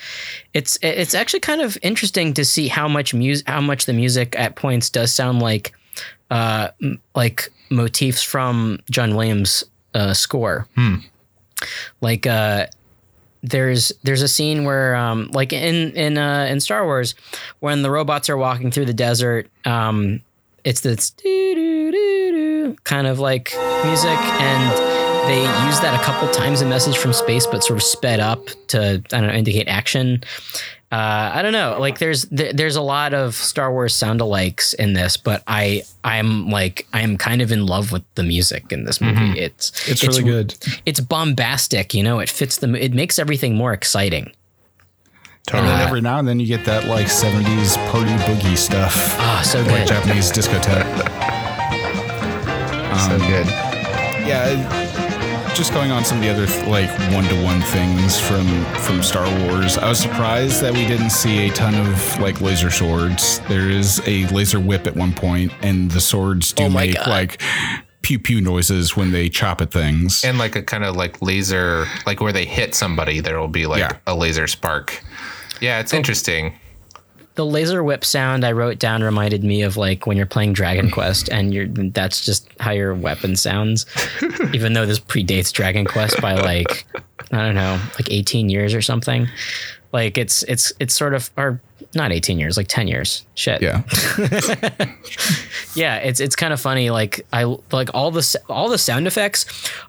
it's 0.55 0.77
it's 0.83 1.15
actually 1.15 1.39
kind 1.39 1.61
of 1.61 1.79
interesting 1.83 2.35
to 2.35 2.45
see 2.45 2.67
how 2.67 2.89
much 2.89 3.15
music, 3.15 3.49
how 3.49 3.61
much 3.61 3.87
the 3.87 3.93
music 3.93 4.35
at 4.37 4.57
points 4.57 4.91
does 4.91 5.13
sound 5.13 5.41
like 5.41 5.73
uh, 6.33 6.69
m- 6.83 7.01
like 7.15 7.49
motifs 7.71 8.25
from 8.25 8.81
John 8.91 9.15
Williams' 9.15 9.63
uh, 9.95 10.15
score. 10.15 10.67
Like 12.01 12.27
uh, 12.27 12.67
there's 13.45 13.93
there's 14.03 14.23
a 14.23 14.29
scene 14.29 14.65
where 14.65 14.97
um, 14.97 15.31
like 15.33 15.53
in 15.53 15.93
in 15.93 16.19
uh, 16.19 16.47
in 16.51 16.59
Star 16.59 16.85
Wars 16.85 17.15
when 17.61 17.83
the 17.83 17.91
robots 17.91 18.29
are 18.29 18.37
walking 18.37 18.73
through 18.73 18.87
the 18.87 18.95
desert, 18.95 19.49
um, 19.65 20.21
it's 20.65 20.81
this 20.81 21.13
kind 22.83 23.07
of 23.07 23.21
like 23.21 23.55
music 23.85 24.19
and. 24.41 24.92
They 25.27 25.41
use 25.67 25.79
that 25.81 25.99
a 25.99 26.03
couple 26.05 26.29
times 26.31 26.63
in 26.63 26.69
Message 26.69 26.99
from 26.99 27.13
Space, 27.13 27.47
but 27.47 27.63
sort 27.63 27.79
of 27.79 27.83
sped 27.83 28.19
up 28.21 28.45
to 28.69 29.03
I 29.13 29.19
don't 29.21 29.29
know 29.29 29.33
indicate 29.33 29.69
action. 29.69 30.25
uh, 30.91 31.31
I 31.35 31.43
don't 31.43 31.53
know. 31.53 31.77
Like 31.79 31.99
there's 32.01 32.27
th- 32.27 32.55
there's 32.57 32.75
a 32.77 32.83
lot 32.83 33.15
of 33.15 33.35
Star 33.37 33.71
Wars 33.73 33.95
sound 33.95 34.21
alikes 34.21 34.75
in 34.75 34.95
this, 34.95 35.17
but 35.17 35.43
I 35.47 35.83
I'm 36.03 36.51
like 36.51 36.87
I'm 36.93 37.17
kind 37.17 37.41
of 37.41 37.53
in 37.53 37.67
love 37.67 37.93
with 37.93 38.03
the 38.17 38.25
music 38.25 38.73
in 38.73 38.85
this 38.85 39.01
movie. 39.01 39.39
It's 39.39 39.89
It's, 39.89 40.03
really 40.07 40.25
good. 40.25 40.55
It's 40.87 40.99
bombastic, 41.01 41.95
you 41.95 42.03
know. 42.03 42.19
It 42.19 42.29
fits 42.29 42.57
the. 42.59 42.75
It 42.75 42.93
makes 42.93 43.19
everything 43.21 43.55
more 43.55 43.73
exciting. 43.73 44.33
Totally. 45.47 45.69
And 45.71 45.79
then 45.79 45.81
Uh, 45.83 45.87
every 45.89 46.01
now 46.01 46.19
and 46.19 46.27
then 46.29 46.41
you 46.41 46.47
get 46.47 46.65
that 46.67 46.87
like 46.89 47.07
70s 47.07 47.77
party 47.91 48.11
boogie 48.27 48.59
stuff. 48.59 48.95
Ah, 49.19 49.43
so 49.45 49.63
good. 49.63 49.71
Like 49.73 49.87
good. 49.87 49.95
Japanese 49.95 50.31
discotheque. 50.33 50.99
so 53.09 53.19
good. 53.19 53.47
yeah 54.27 54.82
just 55.55 55.73
going 55.75 55.91
on 55.91 56.05
some 56.05 56.17
of 56.19 56.25
the 56.25 56.31
other 56.31 56.47
like 56.71 56.89
one-to-one 57.13 57.61
things 57.63 58.19
from 58.19 58.47
from 58.77 59.03
star 59.03 59.27
wars 59.47 59.77
i 59.79 59.89
was 59.89 59.99
surprised 59.99 60.63
that 60.63 60.73
we 60.73 60.87
didn't 60.87 61.11
see 61.11 61.47
a 61.49 61.53
ton 61.53 61.75
of 61.75 62.19
like 62.21 62.41
laser 62.41 62.71
swords 62.71 63.39
there 63.49 63.69
is 63.71 64.01
a 64.07 64.27
laser 64.29 64.59
whip 64.59 64.87
at 64.87 64.97
one 64.97 65.13
point 65.13 65.53
and 65.63 65.91
the 65.91 66.01
swords 66.01 66.53
do 66.55 66.65
Oh 66.65 66.69
make 66.71 66.97
God. 66.97 67.07
like 67.07 67.43
pew 68.01 68.19
pew 68.19 68.41
noises 68.41 68.97
when 68.97 69.13
they 69.13 69.29
chop 69.29 69.61
at 69.61 69.71
things 69.71 70.25
And 70.25 70.39
like 70.39 70.57
a 70.57 70.63
kind 70.63 70.85
of 70.85 70.97
like 70.97 71.21
laser, 71.23 71.87
like 72.07 72.21
where 72.21 72.33
they 72.33 72.47
hit 72.47 72.75
somebody, 72.75 73.21
there 73.21 73.39
will 73.39 73.47
be 73.47 73.67
like 73.67 73.79
Yeah. 73.81 73.99
a 74.09 74.15
laser 74.17 74.47
spark. 74.49 75.03
Yeah, 75.61 75.79
it's 75.79 75.95
oh. 75.95 75.99
interesting. 75.99 76.55
The 77.35 77.47
laser 77.47 77.83
whip 77.83 78.05
sound 78.05 78.45
I 78.45 78.53
wrote 78.53 78.79
down 78.79 79.03
reminded 79.03 79.43
me 79.43 79.63
of 79.63 79.77
like 79.77 80.07
when 80.07 80.17
you're 80.17 80.27
playing 80.27 80.53
Dragon 80.53 80.91
Quest 80.97 81.29
and 81.31 81.53
you're 81.55 81.67
that's 81.67 82.25
just 82.25 82.49
how 82.61 82.73
your 82.73 82.95
weapon 82.95 83.37
sounds. 83.37 83.87
Even 84.53 84.73
though 84.75 84.87
this 84.87 84.99
predates 85.01 85.53
Dragon 85.53 85.85
Quest 85.87 86.21
by 86.21 86.35
like 86.35 86.85
I 87.31 87.39
don't 87.39 87.55
know, 87.55 87.81
like 87.95 88.11
18 88.11 88.49
years 88.51 88.75
or 88.75 88.83
something. 88.83 89.29
Like 89.93 90.17
it's 90.19 90.43
it's 90.45 90.73
it's 90.81 90.95
sort 90.95 91.15
of 91.15 91.31
or 91.37 91.61
not 91.95 92.13
18 92.13 92.39
years, 92.39 92.57
like 92.57 92.69
10 92.69 92.89
years. 92.89 93.25
Shit. 93.35 93.61
yeah 93.61 93.83
Yeah, 95.75 95.97
it's 95.97 96.21
it's 96.21 96.37
kind 96.37 96.53
of 96.53 96.61
funny 96.61 96.91
like 96.91 97.27
I 97.33 97.45
like 97.71 97.89
all 97.95 98.11
the 98.11 98.37
all 98.49 98.69
the 98.69 98.79
sound 98.79 99.07
effects 99.07 99.47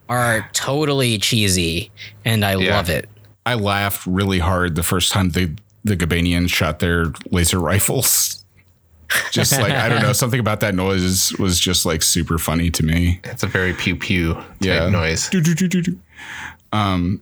are 0.10 0.50
totally 0.54 1.18
cheesy 1.18 1.92
and 2.26 2.44
I 2.46 2.56
Yeah. 2.56 2.76
love 2.76 2.90
it. 2.90 3.10
i 3.46 3.56
laughed 3.56 4.06
really 4.08 4.40
hard 4.40 4.76
the 4.76 4.84
first 4.84 5.12
time 5.12 5.32
the 5.32 5.52
the 5.84 5.96
gabanians 5.98 6.50
shot 6.50 6.80
their 6.80 7.12
laser 7.32 7.60
rifles 7.60 8.46
just 9.32 9.52
like 9.62 9.72
i 9.74 9.88
don't 9.90 10.02
know 10.02 10.14
something 10.14 10.40
about 10.40 10.60
that 10.62 10.74
noise 10.74 11.32
was 11.38 11.60
just 11.60 11.86
like 11.86 12.02
super 12.02 12.38
funny 12.40 12.70
to 12.72 12.84
me 12.84 13.20
It's 13.26 13.44
a 13.44 13.48
very 13.48 13.74
pew 13.74 13.96
pew 13.96 14.34
type 14.36 14.46
Yeah. 14.62 14.90
noise. 14.90 15.30
Do, 15.30 15.42
do, 15.42 15.54
do, 15.54 15.68
do, 15.68 15.82
do. 15.82 16.00
Um, 16.72 17.22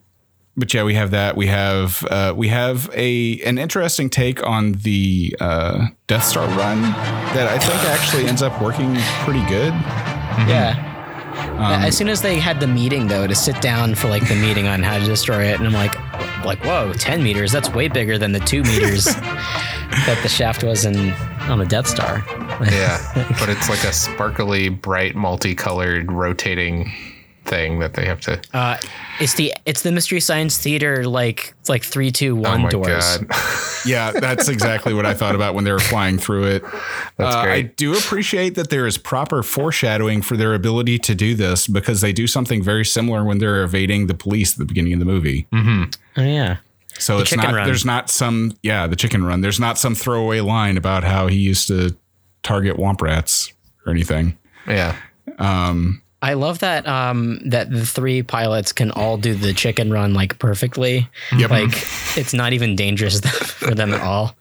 but 0.58 0.74
yeah, 0.74 0.84
we 0.84 0.94
have 0.96 1.12
that. 1.12 1.36
We 1.38 1.48
have 1.48 2.06
uh, 2.12 2.34
we 2.36 2.50
have 2.50 2.90
a 2.94 3.40
an 3.42 3.58
interesting 3.58 4.10
take 4.10 4.46
on 4.46 4.74
the 4.74 5.36
uh, 5.40 5.88
Death 6.08 6.26
Star 6.26 6.46
run 6.58 6.82
that 7.34 7.48
I 7.48 7.58
think 7.58 7.82
actually 7.86 8.26
ends 8.28 8.42
up 8.42 8.62
working 8.62 8.96
pretty 9.24 9.44
good. 9.46 9.74
Yeah. 10.48 10.76
as 11.86 11.96
soon 11.98 12.10
as 12.10 12.22
they 12.22 12.38
had 12.40 12.60
the 12.60 12.68
meeting 12.68 13.08
though 13.08 13.28
to 13.28 13.36
sit 13.36 13.62
down 13.62 13.96
for 13.96 14.08
like 14.10 14.28
the 14.28 14.36
meeting 14.36 14.68
on 14.68 14.84
how 14.84 14.98
to 15.00 15.06
destroy 15.06 15.44
it, 15.46 15.58
and 15.60 15.66
I'm 15.68 15.74
like, 15.74 15.96
like 16.46 16.64
whoa, 16.64 16.94
ten 16.94 17.24
meters. 17.24 17.52
That's 17.52 17.70
way 17.70 17.88
bigger 17.88 18.18
than 18.18 18.32
the 18.32 18.40
two 18.40 18.64
meters 18.64 19.06
that 19.96 20.20
the 20.24 20.30
shaft 20.30 20.64
was 20.64 20.86
in 20.86 21.12
on 21.50 21.60
the 21.60 21.66
Death 21.66 21.88
Star. 21.88 22.24
Yeah, 22.62 23.00
but 23.40 23.50
it's 23.50 23.70
like 23.70 23.84
a 23.84 23.94
sparkly, 23.94 24.70
bright, 24.70 25.16
multicolored, 25.16 26.12
rotating 26.12 26.92
thing 27.52 27.80
that 27.80 27.94
they 27.94 28.06
have 28.06 28.20
to. 28.22 28.42
Uh, 28.54 28.78
it's 29.20 29.36
the 29.36 29.54
it's 29.66 29.82
the 29.84 29.92
Mystery 29.92 30.20
Science 30.20 30.58
Theater 30.58 31.06
like 31.06 31.54
it's 31.60 31.70
like 31.70 31.84
three 31.84 32.10
two 32.12 32.38
Oh 32.38 32.50
one 32.50 32.62
my 32.64 32.70
doors. 32.70 32.88
god, 33.18 33.28
Yeah, 33.86 34.12
that's 34.12 34.48
exactly 34.48 34.94
what 34.94 35.06
I 35.06 35.14
thought 35.14 35.36
about 35.36 35.54
when 35.54 35.64
they 35.66 35.72
were 35.72 35.80
flying 35.80 36.18
through 36.18 36.46
it. 36.46 36.64
That's 37.18 37.36
Uh, 37.36 37.40
I 37.40 37.62
do 37.64 37.94
appreciate 37.96 38.56
that 38.56 38.70
there 38.70 38.88
is 38.88 38.98
proper 38.98 39.44
foreshadowing 39.44 40.22
for 40.22 40.38
their 40.38 40.54
ability 40.54 40.98
to 41.00 41.14
do 41.14 41.36
this 41.36 41.68
because 41.68 42.02
they 42.02 42.14
do 42.14 42.26
something 42.28 42.64
very 42.64 42.86
similar 42.86 43.24
when 43.24 43.38
they're 43.40 43.64
evading 43.64 44.08
the 44.08 44.14
police 44.16 44.54
at 44.54 44.60
the 44.60 44.66
beginning 44.66 44.94
of 44.94 45.00
the 45.00 45.06
movie. 45.06 45.48
Oh 45.54 45.88
yeah. 46.18 46.58
So 47.00 47.20
it's 47.20 47.36
not 47.36 47.54
run. 47.54 47.66
there's 47.68 47.86
not 47.86 48.10
some 48.10 48.54
yeah 48.64 48.88
the 48.88 48.96
chicken 48.96 49.24
run. 49.26 49.42
There's 49.42 49.60
not 49.60 49.78
some 49.78 49.94
throwaway 49.96 50.40
line 50.42 50.78
about 50.78 51.04
how 51.04 51.28
he 51.28 51.38
used 51.38 51.68
to 51.68 51.96
target 52.44 52.78
womp 52.78 53.02
rats 53.02 53.52
or 53.86 53.92
anything. 53.92 54.38
yeah, 54.68 54.96
I 56.22 56.34
love 56.34 56.60
that 56.60 56.88
um 56.88 57.40
that 57.50 57.72
the 57.72 57.86
three 57.86 58.22
pilots 58.22 58.72
can 58.74 58.92
all 58.92 59.18
do 59.18 59.34
the 59.34 59.54
chicken 59.54 59.92
run 59.92 60.14
like 60.14 60.38
perfectly. 60.40 61.10
Yep. 61.38 61.50
Like 61.50 61.72
it's 62.18 62.34
not 62.34 62.54
even 62.54 62.76
dangerous 62.76 63.20
for 63.60 63.74
them 63.74 63.94
at 63.94 64.02
all. 64.02 64.36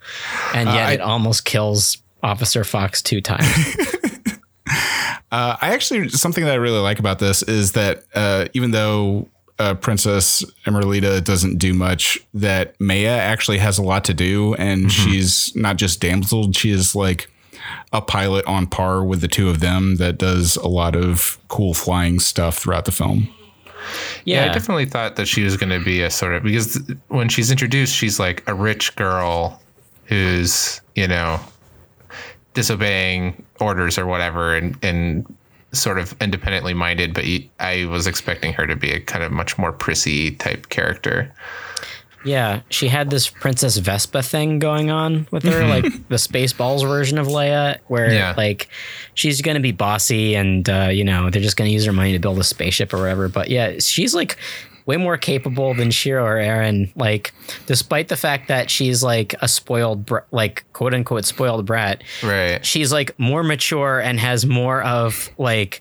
And 0.55 0.68
yet 0.68 0.89
I- 0.89 0.93
it 0.93 1.01
almost 1.01 1.45
kills 1.45 1.99
Officer 2.22 2.64
Fox 2.64 3.01
two 3.03 3.20
times. 3.20 3.47
Uh, 5.33 5.57
I 5.61 5.74
actually 5.74 6.09
something 6.09 6.45
that 6.45 6.53
I 6.53 6.57
really 6.57 6.81
like 6.81 6.99
about 6.99 7.20
this 7.20 7.45
is 7.45 7.72
that 7.72 8.03
uh, 8.16 8.47
even 8.53 8.72
though 8.72 9.28
uh, 9.61 9.74
Princess 9.74 10.43
Emeralida 10.66 11.22
doesn't 11.22 11.59
do 11.59 11.72
much, 11.72 12.18
that 12.35 12.74
Maya 12.81 13.11
actually 13.11 13.59
has 13.59 13.78
a 13.78 13.83
lot 13.83 14.03
to 14.07 14.14
do, 14.14 14.55
and 14.55 14.91
she's 14.91 15.55
not 15.55 15.76
just 15.76 16.01
damseled; 16.01 16.57
she 16.57 16.70
is 16.72 16.97
like 16.97 17.30
a 17.93 18.01
pilot 18.01 18.45
on 18.47 18.66
par 18.66 19.03
with 19.05 19.20
the 19.20 19.28
two 19.28 19.49
of 19.49 19.61
them 19.61 19.97
that 19.97 20.18
does 20.18 20.57
a 20.57 20.68
lot 20.68 20.95
of 20.95 21.38
cool 21.49 21.74
flying 21.74 22.20
stuff 22.20 22.59
throughout 22.59 22.84
the 22.84 22.93
film. 22.93 23.28
yeah. 24.24 24.45
Yeah. 24.45 24.51
I 24.51 24.55
definitely 24.55 24.86
thought 24.86 25.16
that 25.16 25.26
she 25.26 25.43
was 25.43 25.57
going 25.57 25.70
to 25.70 25.84
be 25.84 26.03
a 26.03 26.11
sort 26.11 26.34
of 26.34 26.43
because 26.43 26.80
when 27.09 27.28
she's 27.28 27.51
introduced, 27.51 27.95
she's 27.95 28.20
like 28.20 28.47
a 28.49 28.55
rich 28.55 28.95
girl 28.97 29.61
who's 30.05 30.80
you 30.95 31.09
know 31.09 31.41
disobeying 32.55 33.45
orders 33.61 33.99
or 33.99 34.07
whatever, 34.07 34.55
and 34.55 34.76
and 34.82 35.36
sort 35.72 35.99
of 35.99 36.14
independently 36.20 36.74
minded. 36.74 37.14
But 37.14 37.24
I 37.59 37.86
was 37.86 38.07
expecting 38.07 38.53
her 38.53 38.66
to 38.66 38.76
be 38.76 38.93
a 38.93 39.01
kind 39.01 39.24
of 39.24 39.32
much 39.32 39.59
more 39.59 39.72
prissy 39.72 40.32
type 40.32 40.68
character. 40.68 41.32
Yeah, 42.25 42.61
she 42.68 42.89
had 42.89 43.09
this 43.11 43.29
Princess 43.29 43.79
Vespa 43.79 44.23
thing 44.23 44.59
going 44.59 44.91
on 44.91 45.27
with 45.31 45.43
her, 45.45 45.66
like 45.66 45.85
the 46.09 46.16
Spaceballs 46.16 46.87
version 46.87 47.16
of 47.18 47.27
Leia, 47.27 47.79
where 47.87 48.12
Yeah. 48.12 48.35
like 48.37 48.68
she's 49.14 49.41
gonna 49.41 49.61
be 49.61 49.73
bossy 49.73 50.35
and 50.35 50.68
uh, 50.68 50.89
you 50.93 51.05
know 51.05 51.31
they're 51.31 51.41
just 51.43 51.57
gonna 51.57 51.71
use 51.71 51.85
her 51.87 51.93
money 51.93 52.12
to 52.12 52.18
build 52.18 52.39
a 52.39 52.45
spaceship 52.45 52.93
or 52.93 52.99
whatever. 52.99 53.29
But 53.29 53.49
yeah, 53.49 53.79
she's 53.79 54.14
like 54.14 54.37
way 54.87 54.97
more 54.97 55.16
capable 55.16 55.73
than 55.73 55.91
Shiro 55.91 56.25
or 56.25 56.37
Aaron. 56.39 56.91
Like, 56.97 57.33
despite 57.66 58.09
the 58.09 58.16
fact 58.16 58.49
that 58.49 58.71
she's 58.71 59.03
like 59.03 59.35
a 59.41 59.47
spoiled, 59.49 60.05
br- 60.07 60.18
like 60.31 60.64
quote 60.73 60.93
unquote 60.95 61.25
spoiled 61.25 61.64
brat, 61.64 62.03
Right. 62.23 62.64
she's 62.66 62.93
like 62.93 63.16
more 63.18 63.43
mature 63.43 63.99
and 64.01 64.18
has 64.21 64.45
more 64.45 64.83
of 64.83 65.31
like 65.39 65.81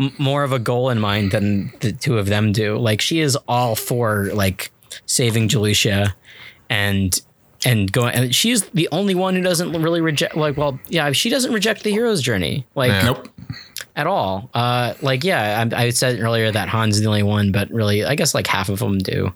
m- 0.00 0.14
more 0.18 0.42
of 0.42 0.52
a 0.52 0.58
goal 0.58 0.90
in 0.90 0.98
mind 0.98 1.32
than 1.32 1.72
the 1.80 1.92
two 1.92 2.18
of 2.18 2.26
them 2.26 2.50
do. 2.52 2.76
Like 2.78 3.00
she 3.00 3.20
is 3.20 3.36
all 3.46 3.76
for 3.76 4.30
like 4.32 4.72
saving 5.06 5.48
Jalisha 5.48 6.12
and 6.68 7.20
and 7.64 7.92
going 7.92 8.14
and 8.14 8.34
she's 8.34 8.62
the 8.70 8.88
only 8.90 9.14
one 9.14 9.34
who 9.34 9.42
doesn't 9.42 9.72
really 9.82 10.00
reject 10.00 10.34
like 10.36 10.56
well 10.56 10.78
yeah 10.88 11.12
she 11.12 11.28
doesn't 11.28 11.52
reject 11.52 11.82
the 11.82 11.90
hero's 11.90 12.22
journey 12.22 12.64
like 12.74 12.88
Yeah. 12.90 13.02
Nope. 13.02 13.28
at 13.96 14.06
all 14.06 14.48
uh 14.54 14.94
like 15.02 15.24
yeah 15.24 15.66
I, 15.70 15.84
I 15.86 15.90
said 15.90 16.20
earlier 16.20 16.50
that 16.50 16.68
han's 16.70 16.98
the 17.00 17.06
only 17.06 17.22
one 17.22 17.52
but 17.52 17.70
really 17.70 18.02
i 18.02 18.14
guess 18.14 18.34
like 18.34 18.46
half 18.46 18.70
of 18.70 18.78
them 18.78 18.96
do 18.96 19.34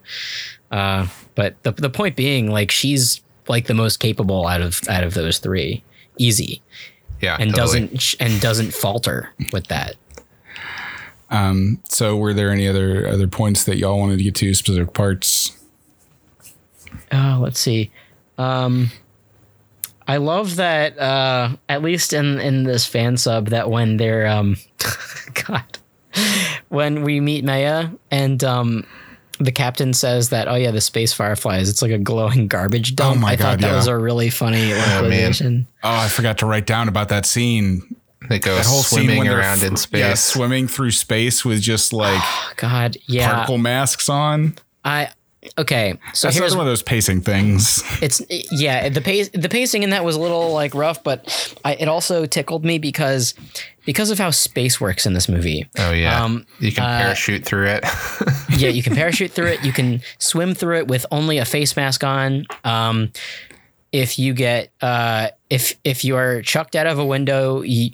uh 0.70 1.06
but 1.34 1.62
the, 1.64 1.72
the 1.72 1.90
point 1.90 2.16
being 2.16 2.50
like 2.50 2.70
she's 2.70 3.20
like 3.46 3.66
the 3.66 3.74
most 3.74 3.98
capable 3.98 4.46
out 4.46 4.62
of 4.62 4.80
out 4.88 5.04
of 5.04 5.12
those 5.12 5.38
three 5.38 5.84
easy 6.16 6.62
Yeah. 7.20 7.36
and 7.38 7.54
totally. 7.54 7.88
doesn't 7.88 8.14
and 8.20 8.40
doesn't 8.40 8.72
falter 8.72 9.34
with 9.52 9.66
that 9.66 9.96
Um, 11.34 11.80
so, 11.88 12.16
were 12.16 12.32
there 12.32 12.50
any 12.50 12.68
other 12.68 13.08
other 13.08 13.26
points 13.26 13.64
that 13.64 13.76
y'all 13.76 13.98
wanted 13.98 14.18
to 14.18 14.24
get 14.24 14.36
to 14.36 14.54
specific 14.54 14.94
parts? 14.94 15.58
Oh, 17.10 17.38
let's 17.42 17.58
see. 17.58 17.90
Um, 18.38 18.90
I 20.06 20.18
love 20.18 20.56
that. 20.56 20.96
Uh, 20.96 21.56
at 21.68 21.82
least 21.82 22.12
in 22.12 22.38
in 22.38 22.62
this 22.62 22.86
fan 22.86 23.16
sub, 23.16 23.48
that 23.48 23.68
when 23.68 23.96
they're 23.96 24.28
um, 24.28 24.56
God, 25.48 25.78
when 26.68 27.02
we 27.02 27.18
meet 27.18 27.44
Maya 27.44 27.88
and 28.12 28.44
um, 28.44 28.86
the 29.40 29.50
captain 29.50 29.92
says 29.92 30.28
that, 30.28 30.46
oh 30.46 30.54
yeah, 30.54 30.70
the 30.70 30.80
space 30.80 31.12
fireflies. 31.12 31.68
It's 31.68 31.82
like 31.82 31.90
a 31.90 31.98
glowing 31.98 32.46
garbage 32.46 32.94
dump. 32.94 33.16
Oh 33.16 33.20
my 33.20 33.32
I 33.32 33.36
thought 33.36 33.60
that 33.60 33.70
yeah. 33.70 33.76
was 33.76 33.88
a 33.88 33.98
really 33.98 34.30
funny 34.30 34.68
man. 34.68 35.66
Oh, 35.82 35.90
I 35.90 36.06
forgot 36.06 36.38
to 36.38 36.46
write 36.46 36.66
down 36.66 36.86
about 36.86 37.08
that 37.08 37.26
scene. 37.26 37.96
They 38.28 38.38
go 38.38 38.54
That 38.54 38.66
whole 38.66 38.82
scene 38.82 39.04
swimming 39.04 39.28
around 39.28 39.58
f- 39.58 39.64
in 39.64 39.76
space. 39.76 40.00
Yeah, 40.00 40.14
swimming 40.14 40.68
through 40.68 40.92
space 40.92 41.44
with 41.44 41.60
just 41.60 41.92
like 42.04 42.22
God, 42.56 42.96
yeah. 43.06 43.32
particle 43.34 43.58
masks 43.58 44.08
on. 44.08 44.54
I 44.84 45.10
okay. 45.58 45.98
So 46.12 46.28
That's 46.28 46.38
here's 46.38 46.56
one 46.56 46.66
of 46.66 46.70
those 46.70 46.82
pacing 46.82 47.20
things. 47.22 47.82
It's 48.02 48.22
yeah, 48.50 48.88
the 48.88 49.00
pace 49.00 49.28
the 49.30 49.48
pacing 49.48 49.82
in 49.82 49.90
that 49.90 50.04
was 50.04 50.16
a 50.16 50.20
little 50.20 50.52
like 50.52 50.74
rough, 50.74 51.02
but 51.02 51.56
I, 51.64 51.74
it 51.74 51.88
also 51.88 52.26
tickled 52.26 52.64
me 52.64 52.78
because 52.78 53.34
because 53.84 54.10
of 54.10 54.18
how 54.18 54.30
space 54.30 54.80
works 54.80 55.06
in 55.06 55.12
this 55.12 55.28
movie. 55.28 55.68
oh 55.78 55.92
yeah. 55.92 56.22
Um, 56.22 56.46
you 56.60 56.72
can 56.72 56.84
uh, 56.84 56.98
parachute 56.98 57.44
through 57.44 57.66
it. 57.68 57.84
yeah, 58.56 58.68
you 58.68 58.82
can 58.82 58.94
parachute 58.96 59.32
through 59.32 59.48
it. 59.48 59.64
You 59.64 59.72
can 59.72 60.00
swim 60.18 60.54
through 60.54 60.78
it 60.78 60.88
with 60.88 61.04
only 61.10 61.38
a 61.38 61.44
face 61.44 61.76
mask 61.76 62.04
on. 62.04 62.46
Um, 62.64 63.12
if 63.94 64.18
you 64.18 64.34
get 64.34 64.72
uh, 64.82 65.28
if 65.50 65.78
if 65.84 66.04
you 66.04 66.16
are 66.16 66.42
chucked 66.42 66.74
out 66.74 66.88
of 66.88 66.98
a 66.98 67.04
window, 67.04 67.62
you, 67.62 67.90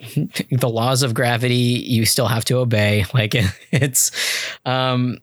the 0.51 0.69
laws 0.69 1.03
of 1.03 1.13
gravity 1.13 1.55
you 1.55 2.07
still 2.07 2.27
have 2.27 2.45
to 2.47 2.57
obey. 2.57 3.05
Like 3.21 3.35
it's, 3.71 4.11
um, 4.65 5.19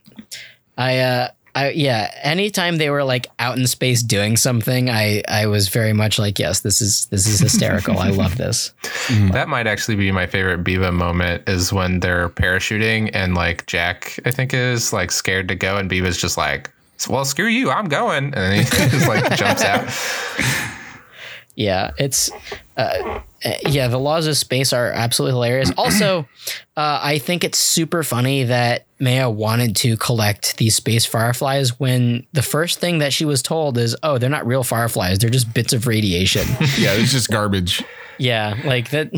I 0.78 0.99
uh, 0.99 1.30
I 1.55 1.69
yeah. 1.71 2.11
Anytime 2.21 2.78
they 2.78 2.91
were 2.91 3.03
like 3.03 3.25
out 3.39 3.57
in 3.57 3.65
space 3.65 4.03
doing 4.03 4.38
something, 4.38 4.88
I 4.91 5.23
I 5.28 5.47
was 5.47 5.69
very 5.69 5.93
much 5.93 6.19
like, 6.19 6.38
yes, 6.38 6.59
this 6.59 6.80
is 6.80 7.07
this 7.07 7.25
is 7.25 7.39
hysterical. 7.39 7.97
I 7.97 8.09
love 8.09 8.38
this. 8.38 8.71
That 9.32 9.47
might 9.47 9.65
actually 9.65 9.95
be 9.95 10.11
my 10.11 10.28
favorite 10.28 10.63
Biva 10.63 10.93
moment 10.93 11.47
is 11.49 11.73
when 11.73 12.01
they're 12.01 12.30
parachuting 12.30 13.09
and 13.13 13.34
like 13.34 13.65
Jack, 13.65 14.19
I 14.25 14.32
think 14.32 14.53
is 14.53 14.93
like 14.93 15.11
scared 15.11 15.47
to 15.47 15.55
go 15.55 15.78
and 15.78 15.89
Biva's 15.89 16.17
just 16.17 16.38
like, 16.38 16.69
well, 17.09 17.25
screw 17.25 17.47
you, 17.47 17.69
I'm 17.69 17.87
going. 17.89 18.25
And 18.25 18.33
then 18.33 18.63
he 18.63 18.63
just 18.89 19.07
like 19.07 19.35
jumps 19.37 19.63
out. 19.63 19.89
Yeah, 21.55 21.91
it's 21.97 22.29
uh, 22.77 23.21
yeah. 23.67 23.87
The 23.87 23.97
laws 23.97 24.27
of 24.27 24.37
space 24.37 24.73
are 24.73 24.91
absolutely 24.91 25.33
hilarious. 25.33 25.71
Also, 25.77 26.27
uh, 26.75 26.99
I 27.01 27.17
think 27.17 27.43
it's 27.43 27.57
super 27.57 28.03
funny 28.03 28.43
that 28.43 28.85
Maya 28.99 29.27
wanted 29.27 29.75
to 29.77 29.97
collect 29.97 30.57
these 30.57 30.75
space 30.75 31.03
fireflies 31.05 31.79
when 31.79 32.27
the 32.33 32.43
first 32.43 32.79
thing 32.79 32.99
that 32.99 33.11
she 33.11 33.25
was 33.25 33.41
told 33.41 33.79
is, 33.79 33.95
"Oh, 34.03 34.19
they're 34.19 34.29
not 34.29 34.45
real 34.45 34.63
fireflies; 34.63 35.17
they're 35.17 35.31
just 35.31 35.51
bits 35.51 35.73
of 35.73 35.87
radiation." 35.87 36.43
Yeah, 36.77 36.93
it's 36.93 37.11
just 37.11 37.31
garbage. 37.31 37.83
yeah, 38.19 38.55
like 38.63 38.91
that. 38.91 39.11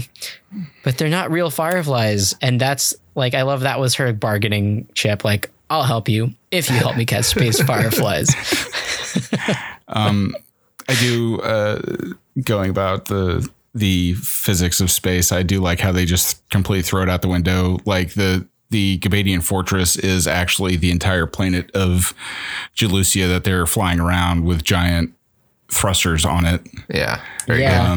But 0.85 0.97
they're 0.97 1.09
not 1.09 1.29
real 1.31 1.49
fireflies, 1.49 2.35
and 2.41 2.59
that's 2.59 2.95
like 3.15 3.33
I 3.33 3.41
love 3.41 3.61
that 3.61 3.81
was 3.81 3.95
her 3.95 4.13
bargaining 4.13 4.87
chip. 4.95 5.25
Like, 5.25 5.51
I'll 5.69 5.83
help 5.83 6.09
you 6.09 6.31
if 6.51 6.69
you 6.69 6.75
help 6.77 6.97
me 6.97 7.05
catch 7.05 7.25
space 7.25 7.61
fireflies. 7.61 8.29
I 9.87 10.95
do 10.99 11.39
uh, 11.41 11.81
going 12.43 12.69
about 12.69 13.05
the 13.05 13.47
the 13.75 14.13
physics 14.15 14.81
of 14.81 14.89
space. 14.91 15.31
I 15.31 15.43
do 15.43 15.59
like 15.61 15.79
how 15.79 15.91
they 15.91 16.05
just 16.05 16.47
completely 16.49 16.81
throw 16.81 17.03
it 17.03 17.09
out 17.09 17.21
the 17.21 17.27
window. 17.27 17.77
Like 17.85 18.13
the 18.13 18.47
the 18.71 18.99
Gabadian 18.99 19.41
fortress 19.43 19.95
is 19.95 20.27
actually 20.27 20.75
the 20.75 20.91
entire 20.91 21.25
planet 21.25 21.71
of 21.75 22.13
Jelusia 22.75 23.27
that 23.27 23.43
they're 23.43 23.65
flying 23.65 23.99
around 23.99 24.45
with 24.45 24.63
giant 24.63 25.13
thrusters 25.71 26.23
on 26.25 26.45
it, 26.45 26.61
Yeah. 26.87 27.19
Very 27.47 27.61
Yeah. 27.61 27.95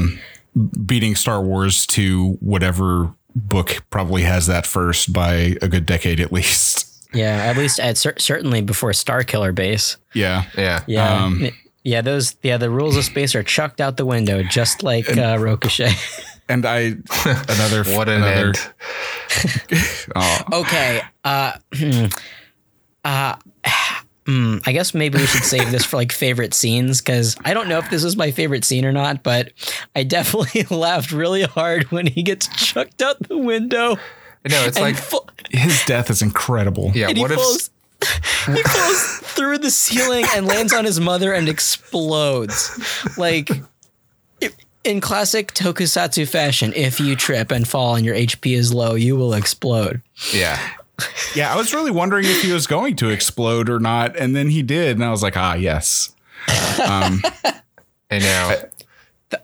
good. 0.54 0.86
beating 0.86 1.14
Star 1.16 1.42
Wars 1.42 1.86
to 1.86 2.36
whatever 2.40 3.14
book 3.34 3.82
probably 3.88 4.22
has 4.22 4.46
that 4.46 4.66
first 4.66 5.12
by 5.12 5.56
a 5.62 5.68
good 5.68 5.86
decade 5.86 6.20
at 6.20 6.32
least. 6.32 6.86
Yeah, 7.14 7.44
at 7.44 7.56
least 7.56 7.80
at 7.80 7.96
cer- 7.96 8.18
certainly 8.18 8.60
before 8.60 8.92
Star 8.92 9.22
Killer 9.22 9.52
Base. 9.52 9.96
Yeah. 10.14 10.44
Yeah. 10.56 10.82
Yeah. 10.86 11.24
Um, 11.24 11.50
yeah, 11.84 12.00
those 12.00 12.36
yeah, 12.42 12.58
the 12.58 12.70
rules 12.70 12.96
of 12.96 13.04
space 13.04 13.34
are 13.34 13.42
chucked 13.42 13.80
out 13.80 13.96
the 13.96 14.06
window 14.06 14.42
just 14.42 14.82
like 14.82 15.16
uh, 15.16 15.38
Ricochet. 15.38 15.92
And 16.48 16.66
I 16.66 16.96
another 17.48 17.84
What 17.96 18.08
an 18.08 18.22
another 18.22 18.48
end. 18.48 18.74
oh, 20.16 20.38
okay. 20.52 21.00
Uh 21.24 21.52
uh 23.04 23.36
hmm, 24.26 24.56
I 24.66 24.72
guess 24.72 24.92
maybe 24.92 25.18
we 25.18 25.26
should 25.26 25.44
save 25.44 25.70
this 25.70 25.84
for 25.84 25.96
like 25.96 26.12
favorite 26.12 26.52
scenes 26.52 27.00
because 27.00 27.36
I 27.44 27.54
don't 27.54 27.68
know 27.68 27.78
if 27.78 27.88
this 27.90 28.04
is 28.04 28.16
my 28.16 28.32
favorite 28.32 28.64
scene 28.64 28.84
or 28.84 28.92
not, 28.92 29.22
but 29.22 29.52
I 29.94 30.02
definitely 30.02 30.64
laughed 30.76 31.12
really 31.12 31.42
hard 31.44 31.90
when 31.90 32.06
he 32.06 32.22
gets 32.22 32.48
chucked 32.48 33.00
out 33.00 33.22
the 33.28 33.38
window. 33.38 33.96
No, 34.48 34.64
it's 34.64 34.78
like, 34.80 34.96
fu- 34.96 35.20
his 35.50 35.84
death 35.84 36.10
is 36.10 36.22
incredible. 36.22 36.90
yeah, 36.94 37.08
and 37.08 37.16
he 37.16 37.22
what 37.22 37.30
if. 37.30 37.36
falls, 37.38 37.70
he 38.46 38.62
falls 38.62 39.18
through 39.18 39.58
the 39.58 39.70
ceiling 39.70 40.24
and 40.34 40.46
lands 40.46 40.72
on 40.72 40.84
his 40.84 40.98
mother 40.98 41.32
and 41.32 41.48
explodes. 41.48 42.78
Like 43.16 43.48
in 44.84 45.00
classic 45.00 45.52
tokusatsu 45.54 46.28
fashion, 46.28 46.72
if 46.74 46.98
you 46.98 47.14
trip 47.14 47.52
and 47.52 47.66
fall 47.68 47.94
and 47.94 48.04
your 48.04 48.16
HP 48.16 48.56
is 48.56 48.74
low, 48.74 48.94
you 48.94 49.16
will 49.16 49.34
explode. 49.34 50.02
Yeah. 50.32 50.58
Yeah, 51.34 51.52
I 51.52 51.56
was 51.56 51.72
really 51.72 51.90
wondering 51.90 52.24
if 52.26 52.42
he 52.42 52.52
was 52.52 52.66
going 52.66 52.96
to 52.96 53.08
explode 53.10 53.68
or 53.70 53.80
not, 53.80 54.16
and 54.16 54.36
then 54.36 54.50
he 54.50 54.62
did, 54.62 54.96
and 54.96 55.04
I 55.04 55.10
was 55.10 55.22
like, 55.22 55.36
ah, 55.36 55.54
yes. 55.54 56.14
Um, 56.84 57.22
I 58.10 58.18
know. 58.18 58.62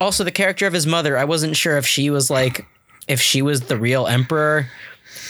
Also, 0.01 0.22
the 0.24 0.30
character 0.30 0.66
of 0.66 0.72
his 0.72 0.86
mother, 0.86 1.16
I 1.16 1.24
wasn't 1.24 1.57
sure 1.57 1.76
if 1.78 1.86
she 1.86 2.11
was 2.11 2.30
like, 2.30 2.66
if 3.09 3.21
she 3.21 3.43
was 3.43 3.63
the 3.63 3.77
real 3.79 4.07
emperor. 4.07 4.69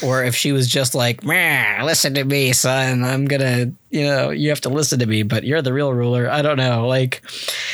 Or 0.00 0.22
if 0.22 0.36
she 0.36 0.52
was 0.52 0.68
just 0.68 0.94
like, 0.94 1.24
"Meh, 1.24 1.82
listen 1.82 2.14
to 2.14 2.24
me, 2.24 2.52
son. 2.52 3.02
I'm 3.02 3.24
gonna, 3.24 3.72
you 3.90 4.04
know, 4.04 4.30
you 4.30 4.48
have 4.50 4.60
to 4.60 4.68
listen 4.68 5.00
to 5.00 5.06
me, 5.06 5.24
but 5.24 5.42
you're 5.42 5.60
the 5.62 5.72
real 5.72 5.92
ruler. 5.92 6.30
I 6.30 6.40
don't 6.40 6.56
know. 6.56 6.86
Like, 6.86 7.22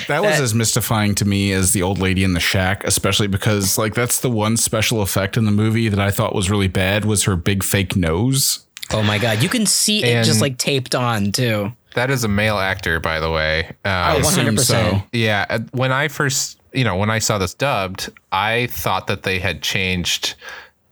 that 0.09 0.23
was 0.23 0.37
That- 0.39 0.43
as 0.43 0.55
mystifying 0.55 1.15
to 1.17 1.27
me 1.27 1.53
as 1.53 1.73
the 1.73 1.83
old 1.83 1.99
lady 1.99 2.25
in 2.25 2.33
the 2.33 2.41
shack, 2.41 2.83
especially 2.85 3.27
because 3.27 3.77
like 3.77 3.95
that's 3.95 4.21
the 4.21 4.31
one 4.31 4.57
special 4.57 5.03
effect 5.03 5.37
in 5.37 5.45
the 5.45 5.51
movie 5.51 5.89
that 5.91 6.01
I 6.01 6.11
thought 6.11 6.35
was 6.35 6.49
really 6.49 6.69
bad 6.69 7.05
was 7.05 7.25
her 7.25 7.37
big 7.37 7.63
fake 7.63 7.95
nose. 7.95 8.61
Oh 8.91 9.03
my 9.03 9.19
god, 9.19 9.43
you 9.43 9.51
can 9.51 9.67
see 9.67 10.03
it 10.03 10.25
just 10.25 10.41
like 10.41 10.57
taped 10.57 10.95
on 10.95 11.31
too. 11.31 11.73
That 11.95 12.11
is 12.11 12.25
a 12.25 12.29
male 12.29 12.59
actor, 12.59 13.01
by 13.01 13.21
the 13.21 13.31
way. 13.31 13.65
Um, 13.67 13.75
Oh, 13.85 13.91
I 13.91 14.15
assume 14.17 14.47
100%. 14.57 14.61
so. 14.61 15.03
Yeah, 15.13 15.45
uh, 15.51 15.59
when 15.73 15.93
I 15.93 16.09
first, 16.09 16.59
you 16.75 16.85
know, 16.85 16.97
when 16.97 17.11
I 17.11 17.19
saw 17.19 17.39
this 17.39 17.55
dubbed, 17.55 18.11
I 18.33 18.67
thought 18.67 19.07
that 19.07 19.23
they 19.23 19.39
had 19.39 19.63
changed, 19.63 20.35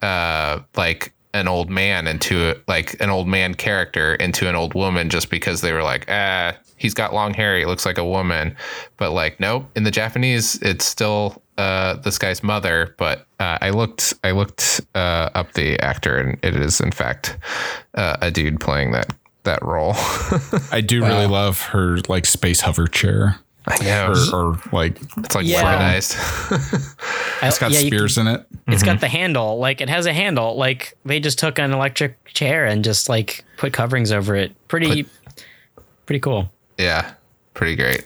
uh, 0.01 0.61
like 0.77 1.13
an 1.35 1.49
old 1.49 1.71
man 1.71 2.07
into 2.07 2.55
like 2.69 3.01
an 3.01 3.11
old 3.11 3.27
man 3.27 3.55
character 3.55 4.15
into 4.17 4.49
an 4.49 4.55
old 4.55 4.75
woman 4.75 5.09
just 5.09 5.31
because 5.31 5.61
they 5.61 5.73
were 5.73 5.83
like, 5.83 6.05
ah, 6.09 6.55
he's 6.77 6.95
got 6.95 7.15
long 7.15 7.33
hair, 7.33 7.59
he 7.59 7.65
looks 7.65 7.87
like 7.87 7.99
a 7.99 8.05
woman, 8.05 8.57
but 8.97 9.13
like, 9.13 9.41
nope. 9.41 9.65
In 9.75 9.85
the 9.85 9.91
Japanese, 9.91 10.57
it's 10.63 10.85
still 10.85 11.43
uh, 11.59 11.95
this 11.95 12.19
guy's 12.19 12.43
mother. 12.43 12.95
But 12.99 13.27
uh, 13.41 13.59
I 13.61 13.71
looked, 13.71 14.15
I 14.25 14.33
looked 14.33 14.81
uh, 14.95 15.31
up 15.35 15.53
the 15.53 15.79
actor, 15.81 16.17
and 16.17 16.39
it 16.43 16.57
is 16.57 16.81
in 16.81 16.93
fact 16.93 17.39
uh, 17.95 18.17
a 18.21 18.31
dude 18.31 18.61
playing 18.61 18.93
that 18.93 19.15
that 19.45 19.63
role. 19.63 19.95
I 20.71 20.81
do 20.81 21.03
really 21.03 21.27
love 21.27 21.61
her 21.67 21.99
like 22.09 22.27
space 22.27 22.61
hover 22.61 22.87
chair. 22.87 23.41
I 23.67 23.85
know. 23.85 24.13
Or, 24.33 24.37
or 24.53 24.61
like 24.73 24.99
It's 25.19 25.35
like 25.35 25.47
Yeah. 25.47 25.59
organized. 25.63 26.13
it's 27.43 27.59
got 27.59 27.71
yeah, 27.71 27.79
spears 27.81 28.19
in 28.19 28.27
it. 28.27 28.45
can- 28.65 28.75
It's 28.75 28.83
got 28.83 29.01
the 29.01 29.09
handle. 29.09 29.59
Like 29.59 29.81
it 29.81 29.89
has 29.89 30.07
a 30.07 30.13
handle. 30.13 30.57
Like 30.57 30.97
they 31.05 31.21
just 31.21 31.39
took 31.39 31.59
an 31.59 31.73
electric 31.73 32.23
chair 32.33 32.65
and 32.67 32.83
just 32.85 33.09
like 33.09 33.45
put 33.59 33.73
coverings 33.73 34.11
over 34.13 34.35
it. 34.35 34.53
Pretty, 34.69 35.07
pretty 36.07 36.21
cool. 36.21 36.51
yeah, 36.79 37.15
pretty 37.55 37.77
great. 37.77 38.05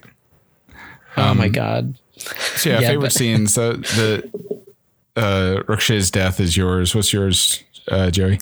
oh 1.17 1.33
my 1.35 1.49
god. 1.49 1.95
So 2.19 2.71
yeah, 2.71 2.81
Yeah, 2.81 2.89
favorite 2.89 3.01
but- 3.07 3.13
scenes. 3.13 3.55
The 3.55 4.31
the 5.17 5.21
uh 5.21 5.63
Ricochet's 5.67 6.11
death 6.11 6.39
is 6.41 6.57
yours. 6.57 6.95
What's 6.95 7.13
yours, 7.13 7.65
uh, 7.89 8.11
Joey? 8.11 8.41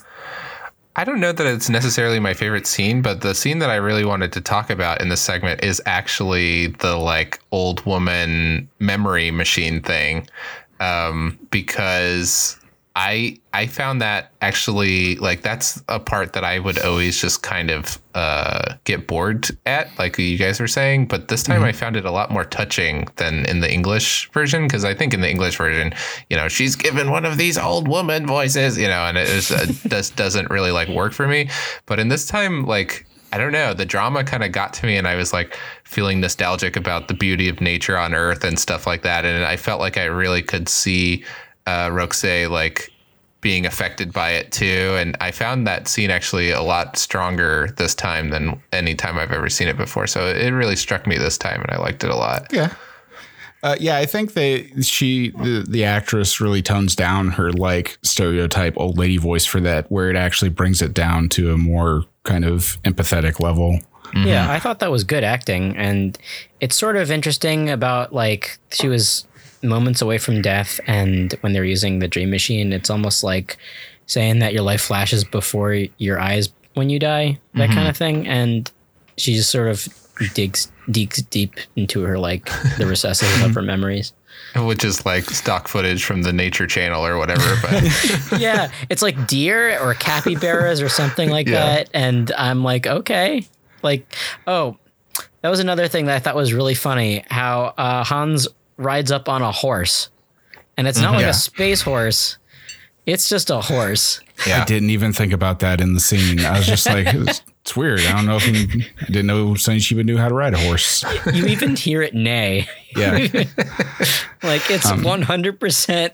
I 0.97 1.05
don't 1.05 1.19
know 1.19 1.33
that 1.33 1.47
it's 1.47 1.69
necessarily 1.69 2.21
my 2.21 2.35
favorite 2.35 2.67
scene, 2.67 3.03
but 3.03 3.21
the 3.21 3.35
scene 3.35 3.59
that 3.59 3.71
I 3.71 3.77
really 3.77 4.05
wanted 4.05 4.33
to 4.35 4.41
talk 4.41 4.71
about 4.71 5.01
in 5.01 5.09
this 5.09 5.21
segment 5.21 5.65
is 5.65 5.83
actually 5.87 6.69
the 6.69 6.97
like 6.97 7.41
old 7.51 7.85
woman 7.85 8.69
memory 8.79 9.33
machine 9.33 9.83
thing, 9.83 10.29
um, 10.79 11.39
because 11.51 12.59
I 12.97 13.39
I 13.53 13.67
found 13.67 14.01
that 14.03 14.31
actually 14.41 15.17
like 15.17 15.43
that's 15.43 15.83
a 15.89 15.99
part 15.99 16.33
that 16.35 16.45
I 16.45 16.61
would 16.61 16.79
always 16.79 17.21
just 17.21 17.43
kind 17.43 17.71
of 17.71 17.99
uh, 18.15 18.75
get 18.85 19.09
bored 19.09 19.49
at, 19.67 19.89
like 19.99 20.17
you 20.17 20.39
guys 20.39 20.61
were 20.61 20.69
saying. 20.69 21.07
But 21.07 21.27
this 21.27 21.43
time 21.43 21.65
I 21.65 21.73
found 21.73 21.97
it 21.97 22.05
a 22.05 22.13
lot 22.13 22.31
more 22.31 22.45
touching 22.45 23.09
than 23.17 23.47
in 23.47 23.61
the 23.61 23.73
English 23.73 24.31
version 24.31 24.67
because 24.69 24.85
I 24.85 24.95
think 24.95 25.13
in 25.13 25.23
the 25.23 25.31
English 25.31 25.57
version, 25.57 25.93
you 26.31 26.37
know, 26.37 26.47
she's 26.47 26.77
given 26.77 27.11
one 27.11 27.25
of 27.25 27.37
these 27.37 27.59
old 27.59 27.89
woman 27.89 28.27
voices, 28.27 28.79
you 28.79 28.87
know, 28.87 29.07
and 29.07 29.19
it 29.19 29.51
uh, 29.51 29.67
just 29.89 30.15
doesn't 30.25 30.49
really 30.51 30.71
like 30.71 30.89
work 30.89 31.13
for 31.13 31.27
me. 31.27 31.51
But 31.87 31.99
in 31.99 32.09
this 32.09 32.27
time, 32.27 32.65
like 32.65 33.07
I 33.33 33.39
don't 33.39 33.51
know, 33.51 33.75
the 33.75 33.85
drama 33.85 34.23
kind 34.23 34.45
of 34.45 34.53
got 34.53 34.73
to 34.75 34.87
me, 34.87 34.97
and 34.97 35.09
I 35.09 35.17
was 35.17 35.33
like 35.33 35.59
feeling 35.83 36.21
nostalgic 36.21 36.77
about 36.77 37.09
the 37.09 37.15
beauty 37.15 37.49
of 37.49 37.61
nature 37.61 37.99
on 37.99 38.15
Earth 38.15 38.45
and 38.45 38.57
stuff 38.57 38.87
like 38.87 39.03
that, 39.03 39.25
and 39.25 39.45
I 39.45 39.57
felt 39.57 39.81
like 39.81 39.99
I 39.99 40.05
really 40.05 40.43
could 40.43 40.69
see 40.69 41.25
uh, 41.67 41.91
Roxy 41.93 42.47
like 42.47 42.91
being 43.41 43.67
affected 43.67 44.11
by 44.13 44.31
it 44.31 44.51
too. 44.53 44.97
And 44.99 45.17
I 45.21 45.31
found 45.31 45.67
that 45.67 45.87
scene 45.87 46.11
actually 46.11 46.51
a 46.51 46.63
lot 46.63 46.97
stronger 46.97 47.69
this 47.77 47.95
time 47.95 48.31
than 48.31 48.61
any 48.73 48.95
time 48.95 49.19
I've 49.19 49.33
ever 49.33 49.51
seen 49.51 49.69
it 49.69 49.77
before. 49.77 50.07
So 50.07 50.27
it 50.27 50.51
really 50.51 50.77
struck 50.77 51.07
me 51.07 51.19
this 51.19 51.37
time, 51.37 51.61
and 51.61 51.71
I 51.71 51.77
liked 51.77 52.03
it 52.05 52.11
a 52.11 52.17
lot. 52.17 52.47
Yeah. 52.51 52.73
Uh, 53.63 53.77
yeah, 53.81 53.97
I 53.97 54.07
think 54.07 54.35
they 54.35 54.71
she 54.83 55.31
the, 55.31 55.65
the 55.69 55.85
actress 55.85 56.39
really 56.41 56.61
tones 56.61 56.95
down 56.95 57.29
her 57.29 57.51
like 57.53 57.99
stereotype 58.03 58.75
old 58.77 58.99
lady 58.99 59.17
voice 59.17 59.47
for 59.47 59.61
that, 59.61 59.91
where 59.91 60.11
it 60.11 60.17
actually 60.17 60.51
brings 60.51 60.83
it 60.83 60.93
down 60.93 61.29
to 61.31 61.53
a 61.53 61.57
more 61.57 62.05
kind 62.25 62.45
of 62.45 62.79
empathetic 62.83 63.41
level. 63.41 63.79
Yeah, 64.15 64.51
I 64.51 64.61
thought 64.61 64.79
that 64.79 64.91
was 64.91 65.03
good 65.03 65.25
acting, 65.25 65.77
and 65.77 66.17
it's 66.61 66.77
sort 66.77 66.97
of 66.97 67.11
interesting 67.11 67.69
about 67.71 68.13
like 68.13 68.59
she 68.71 68.87
was 68.87 69.27
moments 69.65 70.01
away 70.03 70.19
from 70.19 70.43
death, 70.43 70.79
and 70.87 71.33
when 71.41 71.53
they're 71.53 71.65
using 71.65 71.99
the 71.99 72.09
dream 72.09 72.31
machine, 72.31 72.73
it's 72.73 72.91
almost 72.91 73.25
like 73.25 73.57
saying 74.07 74.39
that 74.41 74.53
your 74.53 74.63
life 74.63 74.83
flashes 74.83 75.25
before 75.25 75.75
your 75.99 76.21
eyes 76.21 76.51
when 76.75 76.91
you 76.91 76.99
die, 76.99 77.39
that 77.55 77.71
kind 77.71 77.89
of 77.89 77.97
thing. 77.97 78.27
And 78.29 78.71
she 79.17 79.35
just 79.35 79.51
sort 79.51 79.69
of 79.69 79.87
digs 80.35 80.71
digs 80.91 81.23
deep 81.23 81.55
into 81.77 82.03
her 82.03 82.19
like 82.19 82.45
the 82.79 82.87
recesses 82.87 83.43
of 83.43 83.55
her 83.55 83.63
memories. 83.73 84.13
which 84.57 84.85
is 84.85 85.05
like 85.07 85.25
stock 85.31 85.67
footage 85.69 86.05
from 86.05 86.23
the 86.23 86.33
Nature 86.33 86.67
Channel 86.67 87.05
or 87.07 87.17
whatever. 87.17 87.55
But 87.63 87.83
yeah, 88.41 88.71
it's 88.91 89.01
like 89.03 89.27
deer 89.27 89.79
or 89.81 89.95
capybaras 89.95 90.83
or 90.83 90.89
something 90.89 91.31
like 91.31 91.47
Yeah. 91.49 91.65
that. 91.65 91.91
And 91.95 92.31
I'm 92.37 92.63
like, 92.63 92.87
okay. 92.87 93.47
Like, 93.83 94.15
oh, 94.47 94.77
that 95.41 95.49
was 95.49 95.61
another 95.61 95.89
thing 95.89 96.07
that 96.07 96.17
I 96.17 96.19
thought 96.19 96.35
was 96.37 96.53
really 96.53 96.75
funny 96.75 97.25
how 97.31 97.73
uh, 97.79 98.03
Hans 98.05 98.47
rides 98.77 99.11
up 99.13 99.29
on 99.29 99.43
a 99.43 99.53
horse. 99.53 100.09
And 100.77 100.89
it's 100.89 101.01
not 101.01 101.13
like 101.13 101.23
Yeah. 101.23 101.29
a 101.31 101.35
space 101.35 101.83
horse, 101.83 102.37
it's 103.07 103.29
just 103.29 103.51
a 103.51 103.61
horse. 103.61 104.21
yeah, 104.47 104.63
I 104.63 104.65
didn't 104.65 104.91
even 104.91 105.13
think 105.13 105.33
about 105.33 105.61
that 105.61 105.81
in 105.81 105.95
the 105.95 106.01
scene. 106.01 106.41
I 106.45 106.57
was 106.59 106.67
just 106.67 106.87
like, 106.87 107.07
it's, 107.15 107.43
it's 107.61 107.77
weird. 107.77 108.01
I 108.01 108.13
don't 108.13 108.27
know 108.27 108.37
if 108.37 108.45
he 108.45 108.87
I 109.01 109.05
didn't 109.07 109.27
know 109.27 109.55
Sonny 109.55 109.79
Chiba 109.79 110.05
knew 110.05 110.17
how 110.19 110.29
to 110.29 110.35
ride 110.35 110.55
a 110.55 110.59
horse. 110.59 111.05
You 111.33 111.47
even 111.47 111.77
hear 111.77 112.03
it 112.03 112.15
neigh. 112.15 112.67
Yeah. 112.97 113.27
Like, 114.43 114.71
it's 114.71 114.85
Um, 114.87 115.03
100% 115.03 116.11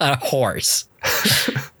a 0.00 0.16
horse. 0.18 0.88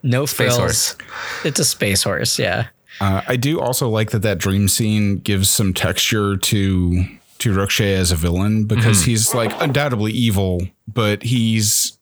No 0.02 0.26
Space 0.26 0.36
frills. 0.36 0.56
horse. 0.58 0.96
It's 1.44 1.60
a 1.60 1.64
space 1.64 2.02
horse, 2.02 2.38
yeah. 2.38 2.66
Uh, 3.00 3.22
I 3.28 3.36
do 3.36 3.60
also 3.60 3.88
like 3.88 4.10
that 4.10 4.22
that 4.22 4.38
dream 4.38 4.66
scene 4.68 5.18
gives 5.18 5.48
some 5.48 5.72
texture 5.72 6.36
to 6.36 7.04
to 7.40 7.54
Rokshé 7.54 7.94
as 7.94 8.12
a 8.12 8.16
villain 8.16 8.64
because 8.64 9.04
he's 9.04 9.34
like 9.34 9.52
undoubtedly 9.60 10.12
evil, 10.12 10.62
but 10.86 11.22
he's 11.22 11.98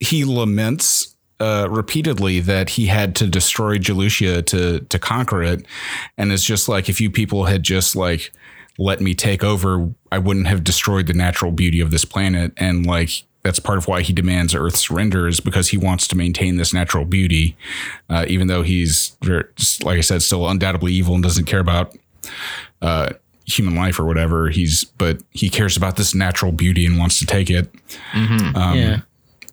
he 0.00 0.24
laments 0.24 1.14
uh, 1.40 1.68
repeatedly 1.70 2.40
that 2.40 2.70
he 2.70 2.86
had 2.86 3.14
to 3.16 3.26
destroy 3.26 3.78
Jelusia 3.78 4.44
to 4.46 4.80
to 4.80 4.98
conquer 4.98 5.42
it, 5.42 5.64
and 6.16 6.32
it's 6.32 6.44
just 6.44 6.68
like 6.68 6.88
if 6.88 7.00
you 7.00 7.10
people 7.10 7.44
had 7.44 7.62
just 7.62 7.94
like 7.94 8.32
let 8.78 9.00
me 9.00 9.14
take 9.14 9.42
over, 9.42 9.90
I 10.12 10.18
wouldn't 10.18 10.46
have 10.46 10.62
destroyed 10.62 11.06
the 11.06 11.14
natural 11.14 11.50
beauty 11.52 11.80
of 11.80 11.90
this 11.90 12.04
planet, 12.04 12.52
and 12.56 12.84
like. 12.86 13.24
That's 13.44 13.60
part 13.60 13.78
of 13.78 13.86
why 13.86 14.02
he 14.02 14.12
demands 14.12 14.52
Earth's 14.52 14.80
surrender 14.80 15.26
is 15.28 15.38
because 15.38 15.68
he 15.68 15.78
wants 15.78 16.08
to 16.08 16.16
maintain 16.16 16.56
this 16.56 16.74
natural 16.74 17.04
beauty, 17.04 17.56
uh, 18.10 18.26
even 18.28 18.48
though 18.48 18.62
he's, 18.62 19.16
like 19.22 19.96
I 19.96 20.00
said, 20.00 20.22
still 20.22 20.46
undoubtedly 20.46 20.92
evil 20.92 21.14
and 21.14 21.22
doesn't 21.22 21.44
care 21.44 21.60
about 21.60 21.96
uh, 22.82 23.10
human 23.48 23.74
life 23.74 23.98
or 23.98 24.04
whatever. 24.04 24.48
He's, 24.50 24.84
but 24.84 25.22
he 25.30 25.48
cares 25.50 25.76
about 25.76 25.96
this 25.96 26.14
natural 26.14 26.52
beauty 26.52 26.86
and 26.86 26.98
wants 26.98 27.18
to 27.20 27.26
take 27.26 27.50
it, 27.50 27.72
yeah. 28.74 29.00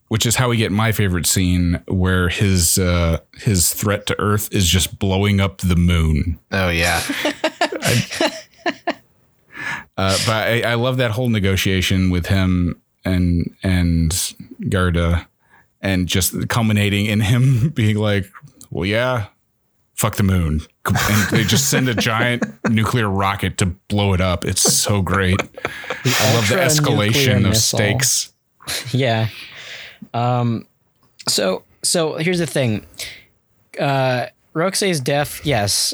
which 0.09 0.25
is 0.25 0.35
how 0.35 0.49
we 0.49 0.57
get 0.57 0.71
my 0.71 0.91
favorite 0.91 1.25
scene, 1.25 1.81
where 1.87 2.29
his 2.29 2.77
uh, 2.77 3.19
his 3.33 3.73
threat 3.73 4.05
to 4.07 4.19
Earth 4.19 4.49
is 4.53 4.67
just 4.67 4.99
blowing 4.99 5.39
up 5.39 5.57
the 5.59 5.75
moon. 5.75 6.39
oh 6.51 6.69
yeah, 6.69 7.01
Uh, 9.97 10.17
but 10.25 10.47
I, 10.47 10.61
I 10.61 10.73
love 10.73 10.97
that 10.97 11.11
whole 11.11 11.29
negotiation 11.29 12.09
with 12.09 12.25
him 12.25 12.81
and 13.05 13.55
and 13.63 14.35
Garda, 14.67 15.27
and 15.81 16.07
just 16.07 16.49
culminating 16.49 17.05
in 17.05 17.21
him 17.21 17.69
being 17.73 17.95
like, 17.95 18.29
"Well, 18.71 18.85
yeah, 18.85 19.27
fuck 19.95 20.15
the 20.15 20.23
moon," 20.23 20.61
and 20.85 21.29
they 21.31 21.43
just 21.43 21.69
send 21.69 21.89
a 21.89 21.93
giant 22.11 22.43
nuclear 22.69 23.09
rocket 23.09 23.57
to 23.59 23.65
blow 23.87 24.13
it 24.13 24.21
up. 24.21 24.45
It's 24.45 24.61
so 24.61 25.01
great. 25.01 25.39
I 25.41 26.33
love 26.35 26.47
the 26.49 26.55
escalation 26.55 27.37
of 27.37 27.43
missile. 27.43 27.77
stakes. 27.79 28.31
Yeah. 28.91 29.27
Um 30.13 30.65
so 31.27 31.63
so 31.83 32.15
here's 32.15 32.39
the 32.39 32.47
thing. 32.47 32.85
Uh 33.79 34.27
Roxay's 34.53 34.99
death, 35.01 35.45
yes, 35.45 35.93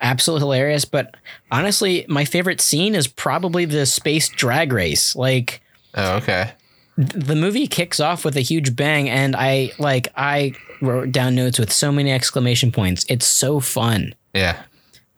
absolutely 0.00 0.44
hilarious, 0.44 0.84
but 0.84 1.16
honestly, 1.50 2.04
my 2.08 2.24
favorite 2.24 2.60
scene 2.60 2.94
is 2.94 3.08
probably 3.08 3.64
the 3.64 3.86
space 3.86 4.28
drag 4.28 4.72
race. 4.72 5.16
Like 5.16 5.62
oh 5.94 6.16
okay, 6.18 6.52
the 6.96 7.34
movie 7.34 7.66
kicks 7.66 7.98
off 7.98 8.24
with 8.24 8.36
a 8.36 8.40
huge 8.40 8.76
bang 8.76 9.08
and 9.10 9.34
I 9.34 9.72
like 9.78 10.08
I 10.16 10.52
wrote 10.80 11.12
down 11.12 11.34
notes 11.34 11.58
with 11.58 11.72
so 11.72 11.90
many 11.92 12.12
exclamation 12.12 12.70
points. 12.72 13.04
It's 13.08 13.26
so 13.26 13.60
fun. 13.60 14.14
yeah, 14.34 14.62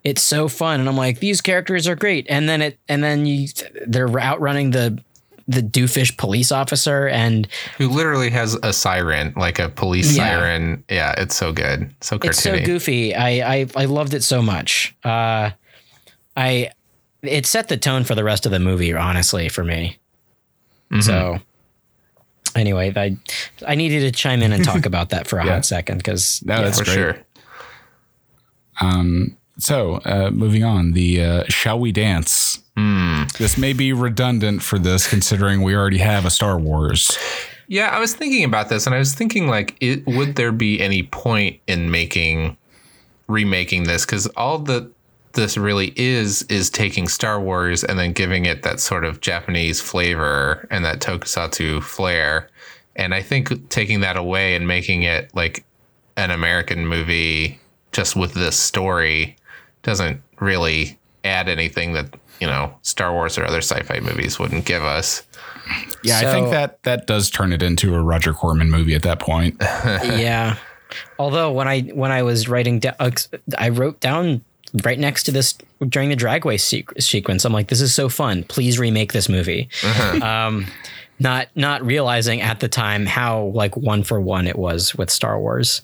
It's 0.05 0.23
so 0.23 0.49
fun 0.49 0.81
and 0.81 0.89
I'm 0.89 0.97
like 0.97 1.19
these 1.21 1.41
characters 1.41 1.87
are 1.89 1.97
great 1.97 2.27
and 2.29 2.49
then 2.49 2.63
it 2.63 2.79
and 2.89 3.03
then 3.03 3.27
you 3.27 3.49
they're 3.87 4.09
outrunning 4.21 4.71
the 4.71 5.03
the 5.51 5.63
doofish 5.63 6.15
police 6.19 6.53
officer 6.53 7.09
and 7.09 7.49
who 7.79 7.89
literally 7.89 8.29
has 8.29 8.55
a 8.63 8.71
siren, 8.73 9.33
like 9.35 9.59
a 9.59 9.71
police 9.71 10.15
Yeah. 10.15 10.25
siren. 10.29 10.85
Yeah, 10.91 11.15
it's 11.17 11.35
so 11.35 11.53
good, 11.55 11.91
so 12.03 12.19
cartoony. 12.19 12.29
it's 12.29 12.43
so 12.43 12.61
goofy. 12.61 13.15
I, 13.15 13.55
I 13.61 13.67
I 13.75 13.85
loved 13.87 14.13
it 14.13 14.23
so 14.23 14.43
much. 14.43 14.95
Uh, 15.05 15.51
I 16.37 16.71
it 17.23 17.47
set 17.47 17.69
the 17.69 17.79
tone 17.79 18.05
for 18.05 18.15
the 18.15 18.25
rest 18.25 18.45
of 18.47 18.53
the 18.53 18.59
movie, 18.61 18.93
honestly, 18.93 19.49
for 19.49 19.65
me. 19.65 19.97
Mm-hmm. 20.93 21.01
So 21.01 21.39
anyway, 22.59 22.93
I 22.97 23.17
I 23.67 23.75
needed 23.75 24.01
to 24.01 24.11
chime 24.11 24.43
in 24.43 24.53
and 24.53 24.65
talk 24.65 24.85
about 24.93 25.11
that 25.11 25.27
for 25.27 25.39
a 25.39 25.47
Yeah. 25.47 25.53
hot 25.55 25.65
second 25.67 25.99
because 25.99 26.43
No, 26.45 26.63
that's 26.63 26.79
for 26.79 26.85
great. 26.85 26.95
sure. 26.95 27.17
So, 29.61 29.97
uh, 30.05 30.31
moving 30.33 30.63
on, 30.63 30.93
the 30.93 31.23
uh, 31.25 31.45
Shall 31.49 31.81
We 31.81 31.91
Dance? 31.91 32.61
This 33.39 33.59
may 33.59 33.73
be 33.73 33.93
redundant 33.93 34.63
for 34.63 34.79
this, 34.79 35.09
considering 35.09 35.63
we 35.63 35.75
already 35.75 35.99
have 35.99 36.25
a 36.25 36.31
Star 36.31 36.57
Wars. 36.59 37.19
Yeah, 37.67 37.89
I 37.89 37.99
was 37.99 38.15
thinking 38.15 38.45
about 38.45 38.69
this, 38.69 38.87
and 38.87 38.95
I 38.95 38.99
was 38.99 39.15
thinking 39.15 39.49
like, 39.49 39.77
it, 39.81 40.07
would 40.07 40.37
there 40.37 40.53
be 40.53 40.81
any 40.81 41.03
point 41.03 41.59
in 41.67 41.91
making 41.91 42.57
remaking 43.27 43.83
this? 43.83 44.07
Because 44.07 44.29
all 44.29 44.59
that 44.61 44.91
this 45.33 45.57
really 45.57 45.93
is 45.97 46.43
is 46.45 46.71
taking 46.71 47.09
Star 47.09 47.41
Wars 47.41 47.85
and 47.85 47.99
then 47.99 48.13
giving 48.13 48.47
it 48.47 48.63
that 48.63 48.81
sort 48.81 49.05
of 49.05 49.21
Japanese 49.21 49.81
flavor 49.81 50.67
and 50.71 50.85
that 50.85 51.01
tokusatsu 51.01 51.83
flair. 51.83 52.49
And 52.97 53.15
I 53.15 53.23
think 53.23 53.69
taking 53.69 54.01
that 54.01 54.17
away 54.17 54.55
and 54.55 54.67
making 54.67 55.03
it 55.05 55.35
like 55.35 55.65
an 56.17 56.31
American 56.31 56.87
movie 56.87 57.61
just 57.93 58.17
with 58.17 58.35
this 58.35 58.57
story 58.57 59.37
doesn't 59.83 60.21
really 60.41 60.99
add 61.25 61.49
anything 61.49 61.93
that 61.93 62.15
you 62.41 62.47
know 62.47 62.75
Star 62.83 63.13
Wars 63.13 63.39
or 63.39 63.45
other 63.45 63.61
sci-fi 63.61 64.01
movies 64.01 64.39
wouldn't 64.39 64.65
give 64.65 64.83
us. 64.83 65.23
Yeah, 66.03 66.21
I 66.21 66.33
think 66.33 66.51
that 66.51 66.83
that 66.85 67.07
does 67.07 67.31
turn 67.31 67.53
it 67.53 67.63
into 67.63 67.95
a 67.95 68.03
Roger 68.03 68.33
Corman 68.33 68.71
movie 68.71 68.95
at 68.95 69.03
that 69.03 69.21
point. 69.21 69.57
yeah. 69.61 70.57
Although 71.19 71.53
when 71.53 71.69
I 71.69 71.83
when 71.83 72.11
I 72.11 72.23
was 72.23 72.49
writing 72.49 72.79
down, 72.79 72.95
I 73.59 73.69
wrote 73.69 74.01
down 74.01 74.43
right 74.85 74.99
next 74.99 75.25
to 75.25 75.33
this 75.33 75.55
during 75.89 76.09
the 76.09 76.17
dragway 76.17 76.57
sequ- 76.57 77.03
sequence. 77.03 77.45
I'm 77.45 77.53
like, 77.53 77.69
this 77.69 77.81
is 77.81 77.95
so 77.95 78.09
fun. 78.09 78.45
Please 78.45 78.79
remake 78.79 79.13
this 79.13 79.29
movie. 79.29 79.69
Um, 80.23 80.67
not 81.21 81.49
not 81.57 81.85
realizing 81.85 82.41
at 82.43 82.61
the 82.61 82.69
time 82.69 83.05
how 83.05 83.47
like 83.47 83.77
one 83.77 84.05
for 84.05 84.21
one 84.21 84.47
it 84.47 84.57
was 84.57 84.95
with 84.95 85.11
Star 85.11 85.39
Wars. 85.41 85.83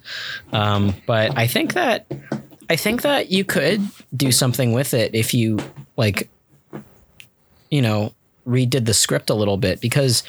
Um, 0.53 0.95
but 1.07 1.37
I 1.37 1.47
think 1.49 1.73
that 1.75 2.07
I 2.71 2.77
think 2.77 3.03
that 3.03 3.31
you 3.31 3.45
could 3.45 3.81
do 4.17 4.31
something 4.31 4.73
with 4.73 4.95
it 4.95 5.15
if 5.15 5.35
you 5.35 5.59
like, 5.97 6.29
you 7.71 7.83
know, 7.83 8.13
redid 8.47 8.85
the 8.87 8.95
script 8.95 9.29
a 9.31 9.35
little 9.35 9.57
bit 9.57 9.81
because 9.81 10.23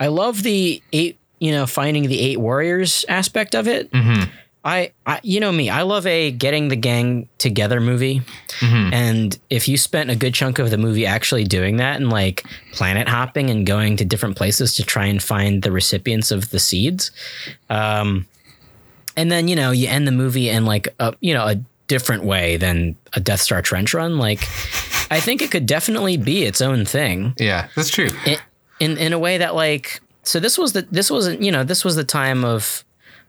I 0.00 0.08
love 0.08 0.42
the 0.42 0.82
eight, 0.92 1.16
you 1.38 1.52
know, 1.52 1.66
finding 1.66 2.08
the 2.08 2.18
eight 2.18 2.38
warriors 2.38 3.04
aspect 3.08 3.54
of 3.54 3.68
it. 3.68 3.88
I, 4.62 4.92
I, 5.06 5.20
you 5.22 5.40
know 5.40 5.50
me, 5.52 5.70
I 5.70 5.82
love 5.82 6.06
a 6.06 6.30
getting 6.30 6.68
the 6.68 6.76
gang 6.76 7.28
together 7.38 7.80
movie. 7.80 8.20
And 8.62 9.38
if 9.48 9.68
you 9.68 9.78
spent 9.78 10.10
a 10.10 10.16
good 10.16 10.34
chunk 10.34 10.58
of 10.58 10.68
the 10.70 10.76
movie 10.76 11.06
actually 11.06 11.44
doing 11.44 11.78
that 11.78 11.96
and 11.96 12.10
like 12.10 12.44
planet 12.72 13.08
hopping 13.08 13.48
and 13.48 13.64
going 13.66 13.96
to 13.96 14.04
different 14.04 14.36
places 14.36 14.74
to 14.74 14.82
try 14.84 15.06
and 15.06 15.22
find 15.22 15.62
the 15.62 15.72
recipients 15.72 16.30
of 16.30 16.50
the 16.50 16.58
seeds, 16.58 17.10
um, 17.70 18.26
and 19.16 19.32
then 19.32 19.48
you 19.48 19.56
know 19.56 19.70
you 19.70 19.88
end 19.88 20.06
the 20.06 20.12
movie 20.12 20.50
in 20.50 20.66
like 20.66 20.88
a 20.98 21.14
you 21.20 21.32
know 21.32 21.46
a 21.46 21.56
different 21.86 22.22
way 22.24 22.56
than 22.58 22.96
a 23.14 23.20
Death 23.20 23.40
Star 23.40 23.62
trench 23.62 23.94
run, 23.94 24.18
like 24.18 24.40
I 25.10 25.20
think 25.20 25.40
it 25.40 25.50
could 25.50 25.64
definitely 25.66 26.16
be 26.18 26.44
its 26.44 26.60
own 26.60 26.84
thing 26.84 27.32
Yeah, 27.38 27.68
that's 27.74 27.88
true. 27.90 28.10
in 28.26 28.38
in, 28.78 28.98
in 28.98 29.12
a 29.14 29.18
way 29.18 29.38
that 29.38 29.54
like 29.54 30.00
so 30.22 30.38
this 30.38 30.58
was 30.58 30.74
the 30.74 30.82
this 30.90 31.10
wasn't 31.10 31.40
you 31.40 31.50
know 31.50 31.64
this 31.64 31.82
was 31.82 31.96
the 31.96 32.04
time 32.04 32.44
of 32.44 32.84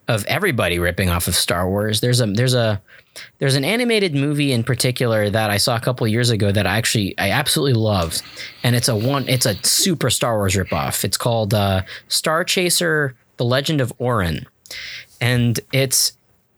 of 0.08 0.26
everybody 0.26 0.80
ripping 0.80 1.10
off 1.10 1.28
of 1.28 1.36
Star 1.36 1.70
Wars. 1.70 2.02
There's 2.02 2.22
a 2.22 2.28
there's 2.28 2.54
a 2.54 2.82
there's 3.40 3.56
an 3.56 3.66
animated 3.66 4.16
movie 4.16 4.52
in 4.52 4.64
particular 4.64 5.30
that 5.30 5.50
I 5.50 5.58
saw 5.58 5.76
a 5.76 5.80
couple 5.80 6.08
years 6.08 6.30
ago 6.30 6.52
that 6.52 6.66
I 6.66 6.78
actually 6.78 7.18
I 7.18 7.32
absolutely 7.32 7.74
loved, 7.74 8.22
and 8.64 8.76
it's 8.76 8.88
a 8.88 8.96
one 8.96 9.28
it's 9.28 9.46
a 9.46 9.56
super 9.64 10.10
Star 10.10 10.38
Wars 10.38 10.56
ripoff. 10.56 11.04
It's 11.04 11.18
called 11.18 11.54
uh, 11.54 11.84
Star 12.08 12.44
Chaser: 12.44 13.16
The 13.38 13.46
Legend 13.46 13.82
of 13.82 13.94
Orin, 14.00 14.46
and 15.20 15.60
it's 15.72 16.14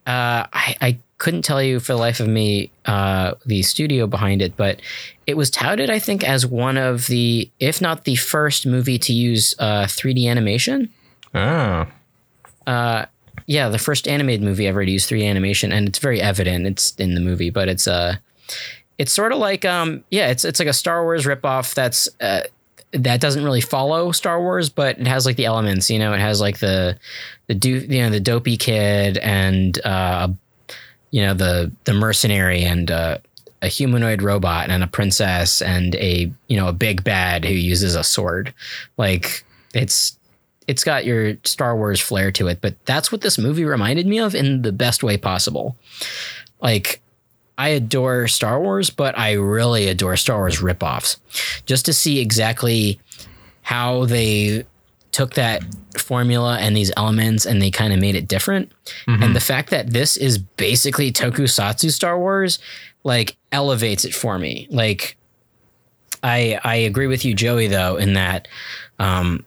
uh, 0.06 0.46
I, 0.52 0.76
I 0.80 0.98
couldn't 1.18 1.42
tell 1.42 1.62
you 1.62 1.80
for 1.80 1.92
the 1.92 1.98
life 1.98 2.20
of 2.20 2.28
me 2.28 2.70
uh, 2.84 3.34
the 3.46 3.62
studio 3.62 4.06
behind 4.06 4.42
it, 4.42 4.56
but 4.56 4.80
it 5.26 5.36
was 5.36 5.48
touted, 5.50 5.88
I 5.88 5.98
think, 5.98 6.22
as 6.22 6.44
one 6.44 6.76
of 6.76 7.06
the, 7.06 7.50
if 7.60 7.80
not 7.80 8.04
the 8.04 8.16
first 8.16 8.66
movie 8.66 8.98
to 8.98 9.12
use 9.12 9.54
uh, 9.58 9.84
3D 9.84 10.28
animation. 10.28 10.92
Oh, 12.66 13.06
yeah, 13.46 13.68
the 13.68 13.78
first 13.78 14.08
animated 14.08 14.42
movie 14.42 14.66
ever 14.66 14.84
to 14.84 14.90
use 14.90 15.08
3D 15.08 15.28
animation, 15.28 15.72
and 15.72 15.88
it's 15.88 15.98
very 15.98 16.20
evident. 16.20 16.66
It's 16.66 16.94
in 16.96 17.14
the 17.14 17.20
movie, 17.20 17.50
but 17.50 17.68
it's 17.68 17.86
uh 17.86 18.16
it's 18.98 19.12
sort 19.12 19.32
of 19.32 19.38
like 19.38 19.64
um 19.64 20.04
yeah, 20.10 20.28
it's 20.28 20.44
it's 20.44 20.58
like 20.58 20.68
a 20.68 20.72
Star 20.72 21.02
Wars 21.02 21.24
ripoff 21.26 21.74
that's 21.74 22.08
uh, 22.20 22.42
that 22.92 23.20
doesn't 23.20 23.44
really 23.44 23.60
follow 23.60 24.12
Star 24.12 24.40
Wars, 24.40 24.70
but 24.70 24.98
it 24.98 25.06
has 25.06 25.26
like 25.26 25.36
the 25.36 25.46
elements. 25.46 25.90
You 25.90 25.98
know, 25.98 26.12
it 26.12 26.20
has 26.20 26.40
like 26.40 26.58
the 26.58 26.98
the 27.46 27.54
do 27.54 27.70
you 27.70 28.02
know 28.02 28.10
the 28.10 28.20
dopey 28.20 28.56
kid 28.56 29.18
and 29.18 29.78
uh 29.84 30.28
you 31.10 31.22
know 31.22 31.34
the 31.34 31.70
the 31.84 31.94
mercenary 31.94 32.62
and 32.62 32.90
uh 32.90 33.18
a 33.62 33.68
humanoid 33.68 34.20
robot 34.20 34.68
and 34.68 34.82
a 34.82 34.86
princess 34.86 35.62
and 35.62 35.94
a 35.96 36.30
you 36.48 36.56
know 36.56 36.68
a 36.68 36.72
big 36.72 37.02
bad 37.02 37.44
who 37.44 37.52
uses 37.52 37.94
a 37.94 38.04
sword 38.04 38.52
like 38.98 39.42
it's 39.72 40.18
it's 40.66 40.84
got 40.84 41.04
your 41.04 41.36
Star 41.44 41.76
Wars 41.76 42.00
flair 42.00 42.32
to 42.32 42.48
it, 42.48 42.60
but 42.60 42.74
that's 42.86 43.12
what 43.12 43.20
this 43.20 43.38
movie 43.38 43.64
reminded 43.64 44.06
me 44.06 44.18
of 44.18 44.34
in 44.34 44.62
the 44.62 44.72
best 44.72 45.02
way 45.02 45.16
possible. 45.16 45.76
Like, 46.60 47.00
I 47.56 47.68
adore 47.68 48.26
Star 48.28 48.60
Wars, 48.60 48.90
but 48.90 49.16
I 49.18 49.32
really 49.34 49.88
adore 49.88 50.16
Star 50.16 50.38
Wars 50.38 50.60
ripoffs. 50.60 51.18
Just 51.66 51.84
to 51.86 51.92
see 51.92 52.18
exactly 52.18 52.98
how 53.62 54.06
they 54.06 54.64
took 55.12 55.34
that 55.34 55.62
formula 55.96 56.58
and 56.58 56.76
these 56.76 56.90
elements 56.96 57.46
and 57.46 57.62
they 57.62 57.70
kind 57.70 57.92
of 57.92 58.00
made 58.00 58.16
it 58.16 58.26
different. 58.26 58.72
And 59.22 59.36
the 59.36 59.40
fact 59.40 59.70
that 59.70 59.90
this 59.90 60.16
is 60.16 60.38
basically 60.38 61.12
tokusatsu 61.12 61.92
Star 61.92 62.18
Wars, 62.18 62.58
like, 63.04 63.36
elevates 63.52 64.04
it 64.04 64.14
for 64.14 64.38
me. 64.38 64.66
Like, 64.70 65.16
I 66.24 66.58
I 66.64 66.76
agree 66.76 67.06
with 67.06 67.24
you, 67.24 67.34
Joey, 67.34 67.68
though, 67.68 67.96
in 67.96 68.14
that 68.14 68.48
um, 68.98 69.44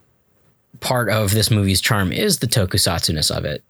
part 0.80 1.10
of 1.10 1.32
this 1.32 1.50
movie's 1.52 1.82
charm 1.82 2.12
is 2.12 2.40
the 2.40 2.48
tokusatsu-ness 2.48 3.30
of 3.30 3.46
it. 3.46 3.64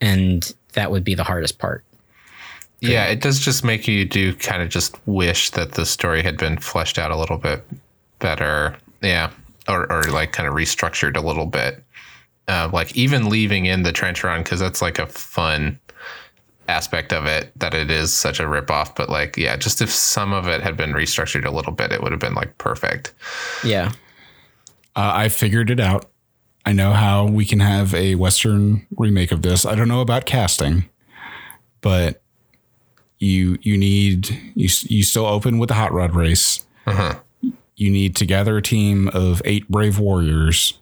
And 0.00 0.52
that 0.72 0.90
would 0.90 1.04
be 1.04 1.14
the 1.14 1.24
hardest 1.24 1.58
part. 1.58 1.84
Yeah, 2.80 3.06
it 3.06 3.20
does 3.20 3.38
just 3.38 3.62
make 3.62 3.86
you 3.86 4.06
do 4.06 4.34
kind 4.34 4.62
of 4.62 4.70
just 4.70 4.96
wish 5.06 5.50
that 5.50 5.72
the 5.72 5.84
story 5.84 6.22
had 6.22 6.38
been 6.38 6.56
fleshed 6.56 6.98
out 6.98 7.10
a 7.10 7.16
little 7.16 7.36
bit 7.36 7.62
better. 8.20 8.76
Yeah. 9.02 9.30
Or, 9.68 9.90
or 9.92 10.04
like 10.04 10.32
kind 10.32 10.48
of 10.48 10.54
restructured 10.54 11.16
a 11.16 11.20
little 11.20 11.46
bit. 11.46 11.84
Uh, 12.48 12.70
like 12.72 12.96
even 12.96 13.28
leaving 13.28 13.66
in 13.66 13.82
the 13.82 13.92
trench 13.92 14.24
run, 14.24 14.42
because 14.42 14.58
that's 14.58 14.80
like 14.80 14.98
a 14.98 15.06
fun 15.06 15.78
aspect 16.68 17.12
of 17.12 17.26
it 17.26 17.52
that 17.56 17.74
it 17.74 17.90
is 17.90 18.14
such 18.14 18.40
a 18.40 18.44
ripoff. 18.44 18.96
But 18.96 19.10
like, 19.10 19.36
yeah, 19.36 19.56
just 19.56 19.82
if 19.82 19.90
some 19.90 20.32
of 20.32 20.48
it 20.48 20.62
had 20.62 20.76
been 20.76 20.92
restructured 20.92 21.44
a 21.44 21.50
little 21.50 21.72
bit, 21.72 21.92
it 21.92 22.02
would 22.02 22.12
have 22.12 22.20
been 22.20 22.34
like 22.34 22.56
perfect. 22.58 23.12
Yeah. 23.62 23.92
Uh, 25.00 25.12
I 25.14 25.28
figured 25.30 25.70
it 25.70 25.80
out. 25.80 26.10
I 26.66 26.72
know 26.72 26.92
how 26.92 27.24
we 27.24 27.46
can 27.46 27.60
have 27.60 27.94
a 27.94 28.16
Western 28.16 28.86
remake 28.98 29.32
of 29.32 29.40
this. 29.40 29.64
I 29.64 29.74
don't 29.74 29.88
know 29.88 30.02
about 30.02 30.26
casting, 30.26 30.90
but 31.80 32.20
you 33.18 33.56
you 33.62 33.78
need 33.78 34.28
you 34.54 34.68
you 34.88 35.02
still 35.02 35.24
open 35.24 35.58
with 35.58 35.68
the 35.68 35.74
hot 35.74 35.90
rod 35.92 36.14
race. 36.14 36.66
You 37.76 37.90
need 37.90 38.14
to 38.16 38.26
gather 38.26 38.58
a 38.58 38.62
team 38.62 39.08
of 39.14 39.40
eight 39.46 39.66
brave 39.70 39.98
warriors, 39.98 40.78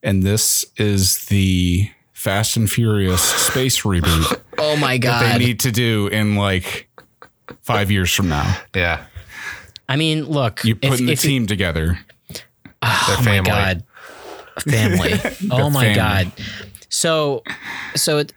and 0.00 0.22
this 0.22 0.64
is 0.76 1.24
the 1.26 1.90
Fast 2.12 2.56
and 2.56 2.70
Furious 2.70 3.20
space 3.48 3.80
reboot 3.82 4.40
Oh 4.58 4.76
my 4.76 4.96
god! 4.96 5.24
they 5.40 5.44
need 5.44 5.58
to 5.60 5.72
do 5.72 6.06
in 6.06 6.36
like 6.36 6.88
five 7.62 7.90
years 7.90 8.12
from 8.14 8.28
now. 8.28 8.58
Yeah. 8.76 9.06
I 9.88 9.96
mean, 9.96 10.26
look, 10.26 10.62
You 10.62 10.78
if- 10.80 10.88
putting 10.88 11.06
the 11.06 11.12
if 11.14 11.24
you- 11.24 11.30
team 11.30 11.46
together. 11.48 11.98
Their 12.82 13.16
oh 13.18 13.22
my 13.24 13.40
god, 13.40 13.84
family. 14.60 15.12
oh 15.50 15.70
my 15.70 15.94
family. 15.94 15.94
god. 15.94 16.32
So, 16.88 17.42
so 17.94 18.18
it, 18.18 18.32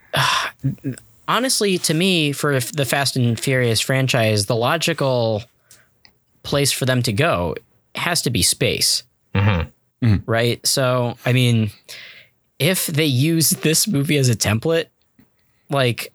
honestly, 1.26 1.78
to 1.78 1.94
me, 1.94 2.32
for 2.32 2.60
the 2.60 2.84
Fast 2.84 3.16
and 3.16 3.38
Furious 3.38 3.80
franchise, 3.80 4.46
the 4.46 4.56
logical 4.56 5.42
place 6.42 6.72
for 6.72 6.84
them 6.84 7.02
to 7.02 7.12
go 7.12 7.54
has 7.94 8.22
to 8.22 8.30
be 8.30 8.42
space, 8.42 9.02
mm-hmm. 9.34 10.06
Mm-hmm. 10.06 10.30
right? 10.30 10.64
So, 10.66 11.16
I 11.24 11.32
mean, 11.32 11.70
if 12.58 12.86
they 12.86 13.06
use 13.06 13.50
this 13.50 13.88
movie 13.88 14.18
as 14.18 14.28
a 14.28 14.36
template, 14.36 14.86
like 15.70 16.12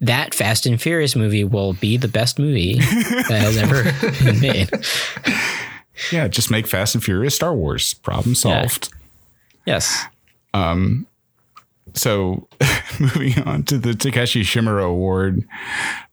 that 0.00 0.34
Fast 0.34 0.66
and 0.66 0.80
Furious 0.80 1.14
movie 1.14 1.44
will 1.44 1.72
be 1.74 1.96
the 1.96 2.08
best 2.08 2.38
movie 2.38 2.74
that 2.78 3.40
has 3.40 3.56
ever 3.56 3.84
been 4.24 4.40
made. 4.40 4.70
Yeah, 6.12 6.28
just 6.28 6.50
make 6.50 6.66
Fast 6.66 6.94
and 6.94 7.02
Furious 7.04 7.34
Star 7.34 7.54
Wars. 7.54 7.94
Problem 7.94 8.34
solved. 8.34 8.90
Yes. 9.66 10.04
Um, 10.54 11.06
so, 11.94 12.48
moving 13.00 13.42
on 13.44 13.64
to 13.64 13.78
the 13.78 13.90
Takashi 13.92 14.42
Shimura 14.42 14.84
Award, 14.84 15.46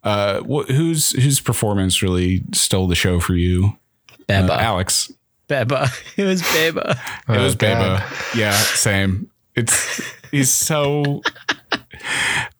uh, 0.03 0.41
wh- 0.41 0.67
whose 0.69 1.11
whose 1.11 1.39
performance 1.39 2.01
really 2.01 2.43
stole 2.53 2.87
the 2.87 2.95
show 2.95 3.19
for 3.19 3.35
you, 3.35 3.77
Beba. 4.27 4.49
Uh, 4.49 4.53
Alex? 4.53 5.11
Beba. 5.47 5.89
It 6.17 6.23
was 6.25 6.41
Beba. 6.41 6.91
It 7.29 7.39
was 7.39 7.53
Oh, 7.53 7.57
God. 7.57 8.01
Beba. 8.01 8.35
Yeah, 8.37 8.53
same. 8.53 9.29
It's 9.55 10.01
he's 10.31 10.51
so. 10.51 11.21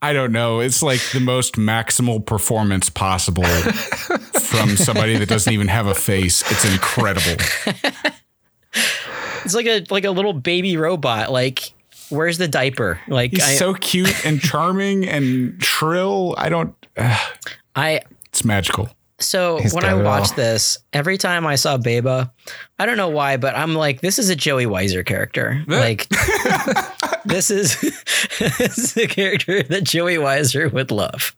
I 0.01 0.13
don't 0.13 0.31
know. 0.31 0.59
It's 0.59 0.81
like 0.83 1.01
the 1.13 1.19
most 1.19 1.55
maximal 1.55 2.23
performance 2.25 2.89
possible 2.89 3.43
from 4.57 4.77
somebody 4.77 5.17
that 5.17 5.29
doesn't 5.29 5.51
even 5.51 5.67
have 5.67 5.87
a 5.87 5.95
face. 5.95 6.41
It's 6.51 6.65
incredible. 6.65 7.43
It's 9.43 9.53
like 9.53 9.67
a 9.67 9.85
like 9.89 10.05
a 10.05 10.11
little 10.11 10.33
baby 10.33 10.75
robot. 10.75 11.31
Like, 11.31 11.73
where's 12.09 12.37
the 12.37 12.47
diaper? 12.47 12.99
Like, 13.07 13.31
He's 13.31 13.43
I, 13.43 13.55
so 13.55 13.73
cute 13.75 14.25
and 14.25 14.41
charming 14.41 15.07
and 15.07 15.63
shrill. 15.63 16.35
I 16.37 16.49
don't. 16.49 16.75
I 17.75 18.01
It's 18.25 18.43
magical. 18.43 18.89
So 19.19 19.59
He's 19.59 19.73
when 19.73 19.85
I 19.85 19.97
it 19.97 20.03
watched 20.03 20.31
all. 20.31 20.37
this, 20.37 20.77
every 20.91 21.17
time 21.17 21.47
I 21.47 21.55
saw 21.55 21.77
Beba, 21.77 22.29
I 22.79 22.85
don't 22.85 22.97
know 22.97 23.07
why, 23.09 23.37
but 23.37 23.55
I'm 23.55 23.73
like, 23.73 24.01
this 24.01 24.19
is 24.19 24.29
a 24.29 24.35
Joey 24.35 24.65
Weiser 24.65 25.05
character. 25.05 25.63
like, 25.67 26.07
this 27.25 27.49
is 27.49 27.79
this 28.39 28.77
is 28.77 28.97
a 28.97 29.07
character 29.07 29.63
that 29.63 29.83
Joey 29.85 30.15
Weiser 30.15 30.69
would 30.71 30.91
love, 30.91 31.33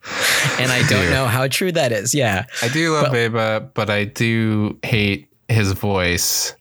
and 0.60 0.72
I 0.72 0.80
don't 0.90 1.06
do. 1.06 1.12
know 1.12 1.26
how 1.28 1.48
true 1.48 1.72
that 1.72 1.92
is. 1.92 2.14
Yeah, 2.16 2.46
I 2.62 2.68
do 2.70 2.94
love 2.94 3.14
Beba, 3.14 3.70
but 3.74 3.90
I 3.90 4.06
do 4.06 4.78
hate 4.84 5.28
his 5.50 5.72
voice. 5.74 6.54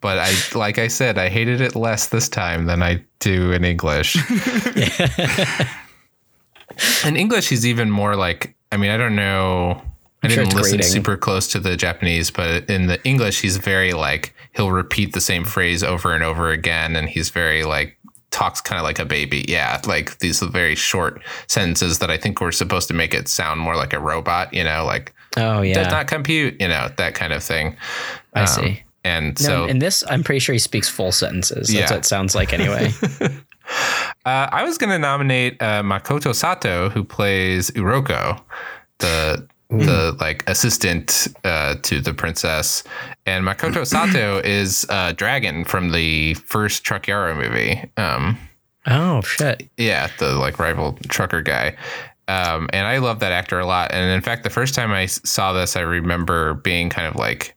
But 0.00 0.18
I, 0.18 0.32
like 0.54 0.78
I 0.78 0.88
said, 0.88 1.18
I 1.18 1.28
hated 1.28 1.60
it 1.60 1.74
less 1.74 2.08
this 2.08 2.28
time 2.28 2.66
than 2.66 2.82
I 2.82 3.02
do 3.20 3.52
in 3.52 3.64
English. 3.64 4.16
in 7.06 7.16
English, 7.16 7.48
he's 7.48 7.66
even 7.66 7.90
more 7.90 8.16
like. 8.16 8.54
I 8.70 8.76
mean, 8.76 8.90
I 8.90 8.96
don't 8.96 9.16
know. 9.16 9.82
I 10.22 10.28
sure 10.28 10.44
didn't 10.44 10.46
it's 10.46 10.54
listen 10.54 10.76
grating. 10.78 10.92
super 10.92 11.16
close 11.16 11.48
to 11.48 11.58
the 11.60 11.76
Japanese, 11.76 12.30
but 12.30 12.68
in 12.70 12.86
the 12.86 13.02
English, 13.04 13.40
he's 13.40 13.56
very 13.56 13.92
like 13.92 14.34
he'll 14.54 14.70
repeat 14.70 15.12
the 15.14 15.20
same 15.20 15.44
phrase 15.44 15.82
over 15.82 16.14
and 16.14 16.22
over 16.22 16.50
again, 16.50 16.94
and 16.96 17.08
he's 17.08 17.30
very 17.30 17.64
like 17.64 17.98
talks 18.30 18.60
kind 18.60 18.78
of 18.78 18.84
like 18.84 18.98
a 18.98 19.04
baby. 19.04 19.44
Yeah, 19.48 19.80
like 19.86 20.18
these 20.18 20.40
very 20.40 20.74
short 20.74 21.20
sentences 21.48 21.98
that 21.98 22.10
I 22.10 22.16
think 22.16 22.40
were 22.40 22.52
supposed 22.52 22.88
to 22.88 22.94
make 22.94 23.14
it 23.14 23.28
sound 23.28 23.60
more 23.60 23.76
like 23.76 23.92
a 23.92 23.98
robot. 24.00 24.54
You 24.54 24.64
know, 24.64 24.84
like 24.84 25.12
oh 25.36 25.60
yeah, 25.62 25.74
does 25.74 25.88
not 25.90 26.06
compute, 26.06 26.60
you 26.60 26.68
know, 26.68 26.88
that 26.96 27.14
kind 27.14 27.32
of 27.32 27.42
thing. 27.42 27.76
I 28.34 28.42
Um, 28.42 28.46
see. 28.46 28.82
And 29.04 29.40
No, 29.40 29.46
so 29.46 29.64
in 29.66 29.80
this, 29.80 30.04
I'm 30.08 30.22
pretty 30.22 30.38
sure 30.38 30.52
he 30.52 30.60
speaks 30.60 30.88
full 30.88 31.10
sentences. 31.10 31.66
That's 31.66 31.72
Yeah. 31.72 31.90
what 31.90 31.98
it 31.98 32.04
sounds 32.04 32.36
like 32.36 32.52
anyway. 32.52 32.92
uh, 34.24 34.48
I 34.52 34.62
was 34.64 34.78
going 34.78 34.90
to 34.90 34.98
nominate 34.98 35.60
uh, 35.60 35.82
Makoto 35.82 36.32
Sato, 36.34 36.88
who 36.90 37.02
plays 37.04 37.70
Uroko, 37.72 38.40
the 38.98 39.48
the 39.78 40.16
like 40.20 40.48
assistant 40.48 41.28
uh, 41.44 41.76
to 41.82 42.00
the 42.00 42.14
princess, 42.14 42.84
and 43.26 43.44
Makoto 43.44 43.86
Sato 43.86 44.38
is 44.38 44.86
uh, 44.88 45.12
Dragon 45.12 45.64
from 45.64 45.90
the 45.92 46.34
first 46.34 46.84
Truck 46.84 47.04
Yaro 47.04 47.36
movie. 47.36 47.90
Um, 47.96 48.38
oh 48.86 49.22
shit. 49.22 49.68
Yeah, 49.76 50.08
the 50.18 50.34
like 50.34 50.58
rival 50.58 50.98
trucker 51.08 51.42
guy. 51.42 51.76
Um, 52.28 52.70
and 52.72 52.86
I 52.86 52.98
love 52.98 53.18
that 53.20 53.32
actor 53.32 53.58
a 53.58 53.66
lot. 53.66 53.92
And 53.92 54.10
in 54.10 54.20
fact, 54.20 54.44
the 54.44 54.50
first 54.50 54.74
time 54.74 54.92
I 54.92 55.06
saw 55.06 55.52
this, 55.52 55.76
I 55.76 55.80
remember 55.80 56.54
being 56.54 56.88
kind 56.88 57.06
of 57.06 57.16
like 57.16 57.54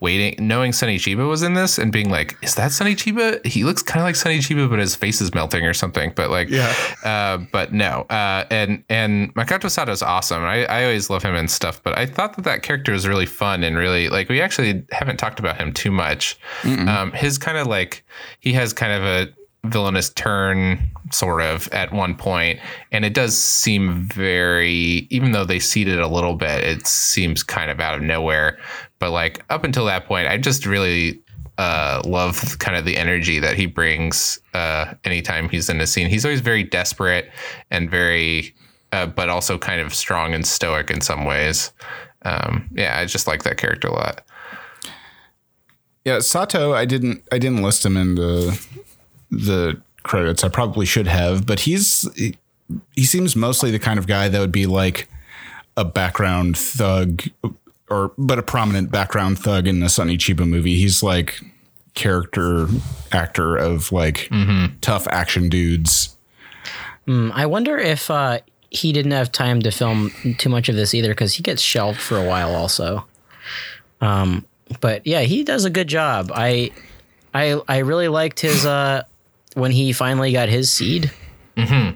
waiting, 0.00 0.46
knowing 0.46 0.72
Sonny 0.72 0.96
Chiba 0.98 1.28
was 1.28 1.42
in 1.42 1.54
this 1.54 1.78
and 1.78 1.90
being 1.90 2.08
like, 2.10 2.36
is 2.42 2.54
that 2.54 2.70
Sonny 2.72 2.94
Chiba? 2.94 3.44
He 3.44 3.64
looks 3.64 3.82
kind 3.82 4.00
of 4.00 4.04
like 4.04 4.14
Sonny 4.16 4.38
Chiba, 4.38 4.68
but 4.70 4.78
his 4.78 4.94
face 4.94 5.20
is 5.20 5.34
melting 5.34 5.64
or 5.66 5.74
something. 5.74 6.12
But 6.14 6.30
like, 6.30 6.48
Yeah. 6.48 6.72
uh, 7.04 7.38
but 7.52 7.72
no. 7.72 8.02
Uh, 8.10 8.44
and, 8.50 8.84
and 8.88 9.34
Makoto 9.34 9.70
Sato 9.70 9.90
is 9.92 10.02
awesome. 10.02 10.42
I, 10.44 10.64
I 10.66 10.84
always 10.84 11.10
love 11.10 11.22
him 11.22 11.34
and 11.34 11.50
stuff, 11.50 11.82
but 11.82 11.98
I 11.98 12.06
thought 12.06 12.36
that 12.36 12.44
that 12.44 12.62
character 12.62 12.92
was 12.92 13.08
really 13.08 13.26
fun 13.26 13.64
and 13.64 13.76
really 13.76 14.08
like, 14.08 14.28
we 14.28 14.40
actually 14.40 14.84
haven't 14.92 15.16
talked 15.16 15.40
about 15.40 15.56
him 15.56 15.72
too 15.72 15.90
much. 15.90 16.38
Um, 16.64 17.12
his 17.12 17.38
kind 17.38 17.58
of 17.58 17.66
like, 17.66 18.04
he 18.40 18.52
has 18.52 18.72
kind 18.72 18.92
of 18.92 19.02
a, 19.02 19.32
villainous 19.64 20.10
turn 20.10 20.78
sort 21.10 21.42
of 21.42 21.68
at 21.72 21.92
one 21.92 22.14
point 22.14 22.60
and 22.92 23.04
it 23.04 23.12
does 23.12 23.36
seem 23.36 24.02
very 24.04 25.06
even 25.10 25.32
though 25.32 25.44
they 25.44 25.58
seed 25.58 25.88
it 25.88 25.98
a 25.98 26.06
little 26.06 26.34
bit 26.34 26.62
it 26.62 26.86
seems 26.86 27.42
kind 27.42 27.70
of 27.70 27.80
out 27.80 27.96
of 27.96 28.02
nowhere 28.02 28.56
but 28.98 29.10
like 29.10 29.42
up 29.50 29.64
until 29.64 29.84
that 29.84 30.06
point 30.06 30.28
i 30.28 30.38
just 30.38 30.64
really 30.64 31.20
uh, 31.58 32.00
love 32.04 32.58
kind 32.60 32.76
of 32.76 32.84
the 32.84 32.96
energy 32.96 33.40
that 33.40 33.56
he 33.56 33.66
brings 33.66 34.38
uh, 34.54 34.94
anytime 35.04 35.48
he's 35.48 35.68
in 35.68 35.80
a 35.80 35.86
scene. 35.86 36.08
He's 36.08 36.24
always 36.24 36.40
very 36.40 36.62
desperate 36.62 37.30
and 37.70 37.90
very, 37.90 38.54
uh, 38.92 39.06
but 39.06 39.28
also 39.28 39.58
kind 39.58 39.80
of 39.80 39.92
strong 39.92 40.34
and 40.34 40.46
stoic 40.46 40.88
in 40.88 41.00
some 41.00 41.24
ways. 41.24 41.72
Um, 42.22 42.68
yeah, 42.72 42.98
I 42.98 43.04
just 43.06 43.26
like 43.26 43.42
that 43.42 43.56
character 43.56 43.88
a 43.88 43.92
lot. 43.92 44.22
Yeah, 46.04 46.20
Sato, 46.20 46.72
I 46.72 46.84
didn't 46.84 47.24
I 47.32 47.38
didn't 47.38 47.62
list 47.62 47.84
him 47.84 47.96
in 47.96 48.14
the 48.14 48.66
the 49.30 49.80
credits. 50.02 50.44
I 50.44 50.48
probably 50.48 50.86
should 50.86 51.06
have, 51.06 51.46
but 51.46 51.60
he's 51.60 52.08
he, 52.14 52.36
he 52.94 53.04
seems 53.04 53.36
mostly 53.36 53.70
the 53.70 53.78
kind 53.78 53.98
of 53.98 54.06
guy 54.06 54.28
that 54.28 54.38
would 54.38 54.52
be 54.52 54.66
like 54.66 55.08
a 55.76 55.84
background 55.84 56.56
thug 56.56 57.22
or 57.88 58.12
but 58.18 58.38
a 58.38 58.42
prominent 58.42 58.90
background 58.90 59.38
thug 59.38 59.66
in 59.66 59.80
the 59.80 59.88
Sonny 59.88 60.16
Chiba 60.16 60.46
movie. 60.46 60.76
He's 60.76 61.02
like 61.02 61.40
character 61.94 62.68
actor 63.12 63.56
of 63.56 63.90
like 63.92 64.30
tough 64.80 65.06
action 65.08 65.48
dudes. 65.48 66.16
Mm, 67.06 67.32
I 67.34 67.46
wonder 67.46 67.78
if 67.78 68.10
uh, 68.10 68.40
he 68.70 68.92
didn't 68.92 69.12
have 69.12 69.32
time 69.32 69.62
to 69.62 69.70
film 69.70 70.12
too 70.38 70.48
much 70.48 70.68
of 70.68 70.76
this 70.76 70.94
either 70.94 71.08
because 71.08 71.34
he 71.34 71.42
gets 71.42 71.62
shelved 71.62 72.00
for 72.00 72.18
a 72.18 72.24
while 72.24 72.54
also. 72.54 73.06
Um, 74.00 74.46
but 74.80 75.06
yeah, 75.06 75.22
he 75.22 75.42
does 75.42 75.64
a 75.64 75.70
good 75.70 75.88
job. 75.88 76.30
I 76.34 76.70
I 77.34 77.60
I 77.66 77.78
really 77.78 78.08
liked 78.08 78.40
his 78.40 78.66
uh 78.66 79.04
when 79.54 79.70
he 79.70 79.92
finally 79.92 80.32
got 80.32 80.48
his 80.48 80.70
seed. 80.70 81.12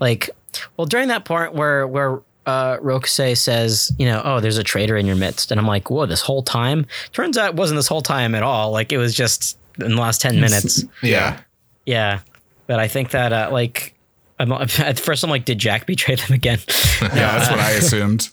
Like, 0.00 0.30
well, 0.76 0.86
during 0.86 1.08
that 1.08 1.24
part 1.24 1.54
where 1.54 1.86
where 1.86 2.20
uh, 2.46 2.78
Rokusei 2.78 3.36
says, 3.36 3.92
you 3.98 4.06
know, 4.06 4.20
oh, 4.24 4.40
there's 4.40 4.58
a 4.58 4.64
traitor 4.64 4.96
in 4.96 5.06
your 5.06 5.14
midst, 5.16 5.50
and 5.52 5.60
I'm 5.60 5.66
like, 5.66 5.88
whoa, 5.90 6.06
this 6.06 6.20
whole 6.22 6.42
time. 6.42 6.86
Turns 7.12 7.38
out 7.38 7.50
it 7.50 7.54
wasn't 7.54 7.78
this 7.78 7.86
whole 7.86 8.02
time 8.02 8.34
at 8.34 8.42
all. 8.42 8.72
Like 8.72 8.92
it 8.92 8.98
was 8.98 9.14
just 9.14 9.56
in 9.78 9.94
the 9.94 10.00
last 10.00 10.20
ten 10.20 10.40
minutes. 10.40 10.84
Yeah. 11.02 11.40
Yeah, 11.86 12.20
but 12.66 12.78
I 12.80 12.88
think 12.88 13.10
that 13.10 13.32
uh, 13.32 13.48
like. 13.52 13.94
I'm, 14.38 14.50
at 14.78 14.98
first, 14.98 15.22
I'm 15.22 15.30
like, 15.30 15.44
did 15.44 15.58
Jack 15.58 15.86
betray 15.86 16.16
them 16.16 16.32
again? 16.32 16.58
Yeah, 17.02 17.38
that's 17.38 17.50
what 17.50 17.60
I 17.60 17.70
assumed. 17.72 18.28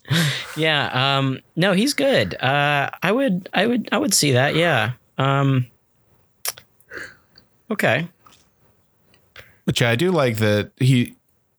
yeah. 0.58 1.18
Um, 1.18 1.40
no, 1.56 1.74
he's 1.74 1.94
good. 1.94 2.34
Uh, 2.42 2.90
I 3.04 3.12
would, 3.12 3.50
I 3.54 3.68
would, 3.68 3.90
I 3.92 3.98
would 4.00 4.14
see 4.14 4.32
that. 4.32 4.56
Yeah. 4.56 4.94
Um, 5.20 5.68
okay. 7.70 8.08
But 9.70 9.80
yeah, 9.80 9.92
I 9.92 9.96
do 9.96 10.10
like 10.10 10.38
that 10.38 10.72
he, 10.78 11.16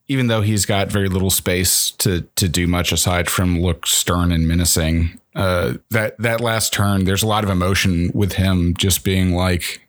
even 0.08 0.26
though 0.26 0.40
he's 0.40 0.66
got 0.66 0.88
very 0.88 1.08
little 1.08 1.30
space 1.30 1.92
to 1.92 2.22
to 2.34 2.48
do 2.48 2.66
much 2.66 2.90
aside 2.90 3.30
from 3.30 3.60
look 3.60 3.86
stern 3.86 4.32
and 4.32 4.48
menacing. 4.48 5.20
Uh, 5.36 5.74
that 5.90 6.18
that 6.18 6.40
last 6.40 6.72
turn, 6.72 7.04
there's 7.04 7.22
a 7.22 7.28
lot 7.28 7.44
of 7.44 7.50
emotion 7.50 8.10
with 8.12 8.32
him, 8.32 8.74
just 8.76 9.04
being 9.04 9.36
like. 9.36 9.86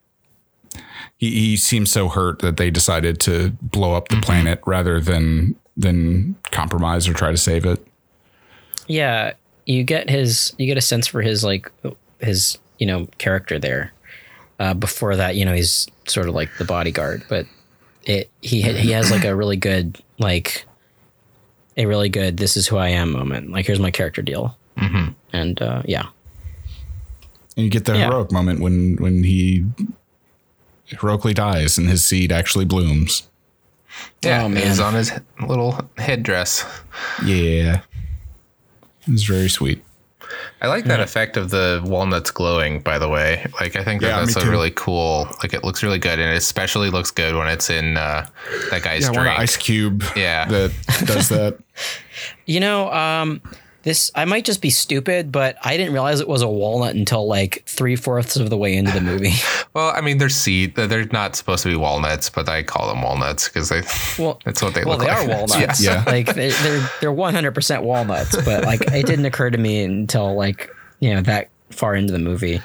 He, 1.18 1.32
he 1.32 1.58
seems 1.58 1.92
so 1.92 2.10
hurt 2.10 2.44
that 2.44 2.58
they 2.58 2.70
decided 2.70 3.20
to 3.22 3.54
blow 3.60 3.96
up 3.96 4.10
the 4.10 4.18
planet 4.18 4.62
rather 4.68 5.02
than 5.02 5.56
than 5.76 6.36
compromise 6.52 7.08
or 7.08 7.14
try 7.14 7.32
to 7.32 7.38
save 7.38 7.66
it. 7.66 7.84
Yeah, 8.86 9.34
you 9.66 9.84
get 9.84 10.12
his, 10.12 10.54
you 10.60 10.68
get 10.68 10.78
a 10.78 10.82
sense 10.82 11.08
for 11.08 11.24
his 11.24 11.44
like 11.44 11.72
his, 12.20 12.60
you 12.78 12.86
know, 12.86 13.08
character 13.18 13.58
there. 13.58 13.94
Uh, 14.60 14.76
before 14.76 15.16
that, 15.16 15.36
you 15.36 15.44
know, 15.44 15.56
he's 15.56 15.88
sort 16.06 16.28
of 16.28 16.36
like 16.36 16.56
the 16.60 16.66
bodyguard, 16.66 17.24
but 17.28 17.48
it 18.04 18.30
he 18.42 18.62
he 18.62 18.92
has 18.92 19.12
like 19.12 19.24
a 19.26 19.36
really 19.36 19.58
good 19.58 20.00
like 20.20 20.66
a 21.78 21.86
really 21.86 22.10
good 22.10 22.38
this 22.38 22.58
is 22.58 22.68
who 22.68 22.78
I 22.78 22.90
am 22.90 23.12
moment. 23.12 23.52
Like 23.52 23.66
here's 23.66 23.80
my 23.80 23.92
character 23.92 24.22
deal, 24.22 24.58
mm-hmm. 24.78 25.12
and 25.34 25.62
uh, 25.62 25.82
yeah, 25.86 26.08
And 27.56 27.64
you 27.66 27.70
get 27.70 27.86
the 27.86 27.94
Yeah. 27.98 28.06
heroic 28.08 28.32
moment 28.32 28.60
when 28.60 28.96
when 28.98 29.24
he 29.24 29.66
heroically 30.86 31.34
dies 31.34 31.78
and 31.78 31.88
his 31.88 32.06
seed 32.06 32.32
actually 32.32 32.66
blooms. 32.66 33.28
Yeah. 34.24 34.44
Oh, 34.44 34.46
It 34.52 34.68
was 34.68 34.80
man. 34.80 34.88
on 34.88 34.94
his 34.96 35.12
little 35.48 35.80
headdress. 35.98 36.66
Yeah. 37.26 37.82
It's 39.08 39.24
very 39.24 39.50
sweet. 39.50 39.84
I 40.62 40.68
like 40.68 40.86
that 40.86 41.00
effect 41.00 41.38
of 41.38 41.50
the 41.50 41.82
walnuts 41.84 42.30
glowing, 42.32 42.80
by 42.82 43.00
the 43.00 43.10
way. 43.10 43.46
Like, 43.60 43.76
I 43.76 43.84
think 43.84 44.02
that 44.02 44.08
Yeah, 44.10 44.20
that's 44.20 44.36
a 44.36 44.42
too. 44.42 44.50
really 44.52 44.72
cool, 44.72 45.28
like, 45.42 45.54
it 45.54 45.64
looks 45.64 45.82
really 45.84 45.98
good. 46.00 46.20
And 46.20 46.32
it 46.32 46.38
especially 46.38 46.90
looks 46.90 47.10
good 47.12 47.36
when 47.36 47.48
it's 47.48 47.70
in 47.70 47.98
uh, 47.98 48.28
that 48.70 48.84
guy's 48.84 49.04
Yeah, 49.04 49.12
drink. 49.14 49.40
ice 49.40 49.58
cube 49.58 50.04
Yeah. 50.16 50.46
that 50.46 50.72
does 51.06 51.30
that. 51.30 51.58
You 52.46 52.60
know, 52.60 52.92
um, 52.92 53.42
this 53.84 54.12
I 54.16 54.26
might 54.26 54.46
just 54.46 54.62
be 54.62 54.70
stupid, 54.70 55.32
but 55.32 55.58
I 55.64 55.76
didn't 55.78 55.94
realize 55.94 56.20
it 56.20 56.28
was 56.28 56.42
a 56.42 56.48
walnut 56.48 56.96
until 56.96 57.28
like 57.28 57.64
three 57.66 57.96
fourths 57.96 58.36
of 58.36 58.50
the 58.50 58.58
way 58.58 58.76
into 58.76 58.92
the 58.92 59.02
movie. 59.02 59.34
well, 59.74 59.92
I 59.96 60.02
mean, 60.02 60.18
they're 60.20 60.30
seed. 60.30 60.76
They're 60.76 61.06
not 61.08 61.36
supposed 61.36 61.64
to 61.64 61.70
be 61.70 61.76
walnuts, 61.76 62.30
but 62.30 62.48
I 62.48 62.62
call 62.64 62.88
them 62.90 63.02
walnuts 63.02 63.48
because 63.48 63.70
they, 63.70 63.82
Well, 64.22 64.40
that's 64.46 64.62
what 64.62 64.74
they 64.76 64.84
look 64.84 65.00
like. 65.00 65.08
well, 65.08 65.18
look 65.18 65.28
they 65.28 65.36
like. 65.36 65.38
are 65.40 65.48
walnuts. 65.58 65.84
Yeah. 65.84 66.04
like 66.06 66.28
they're 66.34 66.52
they're 66.52 66.90
they're 67.02 67.12
one 67.12 67.34
hundred 67.34 67.54
percent 67.56 67.84
walnuts. 67.84 68.36
But 68.44 68.66
like 68.66 68.82
it 68.82 69.06
didn't 69.06 69.26
occur 69.26 69.50
to 69.50 69.58
me 69.58 69.84
until 69.84 70.36
like 70.36 70.70
you 71.00 71.14
know 71.14 71.22
that 71.22 71.50
far 71.72 71.96
into 71.96 72.14
the 72.14 72.20
movie. 72.20 72.62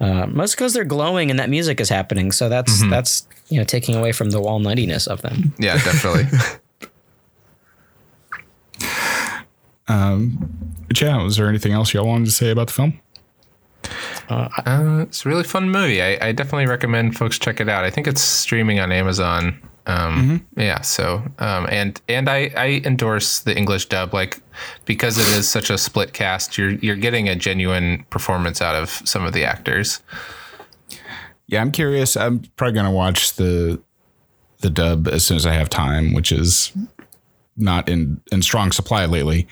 Uh, 0.00 0.26
most 0.26 0.54
because 0.54 0.72
they're 0.72 0.84
glowing 0.84 1.30
and 1.30 1.38
that 1.38 1.50
music 1.50 1.78
is 1.80 1.88
happening, 1.90 2.32
so 2.32 2.48
that's 2.48 2.88
that's 2.88 3.26
you 3.48 3.58
know 3.58 3.64
taking 3.64 3.94
away 3.96 4.12
from 4.12 4.30
the 4.30 4.40
walnuttiness 4.40 5.06
of 5.06 5.20
them. 5.22 5.52
Yeah, 5.58 5.74
definitely. 5.74 6.24
But 10.88 11.00
yeah, 11.00 11.22
was 11.22 11.36
there 11.36 11.48
anything 11.48 11.72
else 11.72 11.94
y'all 11.94 12.06
wanted 12.06 12.26
to 12.26 12.32
say 12.32 12.50
about 12.50 12.68
the 12.68 12.72
film? 12.72 13.00
Uh, 14.28 15.04
it's 15.08 15.24
a 15.24 15.28
really 15.28 15.42
fun 15.42 15.70
movie. 15.70 16.02
I, 16.02 16.28
I 16.28 16.32
definitely 16.32 16.66
recommend 16.66 17.16
folks 17.16 17.38
check 17.38 17.60
it 17.60 17.68
out. 17.68 17.84
I 17.84 17.90
think 17.90 18.06
it's 18.06 18.20
streaming 18.20 18.78
on 18.78 18.92
Amazon. 18.92 19.60
Um, 19.86 20.46
Yeah. 20.56 20.82
So, 20.82 21.22
um, 21.38 21.66
and 21.70 22.00
and 22.08 22.28
I, 22.28 22.50
I 22.56 22.82
endorse 22.84 23.40
the 23.40 23.56
English 23.56 23.86
dub, 23.86 24.14
like 24.14 24.40
because 24.84 25.18
it 25.18 25.26
is 25.36 25.48
such 25.48 25.70
a 25.70 25.78
split 25.78 26.12
cast. 26.12 26.56
You're 26.58 26.72
you're 26.72 26.96
getting 26.96 27.28
a 27.28 27.34
genuine 27.34 28.04
performance 28.10 28.60
out 28.60 28.76
of 28.76 28.90
some 29.04 29.24
of 29.24 29.32
the 29.32 29.44
actors. 29.44 30.00
Yeah, 31.46 31.60
I'm 31.60 31.72
curious. 31.72 32.16
I'm 32.16 32.40
probably 32.56 32.74
gonna 32.74 32.92
watch 32.92 33.34
the 33.34 33.80
the 34.60 34.70
dub 34.70 35.08
as 35.08 35.24
soon 35.24 35.36
as 35.36 35.46
I 35.46 35.54
have 35.54 35.70
time, 35.70 36.12
which 36.12 36.30
is 36.30 36.72
not 37.60 37.88
in 37.88 38.20
in 38.32 38.42
strong 38.42 38.72
supply 38.72 39.04
lately. 39.06 39.46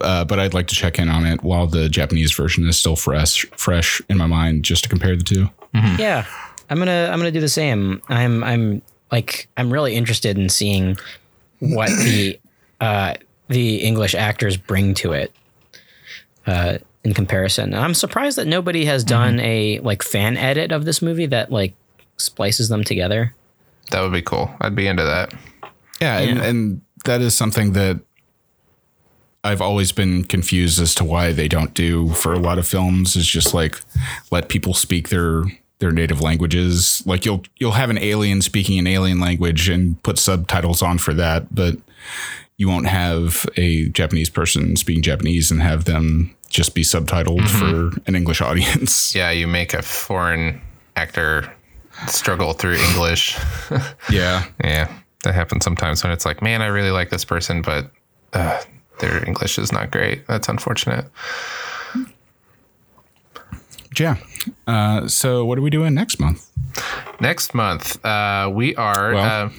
Uh, 0.00 0.24
but 0.24 0.38
I'd 0.38 0.54
like 0.54 0.66
to 0.68 0.74
check 0.74 0.98
in 0.98 1.08
on 1.08 1.26
it 1.26 1.42
while 1.42 1.66
the 1.66 1.88
Japanese 1.88 2.32
version 2.32 2.66
is 2.68 2.76
still 2.76 2.96
fresh 2.96 3.44
fresh 3.56 4.00
in 4.08 4.16
my 4.18 4.26
mind, 4.26 4.64
just 4.64 4.82
to 4.84 4.88
compare 4.88 5.16
the 5.16 5.24
two. 5.24 5.48
Yeah, 5.74 6.26
I'm 6.70 6.78
gonna 6.78 7.08
I'm 7.10 7.18
gonna 7.18 7.30
do 7.30 7.40
the 7.40 7.48
same. 7.48 8.02
I'm 8.08 8.42
I'm 8.44 8.82
like 9.10 9.48
I'm 9.56 9.72
really 9.72 9.94
interested 9.94 10.38
in 10.38 10.48
seeing 10.48 10.98
what 11.60 11.88
the 11.88 12.38
uh, 12.80 13.14
the 13.48 13.76
English 13.76 14.14
actors 14.14 14.56
bring 14.56 14.94
to 14.94 15.12
it 15.12 15.32
uh, 16.46 16.78
in 17.04 17.14
comparison. 17.14 17.72
And 17.74 17.82
I'm 17.84 17.94
surprised 17.94 18.36
that 18.38 18.46
nobody 18.46 18.84
has 18.86 19.04
done 19.04 19.40
a 19.40 19.78
like 19.80 20.02
fan 20.02 20.36
edit 20.36 20.72
of 20.72 20.84
this 20.84 21.00
movie 21.02 21.26
that 21.26 21.52
like 21.52 21.74
splices 22.16 22.68
them 22.68 22.84
together. 22.84 23.34
That 23.90 24.02
would 24.02 24.12
be 24.12 24.22
cool. 24.22 24.50
I'd 24.60 24.74
be 24.74 24.86
into 24.86 25.04
that. 25.04 25.34
Yeah, 26.00 26.18
And, 26.18 26.40
and 26.40 26.80
that 27.04 27.20
is 27.20 27.34
something 27.34 27.72
that 27.72 28.00
I've 29.44 29.60
always 29.60 29.90
been 29.90 30.24
confused 30.24 30.80
as 30.80 30.94
to 30.96 31.04
why 31.04 31.32
they 31.32 31.48
don't 31.48 31.74
do 31.74 32.10
for 32.10 32.32
a 32.32 32.38
lot 32.38 32.58
of 32.58 32.66
films. 32.66 33.16
Is 33.16 33.26
just 33.26 33.54
like 33.54 33.80
let 34.30 34.48
people 34.48 34.74
speak 34.74 35.08
their 35.08 35.44
their 35.78 35.90
native 35.90 36.20
languages. 36.20 37.02
Like 37.04 37.24
you'll 37.24 37.42
you'll 37.58 37.72
have 37.72 37.90
an 37.90 37.98
alien 37.98 38.40
speaking 38.40 38.78
an 38.78 38.86
alien 38.86 39.20
language 39.20 39.68
and 39.68 40.00
put 40.02 40.18
subtitles 40.18 40.80
on 40.80 40.98
for 40.98 41.12
that, 41.14 41.54
but 41.54 41.76
you 42.56 42.68
won't 42.68 42.86
have 42.86 43.44
a 43.56 43.88
Japanese 43.88 44.30
person 44.30 44.76
speaking 44.76 45.02
Japanese 45.02 45.50
and 45.50 45.60
have 45.60 45.84
them 45.84 46.34
just 46.48 46.74
be 46.74 46.82
subtitled 46.82 47.40
mm-hmm. 47.40 47.90
for 47.90 48.00
an 48.06 48.14
English 48.14 48.40
audience. 48.40 49.14
Yeah, 49.22 49.30
you 49.30 49.46
make 49.48 49.74
a 49.74 49.82
foreign 49.82 50.60
actor 50.96 51.52
struggle 52.06 52.52
through 52.52 52.76
English. 52.76 53.36
Yeah. 54.10 54.46
yeah, 54.62 54.92
that 55.22 55.34
happens 55.34 55.64
sometimes 55.64 56.02
when 56.02 56.12
it's 56.12 56.24
like, 56.26 56.42
man, 56.42 56.62
I 56.62 56.66
really 56.66 56.90
like 56.90 57.10
this 57.10 57.24
person, 57.24 57.62
but 57.62 57.90
uh, 58.32 58.60
their 59.00 59.24
English 59.26 59.58
is 59.58 59.72
not 59.72 59.90
great. 59.90 60.26
That's 60.26 60.48
unfortunate. 60.48 61.06
Yeah. 63.98 64.16
Uh, 64.66 65.06
so 65.06 65.44
what 65.44 65.58
are 65.58 65.62
we 65.62 65.70
doing 65.70 65.94
next 65.94 66.18
month? 66.18 66.48
Next 67.20 67.54
month, 67.54 68.02
uh, 68.04 68.50
we 68.52 68.74
are. 68.76 69.12
Well, 69.14 69.46
uh, 69.46 69.50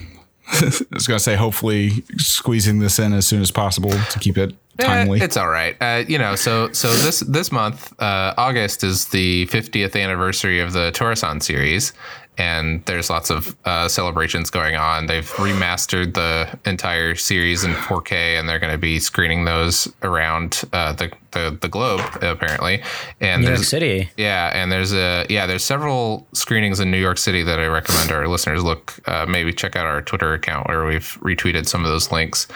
I 0.52 0.66
was 0.92 1.08
going 1.08 1.18
to 1.18 1.24
say, 1.24 1.36
hopefully 1.36 2.04
squeezing 2.18 2.80
this 2.80 3.00
in 3.00 3.14
as 3.14 3.26
soon 3.26 3.42
as 3.42 3.52
possible 3.52 3.92
to 3.92 4.20
keep 4.20 4.38
it 4.38 4.56
Eh, 4.80 4.86
timely. 4.88 5.22
it's 5.22 5.38
all 5.38 5.50
right. 5.50 5.78
Uh, 5.80 6.04
you 6.08 6.18
know, 6.18 6.36
so 6.36 6.72
so 6.74 6.92
this 6.98 7.20
this 7.22 7.52
month, 7.52 7.94
uh, 8.02 8.34
August 8.38 8.84
is 8.84 9.06
the 9.10 9.46
50th 9.48 9.96
anniversary 10.02 10.60
of 10.60 10.74
the 10.74 10.92
Torasan 10.96 11.44
series, 11.44 11.94
and 12.38 12.84
there's 12.86 13.10
lots 13.10 13.30
of 13.30 13.56
uh, 13.66 13.88
celebrations 13.88 14.50
going 14.50 14.76
on. 14.76 15.06
They've 15.06 15.30
remastered 15.34 16.14
the 16.16 16.58
entire 16.70 17.16
series 17.16 17.64
in 17.64 17.72
4K, 17.74 18.40
and 18.40 18.50
they're 18.50 18.60
going 18.60 18.72
to 18.72 18.78
be 18.80 19.00
screening 19.00 19.46
those 19.46 19.92
around 20.02 20.64
uh, 20.74 20.94
the, 20.94 21.12
the 21.32 21.58
the 21.62 21.70
globe 21.70 22.02
apparently. 22.22 22.82
And 23.22 23.44
New 23.44 23.50
York 23.50 23.64
City. 23.64 24.10
yeah, 24.18 24.52
and 24.54 24.72
there's 24.72 24.94
a 24.94 25.26
yeah, 25.30 25.46
there's 25.46 25.64
several 25.64 26.28
screenings 26.34 26.80
in 26.80 26.90
New 26.90 26.98
York 26.98 27.18
City 27.18 27.44
that 27.44 27.60
I 27.60 27.68
recommend 27.68 28.12
our 28.12 28.28
listeners 28.28 28.64
look. 28.64 29.00
Uh, 29.08 29.26
maybe 29.28 29.54
check 29.54 29.76
out 29.76 29.86
our 29.86 30.02
Twitter 30.02 30.34
account 30.34 30.68
where 30.68 30.86
we've 30.86 31.18
retweeted 31.22 31.68
some 31.68 31.86
of 31.86 31.92
those 31.92 32.12
links. 32.12 32.48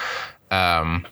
Um, 0.49 1.05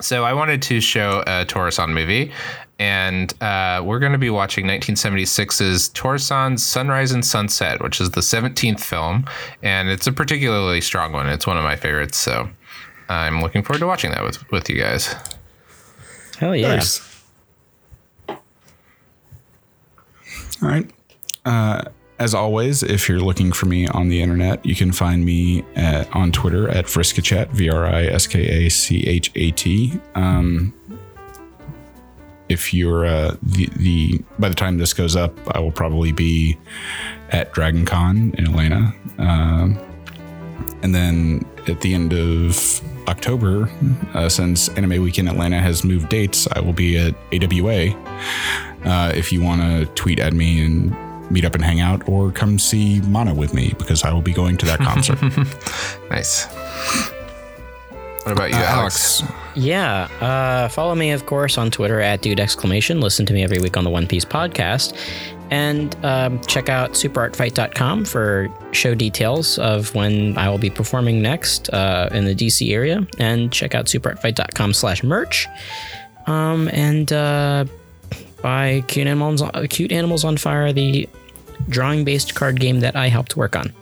so 0.00 0.24
I 0.24 0.34
wanted 0.34 0.60
to 0.62 0.80
show 0.80 1.22
a 1.26 1.46
Torasan 1.46 1.94
movie, 1.94 2.30
and 2.78 3.32
uh, 3.42 3.82
we're 3.84 3.98
going 3.98 4.12
to 4.12 4.18
be 4.18 4.30
watching 4.30 4.66
1976's 4.66 5.88
Torasan's 5.90 6.62
Sunrise 6.64 7.12
and 7.12 7.24
Sunset, 7.24 7.82
which 7.82 8.00
is 8.00 8.10
the 8.10 8.20
17th 8.20 8.80
film, 8.80 9.24
and 9.62 9.88
it's 9.88 10.06
a 10.06 10.12
particularly 10.12 10.80
strong 10.80 11.12
one. 11.12 11.28
It's 11.28 11.46
one 11.46 11.56
of 11.56 11.64
my 11.64 11.76
favorites, 11.76 12.18
so 12.18 12.48
I'm 13.08 13.40
looking 13.40 13.62
forward 13.62 13.80
to 13.80 13.86
watching 13.86 14.10
that 14.10 14.22
with 14.22 14.50
with 14.50 14.68
you 14.68 14.78
guys. 14.78 15.14
Hell 16.38 16.54
yeah. 16.54 16.76
Nice. 16.76 17.22
All 20.62 20.68
right. 20.68 20.90
Uh, 21.44 21.82
as 22.18 22.34
always, 22.34 22.82
if 22.82 23.08
you're 23.08 23.20
looking 23.20 23.52
for 23.52 23.66
me 23.66 23.86
on 23.88 24.08
the 24.08 24.22
internet, 24.22 24.64
you 24.64 24.74
can 24.74 24.90
find 24.90 25.24
me 25.24 25.64
at, 25.76 26.10
on 26.14 26.32
Twitter 26.32 26.68
at 26.68 26.86
Vriskachat, 26.86 27.50
V 27.50 27.68
R 27.68 27.86
I 27.86 28.04
S 28.06 28.26
K 28.26 28.66
A 28.66 28.70
C 28.70 29.06
H 29.06 29.30
A 29.34 29.50
T. 29.50 30.00
Um, 30.14 30.72
if 32.48 32.72
you're 32.72 33.06
uh, 33.06 33.36
the, 33.42 33.68
the 33.76 34.20
by 34.38 34.48
the 34.48 34.54
time 34.54 34.78
this 34.78 34.92
goes 34.92 35.16
up, 35.16 35.32
I 35.54 35.60
will 35.60 35.72
probably 35.72 36.12
be 36.12 36.58
at 37.30 37.52
DragonCon 37.52 38.34
in 38.34 38.46
Atlanta. 38.46 38.94
Um, 39.18 39.78
and 40.82 40.94
then 40.94 41.44
at 41.66 41.80
the 41.80 41.94
end 41.94 42.12
of 42.12 42.80
October, 43.08 43.68
uh, 44.14 44.28
since 44.28 44.68
Anime 44.70 45.02
Weekend 45.02 45.28
Atlanta 45.28 45.58
has 45.58 45.84
moved 45.84 46.08
dates, 46.08 46.46
I 46.52 46.60
will 46.60 46.72
be 46.72 46.96
at 46.98 47.14
AWA. 47.32 47.90
Uh, 48.84 49.12
if 49.14 49.32
you 49.32 49.42
want 49.42 49.62
to 49.62 49.86
tweet 49.94 50.20
at 50.20 50.32
me 50.32 50.64
and 50.64 50.94
meet 51.30 51.44
up 51.44 51.54
and 51.54 51.64
hang 51.64 51.80
out, 51.80 52.08
or 52.08 52.30
come 52.30 52.58
see 52.58 53.00
Mana 53.02 53.34
with 53.34 53.52
me 53.52 53.74
because 53.78 54.04
I 54.04 54.12
will 54.12 54.22
be 54.22 54.32
going 54.32 54.56
to 54.58 54.66
that 54.66 54.78
concert. 54.78 55.18
Nice. 56.10 56.46
What 58.26 58.32
about 58.32 58.50
you, 58.50 58.56
Uh, 58.56 58.60
Alex? 58.66 59.22
Yeah. 59.54 60.08
Uh, 60.20 60.66
follow 60.68 60.96
me, 60.96 61.12
of 61.12 61.26
course, 61.26 61.56
on 61.56 61.70
Twitter 61.70 62.00
at 62.00 62.22
dude 62.22 62.40
exclamation. 62.40 63.00
Listen 63.00 63.24
to 63.26 63.32
me 63.32 63.44
every 63.44 63.60
week 63.60 63.76
on 63.76 63.84
the 63.84 63.90
One 63.90 64.08
Piece 64.08 64.24
podcast. 64.24 64.94
And 65.52 65.94
um, 66.04 66.40
check 66.40 66.68
out 66.68 66.94
superartfight.com 66.94 68.04
for 68.04 68.48
show 68.72 68.96
details 68.96 69.60
of 69.60 69.94
when 69.94 70.36
I 70.36 70.48
will 70.48 70.58
be 70.58 70.70
performing 70.70 71.22
next 71.22 71.70
uh, 71.72 72.08
in 72.10 72.24
the 72.24 72.34
DC 72.34 72.72
area. 72.72 73.06
And 73.20 73.52
check 73.52 73.76
out 73.76 73.84
superartfight.com 73.84 74.72
slash 74.72 75.04
merch. 75.04 75.46
Um, 76.26 76.68
and 76.72 77.12
uh, 77.12 77.66
buy 78.42 78.82
Cute 78.88 79.06
Animals, 79.06 79.40
Cute 79.70 79.92
Animals 79.92 80.24
on 80.24 80.36
Fire, 80.36 80.72
the 80.72 81.08
drawing 81.68 82.04
based 82.04 82.34
card 82.34 82.58
game 82.58 82.80
that 82.80 82.96
I 82.96 83.06
helped 83.06 83.36
work 83.36 83.54
on. 83.54 83.72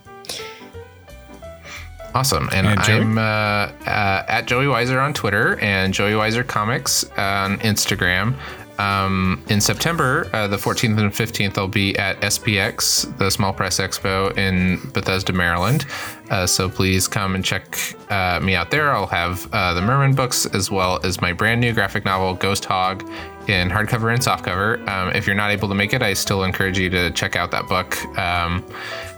Awesome. 2.14 2.48
And, 2.52 2.66
And 2.66 2.78
I'm 2.80 3.18
uh, 3.18 3.20
uh, 3.20 4.24
at 4.28 4.46
Joey 4.46 4.66
Weiser 4.66 5.02
on 5.02 5.12
Twitter 5.12 5.58
and 5.60 5.92
Joey 5.92 6.12
Weiser 6.12 6.46
Comics 6.46 7.04
on 7.16 7.58
Instagram. 7.58 8.36
Um, 8.78 9.42
in 9.48 9.60
September, 9.60 10.28
uh, 10.32 10.48
the 10.48 10.56
14th 10.56 10.98
and 10.98 11.12
15th, 11.12 11.58
I'll 11.58 11.68
be 11.68 11.96
at 11.96 12.20
SPX, 12.20 13.16
the 13.18 13.30
Small 13.30 13.52
Press 13.52 13.78
Expo 13.78 14.36
in 14.36 14.80
Bethesda, 14.92 15.32
Maryland. 15.32 15.86
Uh, 16.30 16.46
so 16.46 16.68
please 16.68 17.06
come 17.06 17.34
and 17.34 17.44
check 17.44 17.78
uh, 18.10 18.40
me 18.40 18.54
out 18.54 18.70
there. 18.70 18.90
I'll 18.90 19.06
have 19.06 19.48
uh, 19.52 19.74
the 19.74 19.82
Merman 19.82 20.14
books 20.14 20.46
as 20.46 20.70
well 20.70 20.98
as 21.04 21.20
my 21.20 21.32
brand 21.32 21.60
new 21.60 21.72
graphic 21.72 22.04
novel, 22.04 22.34
Ghost 22.34 22.64
Hog, 22.64 23.08
in 23.48 23.68
hardcover 23.68 24.12
and 24.12 24.22
softcover. 24.22 24.86
Um, 24.88 25.10
if 25.14 25.26
you're 25.26 25.36
not 25.36 25.50
able 25.50 25.68
to 25.68 25.74
make 25.74 25.92
it, 25.92 26.02
I 26.02 26.14
still 26.14 26.42
encourage 26.42 26.78
you 26.78 26.90
to 26.90 27.10
check 27.12 27.36
out 27.36 27.50
that 27.52 27.68
book. 27.68 28.02
Um, 28.18 28.64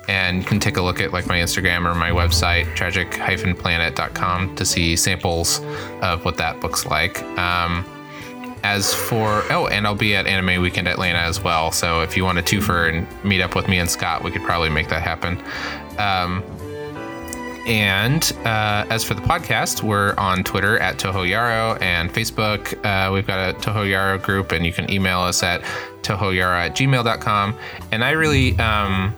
and 0.09 0.39
you 0.39 0.45
can 0.45 0.61
take 0.61 0.77
a 0.77 0.83
look 0.83 1.01
at 1.01 1.13
like 1.13 1.27
my 1.27 1.39
Instagram 1.39 1.91
or 1.91 1.95
my 1.95 2.11
website, 2.11 2.75
tragic-planet.com 2.75 4.57
to 4.57 4.65
see 4.65 4.97
samples 4.97 5.61
of 6.03 6.25
what 6.25 6.37
that 6.37 6.61
looks 6.61 6.87
like. 6.87 7.23
Um, 7.39 7.85
as 8.63 8.93
for 8.93 9.45
oh, 9.51 9.69
and 9.69 9.87
I'll 9.87 9.95
be 9.95 10.17
at 10.17 10.27
Anime 10.27 10.61
Weekend 10.61 10.89
Atlanta 10.89 11.21
as 11.21 11.43
well. 11.43 11.71
So 11.71 12.01
if 12.01 12.17
you 12.17 12.25
want 12.25 12.45
to 12.45 12.45
twofer 12.45 12.89
and 12.89 13.25
meet 13.25 13.41
up 13.41 13.55
with 13.55 13.69
me 13.69 13.79
and 13.79 13.89
Scott, 13.89 14.25
we 14.25 14.31
could 14.31 14.43
probably 14.43 14.71
make 14.71 14.89
that 14.89 15.03
happen. 15.03 15.41
Um, 15.99 16.43
and 17.67 18.33
uh, 18.45 18.87
as 18.91 19.03
for 19.03 19.15
the 19.15 19.23
podcast, 19.23 19.83
we're 19.83 20.15
on 20.17 20.45
Twitter 20.45 20.79
at 20.79 20.99
Toho 20.99 21.29
Yaro 21.29 21.81
and 21.83 22.13
Facebook. 22.13 22.75
Uh, 22.85 23.13
we've 23.13 23.27
got 23.27 23.51
a 23.51 23.59
Toho 23.59 23.85
Yaro 23.85 24.23
group, 24.23 24.53
and 24.53 24.65
you 24.65 24.73
can 24.73 24.89
email 24.89 25.19
us 25.21 25.43
at 25.43 25.63
tohoyaro 26.03 26.67
at 26.67 26.77
gmail.com. 26.77 27.57
And 27.91 28.05
I 28.05 28.13
really 28.13 28.57
um, 28.59 29.13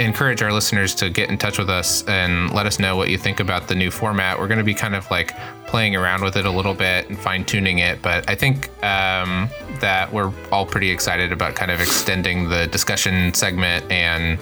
encourage 0.00 0.42
our 0.42 0.52
listeners 0.52 0.94
to 0.96 1.10
get 1.10 1.28
in 1.28 1.36
touch 1.36 1.58
with 1.58 1.68
us 1.68 2.02
and 2.04 2.52
let 2.52 2.66
us 2.66 2.78
know 2.78 2.96
what 2.96 3.10
you 3.10 3.18
think 3.18 3.38
about 3.38 3.68
the 3.68 3.74
new 3.74 3.90
format. 3.90 4.38
We're 4.38 4.48
going 4.48 4.58
to 4.58 4.64
be 4.64 4.74
kind 4.74 4.94
of 4.94 5.08
like 5.10 5.36
playing 5.66 5.94
around 5.94 6.24
with 6.24 6.36
it 6.36 6.46
a 6.46 6.50
little 6.50 6.74
bit 6.74 7.08
and 7.08 7.18
fine 7.18 7.44
tuning 7.44 7.78
it, 7.78 8.00
but 8.02 8.28
I 8.28 8.34
think 8.34 8.68
um, 8.82 9.48
that 9.80 10.10
we're 10.12 10.32
all 10.50 10.66
pretty 10.66 10.90
excited 10.90 11.32
about 11.32 11.54
kind 11.54 11.70
of 11.70 11.80
extending 11.80 12.48
the 12.48 12.66
discussion 12.68 13.34
segment 13.34 13.90
and 13.90 14.38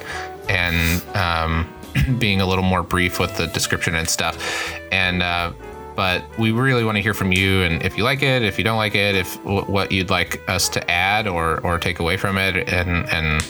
and 0.47 1.03
um, 1.15 1.69
being 2.19 2.41
a 2.41 2.45
little 2.45 2.63
more 2.63 2.81
brief 2.81 3.19
with 3.19 3.35
the 3.37 3.47
description 3.47 3.95
and 3.95 4.09
stuff. 4.09 4.73
And 4.91 5.21
uh, 5.21 5.51
but 5.95 6.23
we 6.39 6.51
really 6.51 6.85
want 6.85 6.95
to 6.95 7.01
hear 7.01 7.13
from 7.13 7.33
you 7.33 7.61
and 7.63 7.83
if 7.83 7.97
you 7.97 8.05
like 8.05 8.23
it 8.23 8.41
if 8.41 8.57
you 8.57 8.63
don't 8.63 8.77
like 8.77 8.95
it 8.95 9.15
if 9.15 9.35
what 9.43 9.91
you'd 9.91 10.09
like 10.09 10.41
us 10.49 10.69
to 10.69 10.89
add 10.89 11.27
or 11.27 11.59
or 11.59 11.77
take 11.77 11.99
away 11.99 12.15
from 12.15 12.37
it 12.37 12.69
and 12.69 13.05
and 13.09 13.43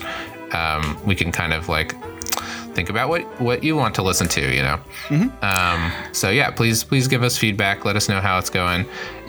um, 0.53 0.97
we 1.05 1.15
can 1.15 1.31
kind 1.31 1.53
of 1.53 1.69
like 1.69 1.95
think 2.73 2.89
about 2.89 3.09
what 3.09 3.23
what 3.41 3.63
you 3.63 3.75
want 3.75 3.95
to 3.95 4.03
listen 4.03 4.27
to 4.27 4.53
you 4.53 4.61
know? 4.61 4.79
Um, 5.41 5.91
so 6.11 6.29
yeah 6.29 6.51
please 6.51 6.83
please 6.83 7.07
give 7.07 7.23
us 7.23 7.37
feedback. 7.37 7.85
Let 7.85 7.95
us 7.95 8.09
know 8.09 8.21
how 8.21 8.37
it's 8.37 8.49
going. 8.49 8.85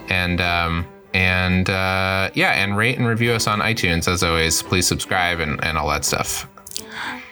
And 0.09 0.41
um, 0.41 0.87
and 1.15 1.71
uh, 1.71 2.31
yeah 2.35 2.53
and 2.53 2.77
rate 2.77 2.99
and 2.99 3.07
review 3.07 3.33
us 3.33 3.47
on 3.47 3.61
itunes 3.61 4.09
as 4.09 4.23
always. 4.23 4.63
Please 4.63 4.87
subscribe 4.87 5.41
and, 5.41 5.63
and 5.65 5.79
all 5.79 5.89
that 5.89 6.05
stuff 6.05 6.50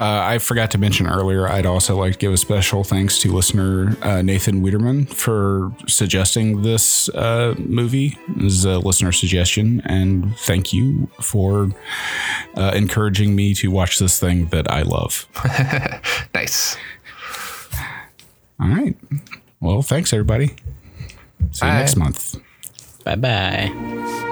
Uh, 0.01 0.23
I 0.23 0.39
forgot 0.39 0.71
to 0.73 0.79
mention 0.79 1.07
earlier, 1.09 1.49
I'd 1.49 1.67
also 1.67 1.97
like 1.97 2.15
to 2.15 2.19
give 2.19 2.33
a 2.33 2.37
special 2.37 2.85
thanks 2.85 3.19
to 3.21 3.33
listener 3.33 3.97
uh, 4.03 4.23
Nathan 4.23 4.63
Wiederman 4.63 5.07
for 5.07 5.73
suggesting 5.87 6.63
this 6.63 7.09
uh, 7.11 7.55
movie. 7.59 8.19
This 8.37 8.53
is 8.53 8.65
a 8.65 8.79
listener 8.79 9.13
suggestion, 9.13 9.83
and 9.85 10.37
thank 10.39 10.73
you 10.73 11.11
for 11.21 11.71
uh, 12.57 12.73
encouraging 12.75 13.35
me 13.35 13.55
to 13.55 13.71
watch 13.71 13.99
this 13.99 14.21
thing 14.21 14.47
that 14.47 14.71
I 14.71 14.83
love. 14.83 15.27
nice 16.35 16.77
All 18.61 18.69
right. 18.69 18.97
Well, 19.61 19.83
thanks, 19.83 20.13
everybody. 20.13 20.49
See 21.51 21.67
you 21.67 21.73
Bye. 21.73 21.79
next 21.79 21.97
month. 21.97 22.37
Bye 23.05 23.17
bye. 23.17 24.25